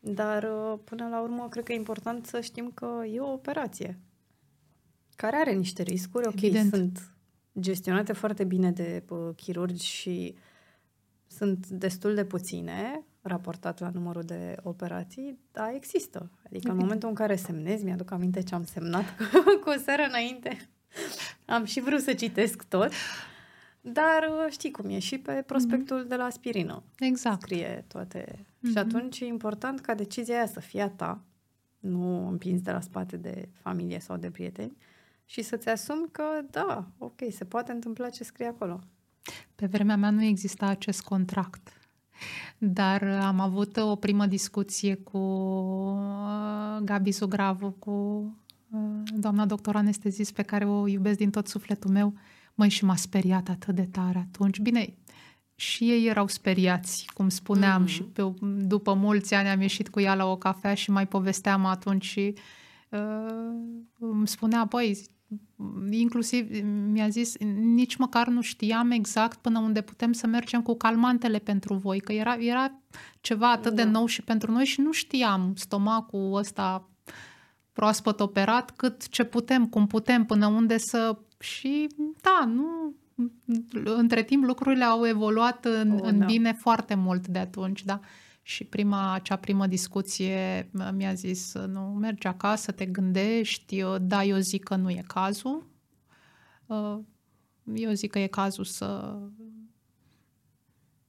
dar 0.00 0.42
uh, 0.42 0.78
până 0.84 1.08
la 1.08 1.20
urmă 1.20 1.46
cred 1.50 1.64
că 1.64 1.72
e 1.72 1.76
important 1.76 2.26
să 2.26 2.40
știm 2.40 2.70
că 2.74 2.86
e 3.12 3.20
o 3.20 3.32
operație 3.32 3.98
care 5.20 5.36
are 5.36 5.52
niște 5.52 5.82
riscuri, 5.82 6.26
ok, 6.26 6.42
Evident. 6.42 6.72
sunt 6.72 7.14
gestionate 7.60 8.12
foarte 8.12 8.44
bine 8.44 8.70
de 8.70 9.02
uh, 9.08 9.28
chirurgi 9.36 9.86
și 9.86 10.34
sunt 11.30 11.66
destul 11.66 12.14
de 12.14 12.24
puține 12.24 13.04
raportat 13.22 13.80
la 13.80 13.90
numărul 13.94 14.22
de 14.22 14.56
operații, 14.62 15.38
dar 15.52 15.72
există. 15.74 16.18
Adică 16.18 16.46
Evident. 16.46 16.74
în 16.74 16.80
momentul 16.80 17.08
în 17.08 17.14
care 17.14 17.36
semnezi, 17.36 17.84
mi-aduc 17.84 18.10
aminte 18.10 18.42
ce 18.42 18.54
am 18.54 18.64
semnat 18.64 19.04
cu 19.62 19.68
o 19.68 19.80
seară 19.84 20.02
înainte, 20.02 20.68
am 21.46 21.64
și 21.64 21.80
vrut 21.80 22.00
să 22.00 22.14
citesc 22.14 22.62
tot, 22.62 22.90
dar 23.80 24.28
uh, 24.30 24.52
știi 24.52 24.70
cum 24.70 24.88
e, 24.88 24.98
și 24.98 25.18
pe 25.18 25.42
prospectul 25.46 26.04
mm-hmm. 26.04 26.08
de 26.08 26.16
la 26.16 26.24
aspirină. 26.24 26.82
Exact. 26.98 27.40
Scrie 27.40 27.84
toate. 27.88 28.24
Mm-hmm. 28.24 28.70
Și 28.70 28.78
atunci 28.78 29.20
e 29.20 29.26
important 29.26 29.80
ca 29.80 29.94
decizia 29.94 30.36
aia 30.36 30.46
să 30.46 30.60
fie 30.60 30.82
a 30.82 30.90
ta, 30.90 31.24
nu 31.78 32.28
împins 32.28 32.60
de 32.60 32.70
la 32.70 32.80
spate 32.80 33.16
de 33.16 33.48
familie 33.52 33.98
sau 33.98 34.16
de 34.16 34.30
prieteni, 34.30 34.76
și 35.24 35.42
să-ți 35.42 35.68
asumi 35.68 36.08
că, 36.10 36.24
da, 36.50 36.86
ok, 36.98 37.20
se 37.30 37.44
poate 37.44 37.72
întâmpla 37.72 38.08
ce 38.08 38.24
scrie 38.24 38.46
acolo. 38.46 38.80
Pe 39.54 39.66
vremea 39.66 39.96
mea 39.96 40.10
nu 40.10 40.22
exista 40.22 40.66
acest 40.66 41.02
contract. 41.02 41.80
Dar 42.58 43.02
am 43.02 43.40
avut 43.40 43.76
o 43.76 43.96
primă 43.96 44.26
discuție 44.26 44.94
cu 44.94 45.18
uh, 45.18 46.82
Gabi 46.82 47.10
Zugravu, 47.10 47.70
cu 47.70 47.90
uh, 48.70 49.02
doamna 49.16 49.46
doctor 49.46 49.76
anestezist 49.76 50.32
pe 50.32 50.42
care 50.42 50.64
o 50.64 50.86
iubesc 50.86 51.18
din 51.18 51.30
tot 51.30 51.48
sufletul 51.48 51.90
meu. 51.90 52.14
Măi, 52.54 52.68
și 52.68 52.84
m-a 52.84 52.96
speriat 52.96 53.48
atât 53.48 53.74
de 53.74 53.86
tare 53.86 54.18
atunci. 54.18 54.58
Bine, 54.58 54.94
și 55.54 55.90
ei 55.90 56.06
erau 56.06 56.26
speriați, 56.26 57.10
cum 57.14 57.28
spuneam, 57.28 57.84
mm-hmm. 57.84 57.88
și 57.88 58.02
pe, 58.02 58.32
după 58.42 58.94
mulți 58.94 59.34
ani 59.34 59.48
am 59.48 59.60
ieșit 59.60 59.88
cu 59.88 60.00
ea 60.00 60.14
la 60.14 60.26
o 60.26 60.36
cafea 60.36 60.74
și 60.74 60.90
mai 60.90 61.06
povesteam 61.06 61.64
atunci 61.64 62.04
și 62.04 62.34
uh, 62.90 63.54
îmi 63.98 64.28
spunea, 64.28 64.64
băi, 64.64 65.06
inclusiv 65.90 66.64
mi-a 66.90 67.08
zis, 67.08 67.36
nici 67.74 67.96
măcar 67.96 68.28
nu 68.28 68.40
știam 68.40 68.90
exact 68.90 69.38
până 69.38 69.58
unde 69.58 69.80
putem 69.80 70.12
să 70.12 70.26
mergem 70.26 70.62
cu 70.62 70.76
calmantele 70.76 71.38
pentru 71.38 71.74
voi, 71.74 72.00
că 72.00 72.12
era, 72.12 72.34
era 72.34 72.72
ceva 73.20 73.50
atât 73.50 73.74
da. 73.74 73.82
de 73.82 73.90
nou 73.90 74.06
și 74.06 74.22
pentru 74.22 74.52
noi 74.52 74.64
și 74.64 74.80
nu 74.80 74.92
știam 74.92 75.52
stomacul 75.56 76.34
ăsta 76.34 76.88
proaspăt 77.72 78.20
operat, 78.20 78.70
cât 78.70 79.08
ce 79.08 79.24
putem, 79.24 79.66
cum 79.66 79.86
putem, 79.86 80.24
până 80.24 80.46
unde 80.46 80.78
să... 80.78 81.18
Și 81.38 81.86
da, 82.20 82.44
nu... 82.46 82.94
Între 83.84 84.22
timp 84.22 84.44
lucrurile 84.44 84.84
au 84.84 85.06
evoluat 85.06 85.64
în, 85.64 85.90
oh, 85.90 86.00
în 86.02 86.18
da. 86.18 86.24
bine 86.24 86.52
foarte 86.52 86.94
mult 86.94 87.26
de 87.26 87.38
atunci, 87.38 87.84
da. 87.84 88.00
Și 88.50 88.64
prima, 88.64 89.12
acea 89.12 89.36
primă 89.36 89.66
discuție 89.66 90.70
mi-a 90.92 91.14
zis, 91.14 91.54
nu, 91.54 91.80
mergi 91.80 92.26
acasă, 92.26 92.72
te 92.72 92.86
gândești, 92.86 93.82
da, 94.00 94.24
eu 94.24 94.38
zic 94.38 94.62
că 94.62 94.76
nu 94.76 94.90
e 94.90 95.04
cazul. 95.06 95.66
Uh, 96.66 96.98
eu 97.74 97.92
zic 97.92 98.10
că 98.10 98.18
e 98.18 98.26
cazul 98.26 98.64
să 98.64 99.18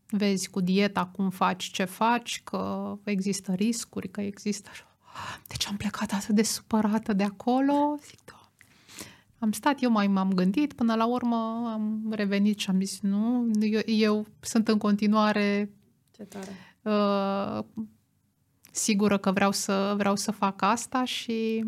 vezi 0.08 0.50
cu 0.50 0.60
dieta 0.60 1.06
cum 1.06 1.30
faci, 1.30 1.64
ce 1.64 1.84
faci, 1.84 2.42
că 2.44 2.94
există 3.04 3.54
riscuri, 3.54 4.10
că 4.10 4.22
există... 4.22 4.70
Deci 5.48 5.68
am 5.68 5.78
plecat 5.78 6.12
atât 6.12 6.36
de 6.36 6.44
supărată 6.44 7.14
de 7.14 7.24
acolo, 7.24 7.98
zic, 8.06 8.20
da. 8.26 8.52
Am 9.40 9.52
stat, 9.52 9.82
eu 9.82 9.92
mai 9.92 10.08
m-am 10.08 10.34
gândit, 10.34 10.74
până 10.74 10.96
la 10.96 11.06
urmă 11.06 11.70
am 11.74 12.12
revenit 12.12 12.60
și 12.60 12.70
am 12.70 12.80
zis, 12.80 13.00
nu, 13.00 13.50
eu, 13.60 13.82
eu 13.86 14.28
sunt 14.40 14.68
în 14.68 14.78
continuare... 14.78 15.70
Ce 16.12 16.24
tare 16.24 16.71
uh, 16.82 17.60
sigură 18.72 19.18
că 19.18 19.32
vreau 19.32 19.52
să, 19.52 19.94
vreau 19.98 20.16
să 20.16 20.32
fac 20.32 20.62
asta 20.62 21.04
și 21.04 21.66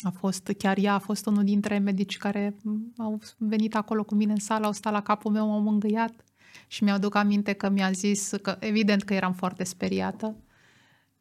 a 0.00 0.10
fost, 0.10 0.52
chiar 0.58 0.76
ea 0.78 0.94
a 0.94 0.98
fost 0.98 1.26
unul 1.26 1.44
dintre 1.44 1.78
medici 1.78 2.16
care 2.16 2.56
au 2.96 3.20
venit 3.36 3.74
acolo 3.74 4.04
cu 4.04 4.14
mine 4.14 4.32
în 4.32 4.38
sală, 4.38 4.66
au 4.66 4.72
stat 4.72 4.92
la 4.92 5.02
capul 5.02 5.30
meu, 5.30 5.46
m-au 5.46 5.60
mângâiat 5.60 6.24
și 6.66 6.84
mi-aduc 6.84 7.14
aminte 7.14 7.52
că 7.52 7.68
mi-a 7.68 7.90
zis 7.90 8.32
că, 8.42 8.56
evident 8.60 9.02
că 9.02 9.14
eram 9.14 9.32
foarte 9.32 9.64
speriată 9.64 10.36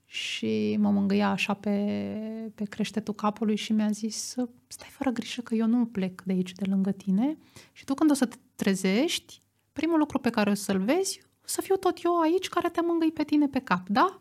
și 0.05 0.77
mă 0.79 0.91
mângâia 0.91 1.29
așa 1.29 1.53
pe, 1.53 1.71
pe 2.55 2.63
creștetul 2.63 3.13
capului 3.13 3.55
și 3.55 3.73
mi-a 3.73 3.89
zis 3.91 4.35
stai 4.67 4.89
fără 4.91 5.09
grijă 5.09 5.41
că 5.41 5.55
eu 5.55 5.67
nu 5.67 5.85
plec 5.85 6.21
de 6.21 6.33
aici, 6.33 6.51
de 6.51 6.65
lângă 6.69 6.91
tine 6.91 7.37
și 7.71 7.83
tu 7.83 7.93
când 7.93 8.11
o 8.11 8.13
să 8.13 8.25
te 8.25 8.35
trezești, 8.55 9.41
primul 9.73 9.97
lucru 9.97 10.19
pe 10.19 10.29
care 10.29 10.49
o 10.49 10.53
să-l 10.53 10.79
vezi 10.79 11.24
o 11.45 11.47
să 11.47 11.61
fiu 11.61 11.75
tot 11.75 12.03
eu 12.03 12.19
aici 12.19 12.47
care 12.47 12.69
te 12.69 12.81
mângâi 12.81 13.11
pe 13.11 13.23
tine 13.23 13.47
pe 13.47 13.59
cap, 13.59 13.87
da? 13.87 14.19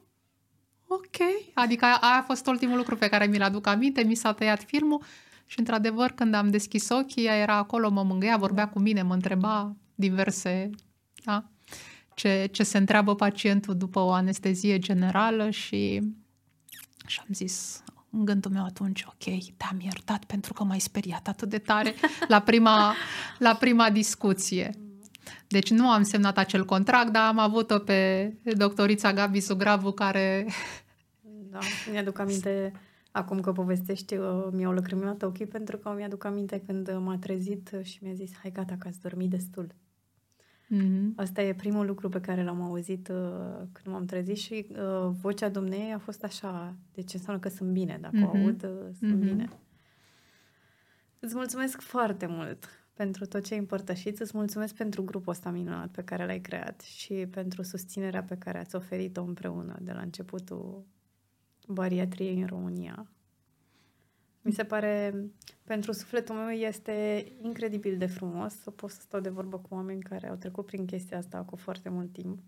Ok. 0.87 1.17
Adică 1.55 1.85
aia 1.85 1.99
a 2.01 2.23
fost 2.23 2.47
ultimul 2.47 2.77
lucru 2.77 2.97
pe 2.97 3.09
care 3.09 3.27
mi-l 3.27 3.43
aduc 3.43 3.67
aminte, 3.67 4.03
mi 4.03 4.15
s-a 4.15 4.33
tăiat 4.33 4.63
filmul 4.63 5.03
și 5.47 5.59
într-adevăr 5.59 6.11
când 6.11 6.35
am 6.35 6.51
deschis 6.51 6.89
ochii, 6.89 7.25
ea 7.25 7.37
era 7.37 7.55
acolo, 7.55 7.91
mă 7.91 8.03
mângâia, 8.03 8.37
vorbea 8.37 8.69
cu 8.69 8.79
mine, 8.79 9.03
mă 9.03 9.15
întreba 9.15 9.77
diverse, 9.95 10.71
da? 11.25 11.45
Ce, 12.15 12.49
ce 12.53 12.63
se 12.63 12.79
întreabă 12.79 13.15
pacientul 13.15 13.77
după 13.77 13.99
o 13.99 14.11
anestezie 14.11 14.79
generală 14.79 15.51
și, 15.51 16.01
și 17.07 17.21
am 17.21 17.29
zis, 17.29 17.83
în 18.11 18.25
gândul 18.25 18.51
meu 18.51 18.65
atunci, 18.65 19.05
ok, 19.07 19.55
te-am 19.57 19.81
iertat 19.81 20.25
pentru 20.25 20.53
că 20.53 20.65
m-ai 20.65 20.81
speriat 20.81 21.29
atât 21.29 21.49
de 21.49 21.59
tare 21.59 21.95
la 22.29 22.41
prima, 22.41 22.95
la 23.39 23.55
prima 23.55 23.91
discuție. 23.91 24.71
Deci 25.55 25.71
nu 25.71 25.89
am 25.89 26.03
semnat 26.03 26.39
acel 26.39 26.65
contract, 26.65 27.13
dar 27.13 27.27
am 27.27 27.39
avut-o 27.39 27.79
pe 27.79 28.33
doctorița 28.57 29.13
Gabi 29.13 29.41
Sugravu 29.41 29.91
care... 29.91 30.47
Da, 31.51 31.59
mi-aduc 31.91 32.19
aminte, 32.19 32.73
acum 33.11 33.41
că 33.41 33.53
povestești, 33.53 34.15
uh, 34.17 34.47
mi-au 34.53 34.73
lăcrimat 34.73 35.23
ochii 35.23 35.47
pentru 35.47 35.77
că 35.77 35.95
mi-aduc 35.97 36.25
aminte 36.25 36.63
când 36.67 36.97
m-a 36.99 37.17
trezit 37.17 37.71
și 37.83 37.99
mi-a 38.03 38.13
zis, 38.13 38.31
hai 38.43 38.53
gata 38.53 38.77
că 38.79 38.89
ați 38.89 39.01
dormit 39.01 39.31
destul. 39.31 39.67
Mm-hmm. 40.75 41.15
Asta 41.17 41.43
e 41.43 41.55
primul 41.55 41.87
lucru 41.87 42.09
pe 42.09 42.21
care 42.21 42.45
l-am 42.45 42.63
auzit 42.63 43.09
uh, 43.09 43.57
când 43.73 43.95
m-am 43.95 44.05
trezit 44.05 44.37
și 44.37 44.67
uh, 44.71 45.11
vocea 45.21 45.49
domnei 45.49 45.93
a 45.93 45.99
fost 45.99 46.25
așa, 46.25 46.77
deci 46.95 47.13
înseamnă 47.13 47.41
că 47.41 47.49
sunt 47.49 47.71
bine, 47.71 47.99
dacă 48.01 48.17
mm-hmm. 48.17 48.41
o 48.41 48.45
aud, 48.45 48.65
uh, 48.65 48.71
sunt 48.99 49.15
mm-hmm. 49.15 49.25
bine. 49.25 49.49
Îți 51.19 51.35
mulțumesc 51.35 51.81
foarte 51.81 52.27
mult 52.27 52.84
pentru 52.95 53.27
tot 53.27 53.45
ce 53.45 53.53
ai 53.53 53.61
împărtășit. 53.61 54.21
Îți 54.21 54.37
mulțumesc 54.37 54.75
pentru 54.75 55.03
grupul 55.05 55.33
ăsta 55.33 55.51
minunat 55.51 55.91
pe 55.91 56.05
care 56.05 56.27
l-ai 56.27 56.41
creat 56.41 56.81
și 56.81 57.15
pentru 57.15 57.63
susținerea 57.63 58.23
pe 58.23 58.37
care 58.39 58.59
ați 58.59 58.75
oferit-o 58.75 59.23
împreună 59.23 59.79
de 59.81 59.93
la 59.93 60.01
începutul 60.01 60.87
bariatriei 61.67 62.41
în 62.41 62.47
România. 62.47 63.09
Mi 64.41 64.53
se 64.53 64.65
pare, 64.65 65.25
pentru 65.65 65.93
sufletul 65.93 66.35
meu 66.35 66.49
este 66.49 67.27
incredibil 67.41 67.99
de 67.99 68.07
frumos 68.07 68.55
să 68.55 68.71
pot 68.71 68.91
să 68.91 69.01
stau 69.01 69.21
de 69.21 69.29
vorbă 69.29 69.59
cu 69.59 69.75
oameni 69.75 70.03
care 70.03 70.29
au 70.29 70.37
trecut 70.37 70.67
prin 70.67 70.87
chestia 70.87 71.19
asta 71.19 71.43
cu 71.43 71.57
foarte 71.57 71.89
mult 71.89 72.13
timp. 72.13 72.39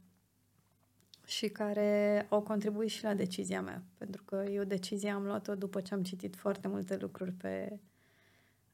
și 1.24 1.48
care 1.48 2.26
au 2.28 2.42
contribuit 2.42 2.90
și 2.90 3.04
la 3.04 3.14
decizia 3.14 3.62
mea, 3.62 3.82
pentru 3.98 4.22
că 4.24 4.44
eu 4.50 4.64
decizia 4.64 5.14
am 5.14 5.24
luat-o 5.24 5.54
după 5.54 5.80
ce 5.80 5.94
am 5.94 6.02
citit 6.02 6.36
foarte 6.36 6.68
multe 6.68 6.96
lucruri 6.96 7.32
pe, 7.32 7.80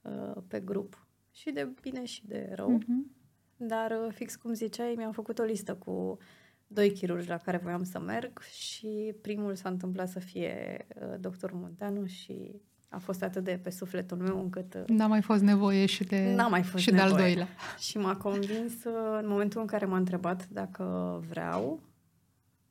uh, 0.02 0.42
pe 0.48 0.60
grup, 0.60 1.06
și 1.32 1.50
de 1.50 1.68
bine 1.80 2.04
și 2.04 2.26
de 2.26 2.52
rău, 2.54 2.78
uh-huh. 2.78 3.16
dar 3.56 3.90
uh, 3.90 4.12
fix 4.14 4.36
cum 4.36 4.52
ziceai, 4.52 4.94
mi-am 4.96 5.12
făcut 5.12 5.38
o 5.38 5.42
listă 5.42 5.74
cu 5.74 6.18
doi 6.66 6.92
chirurgi 6.92 7.28
la 7.28 7.36
care 7.36 7.56
voiam 7.56 7.82
să 7.82 7.98
merg 7.98 8.40
și 8.42 9.14
primul 9.20 9.54
s-a 9.54 9.68
întâmplat 9.68 10.08
să 10.08 10.18
fie 10.18 10.86
uh, 10.94 11.14
doctorul 11.20 11.58
Munteanu 11.58 12.06
și 12.06 12.60
a 12.88 12.98
fost 12.98 13.22
atât 13.22 13.44
de 13.44 13.60
pe 13.62 13.70
sufletul 13.70 14.16
meu 14.16 14.40
încât... 14.40 14.74
Uh, 14.74 14.84
N-a 14.86 15.06
mai 15.06 15.22
fost 15.22 15.42
nevoie 15.42 15.86
și 15.86 16.04
de, 16.04 16.32
N-a 16.36 16.48
mai 16.48 16.62
fost 16.62 16.82
și 16.82 16.90
nevoie. 16.90 17.08
de 17.08 17.14
al 17.14 17.20
doilea. 17.22 17.48
Și 17.78 17.98
m-a 17.98 18.16
convins 18.16 18.72
uh, 18.84 19.18
în 19.20 19.28
momentul 19.28 19.60
în 19.60 19.66
care 19.66 19.86
m-a 19.86 19.96
întrebat 19.96 20.48
dacă 20.48 20.84
vreau 21.28 21.80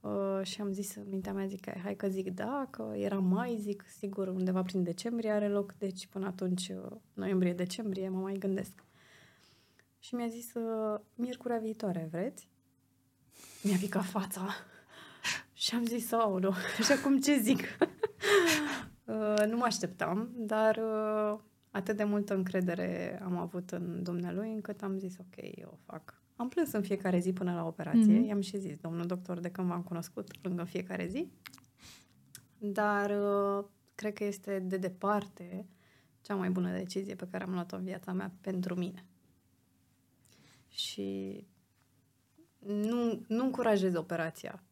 uh, 0.02 0.40
și 0.44 0.62
am 0.62 0.72
zis 0.72 0.96
în 0.96 1.04
mintea 1.10 1.34
mea, 1.34 1.46
zic, 1.46 1.78
hai 1.84 1.96
că 1.96 2.08
zic 2.08 2.32
da, 2.32 2.68
că 2.70 2.92
era 2.96 3.20
mai, 3.20 3.58
zic, 3.60 3.84
sigur, 3.98 4.28
undeva 4.28 4.62
prin 4.62 4.84
decembrie 4.84 5.32
are 5.32 5.48
loc, 5.48 5.74
deci 5.78 6.08
până 6.08 6.26
atunci, 6.26 6.72
noiembrie-decembrie, 7.14 8.10
mă 8.10 8.20
mai 8.20 8.34
gândesc. 8.34 8.84
Și 10.00 10.16
mi-a 10.16 10.28
zis, 10.28 10.52
miercurea 11.16 11.58
viitoare, 11.58 12.08
vreți? 12.12 12.50
Mi-a 13.64 13.78
picat 13.80 14.04
fața. 14.04 14.48
Și 15.54 15.76
am 15.76 15.86
zis, 15.86 16.12
nu, 16.12 16.52
și 16.86 16.92
acum 16.92 17.20
ce 17.20 17.40
zic? 17.40 17.60
Uh, 19.06 19.44
nu 19.48 19.58
mă 19.58 19.64
așteptam, 19.64 20.30
dar 20.36 20.78
uh, 20.78 21.40
atât 21.72 21.98
de 21.98 22.04
multă 22.04 22.34
încredere 22.34 23.22
am 23.24 23.38
avut 23.38 23.72
în 23.72 24.04
dumnealui 24.04 24.52
încât 24.52 24.82
am 24.82 24.98
zis, 24.98 25.18
ok, 25.18 25.36
eu 25.56 25.70
o 25.72 25.78
fac. 25.86 26.21
Am 26.42 26.50
plâns 26.50 26.72
în 26.72 26.82
fiecare 26.82 27.20
zi 27.20 27.34
până 27.34 27.54
la 27.54 27.66
operație. 27.66 28.22
Mm-hmm. 28.22 28.28
I-am 28.28 28.42
și 28.42 28.58
zis, 28.58 28.78
domnul 28.78 29.06
doctor, 29.06 29.40
de 29.40 29.50
când 29.50 29.68
v-am 29.68 29.82
cunoscut, 29.82 30.38
plâng 30.38 30.60
în 30.60 30.66
fiecare 30.66 31.08
zi. 31.08 31.32
Dar 32.58 33.10
uh, 33.10 33.66
cred 33.96 34.14
că 34.14 34.24
este 34.24 34.60
de 34.60 34.78
departe 34.78 35.68
cea 36.22 36.36
mai 36.36 36.50
bună 36.50 36.72
decizie 36.72 37.16
pe 37.16 37.28
care 37.32 37.44
am 37.44 37.54
luat-o 37.54 37.76
în 37.76 37.84
viața 37.84 38.12
mea 38.12 38.32
pentru 38.42 38.76
mine. 38.76 39.06
Și 40.68 41.46
nu, 42.60 43.24
nu 43.28 43.44
încurajez 43.44 43.96
operația. 43.96 44.64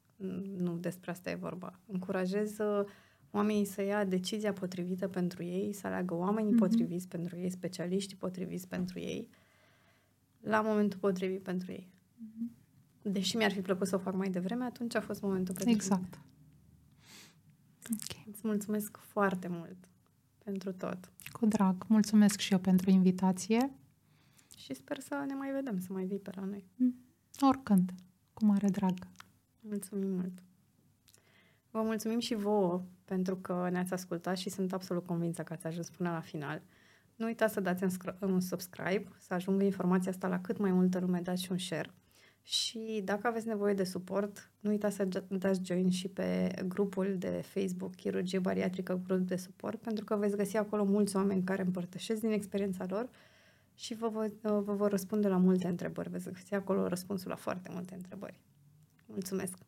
Nu 0.58 0.78
despre 0.78 1.12
asta 1.12 1.30
e 1.30 1.36
vorba. 1.36 1.80
Încurajez 1.86 2.58
uh, 2.58 2.86
oamenii 3.32 3.66
să 3.66 3.82
ia 3.82 4.06
decizia 4.06 4.54
potrivită 4.54 5.08
pentru 5.08 5.44
ei, 5.44 5.74
să 5.74 5.88
aleagă 5.88 6.14
oamenii 6.14 6.54
mm-hmm. 6.54 6.60
potriviți 6.60 7.08
pentru 7.08 7.38
ei, 7.38 7.50
specialiștii 7.50 8.18
potriviți 8.18 8.68
pentru 8.68 9.00
ei, 9.00 9.30
la 10.40 10.62
momentul 10.62 11.00
potrivit 11.00 11.44
pentru 11.44 11.72
ei. 11.72 11.90
Mm-hmm. 11.92 12.58
Deși 13.02 13.36
mi-ar 13.36 13.52
fi 13.52 13.62
plăcut 13.62 13.88
să 13.88 13.96
o 13.96 14.00
fac 14.00 14.16
mai 14.16 14.30
devreme, 14.30 14.64
atunci 14.64 14.96
a 14.96 15.02
fost 15.02 15.22
momentul 15.22 15.54
potrivit. 15.54 15.82
Exact. 15.82 16.20
Okay. 17.84 18.26
Îți 18.32 18.42
mulțumesc 18.44 18.98
foarte 18.98 19.48
mult 19.48 19.78
pentru 20.44 20.72
tot. 20.72 21.12
Cu 21.32 21.46
drag. 21.46 21.86
Mulțumesc 21.88 22.40
și 22.40 22.54
eu 22.54 22.60
pentru 22.60 22.90
invitație. 22.90 23.72
Și 24.58 24.74
sper 24.74 25.00
să 25.00 25.24
ne 25.28 25.34
mai 25.34 25.52
vedem, 25.52 25.80
să 25.80 25.88
mai 25.94 26.06
vii 26.06 26.20
pe 26.20 26.32
la 26.36 26.44
noi. 26.44 26.66
Mm. 26.76 26.96
Oricând. 27.40 27.94
Cu 28.34 28.46
mare 28.46 28.68
drag. 28.68 28.94
Mulțumim 29.60 30.10
mult. 30.10 30.44
Vă 31.72 31.82
mulțumim 31.82 32.20
și 32.20 32.36
vouă 32.36 32.84
pentru 33.06 33.36
că 33.36 33.70
ne-ați 33.72 33.94
ascultat 33.94 34.38
și 34.38 34.50
sunt 34.50 34.74
absolut 34.74 35.06
convinsă 35.06 35.44
că 35.44 35.54
ați 35.54 35.68
ajuns 35.68 35.90
până 35.90 36.10
la 36.10 36.20
final. 36.20 36.62
Nu 37.20 37.26
uitați 37.26 37.54
să 37.54 37.60
dați 37.60 37.84
un 38.20 38.40
subscribe, 38.40 39.08
să 39.20 39.34
ajungă 39.34 39.64
informația 39.64 40.12
asta 40.12 40.28
la 40.28 40.42
cât 40.42 40.58
mai 40.58 40.72
multă 40.72 41.00
lume, 41.00 41.20
dați 41.20 41.44
și 41.44 41.52
un 41.52 41.58
share. 41.58 41.90
Și 42.42 43.02
dacă 43.04 43.28
aveți 43.28 43.48
nevoie 43.48 43.74
de 43.74 43.84
suport, 43.84 44.52
nu 44.60 44.70
uitați 44.70 44.96
să 44.96 45.08
dați 45.28 45.62
join 45.64 45.90
și 45.90 46.08
pe 46.08 46.52
grupul 46.68 47.16
de 47.18 47.42
Facebook 47.46 47.96
Chirurgie 47.96 48.40
Bariatrică 48.40 49.02
Grup 49.08 49.20
de 49.20 49.36
Suport, 49.36 49.82
pentru 49.82 50.04
că 50.04 50.16
veți 50.16 50.36
găsi 50.36 50.58
acolo 50.58 50.84
mulți 50.84 51.16
oameni 51.16 51.44
care 51.44 51.62
împărtășesc 51.62 52.22
din 52.22 52.32
experiența 52.32 52.86
lor 52.90 53.10
și 53.76 53.94
vă, 53.94 54.10
vă, 54.10 54.60
vă 54.60 54.74
vor 54.74 54.90
răspunde 54.90 55.28
la 55.28 55.38
multe 55.38 55.68
întrebări. 55.68 56.10
Veți 56.10 56.32
găsi 56.32 56.54
acolo 56.54 56.88
răspunsul 56.88 57.30
la 57.30 57.36
foarte 57.36 57.70
multe 57.74 57.94
întrebări. 57.94 58.40
Mulțumesc! 59.06 59.68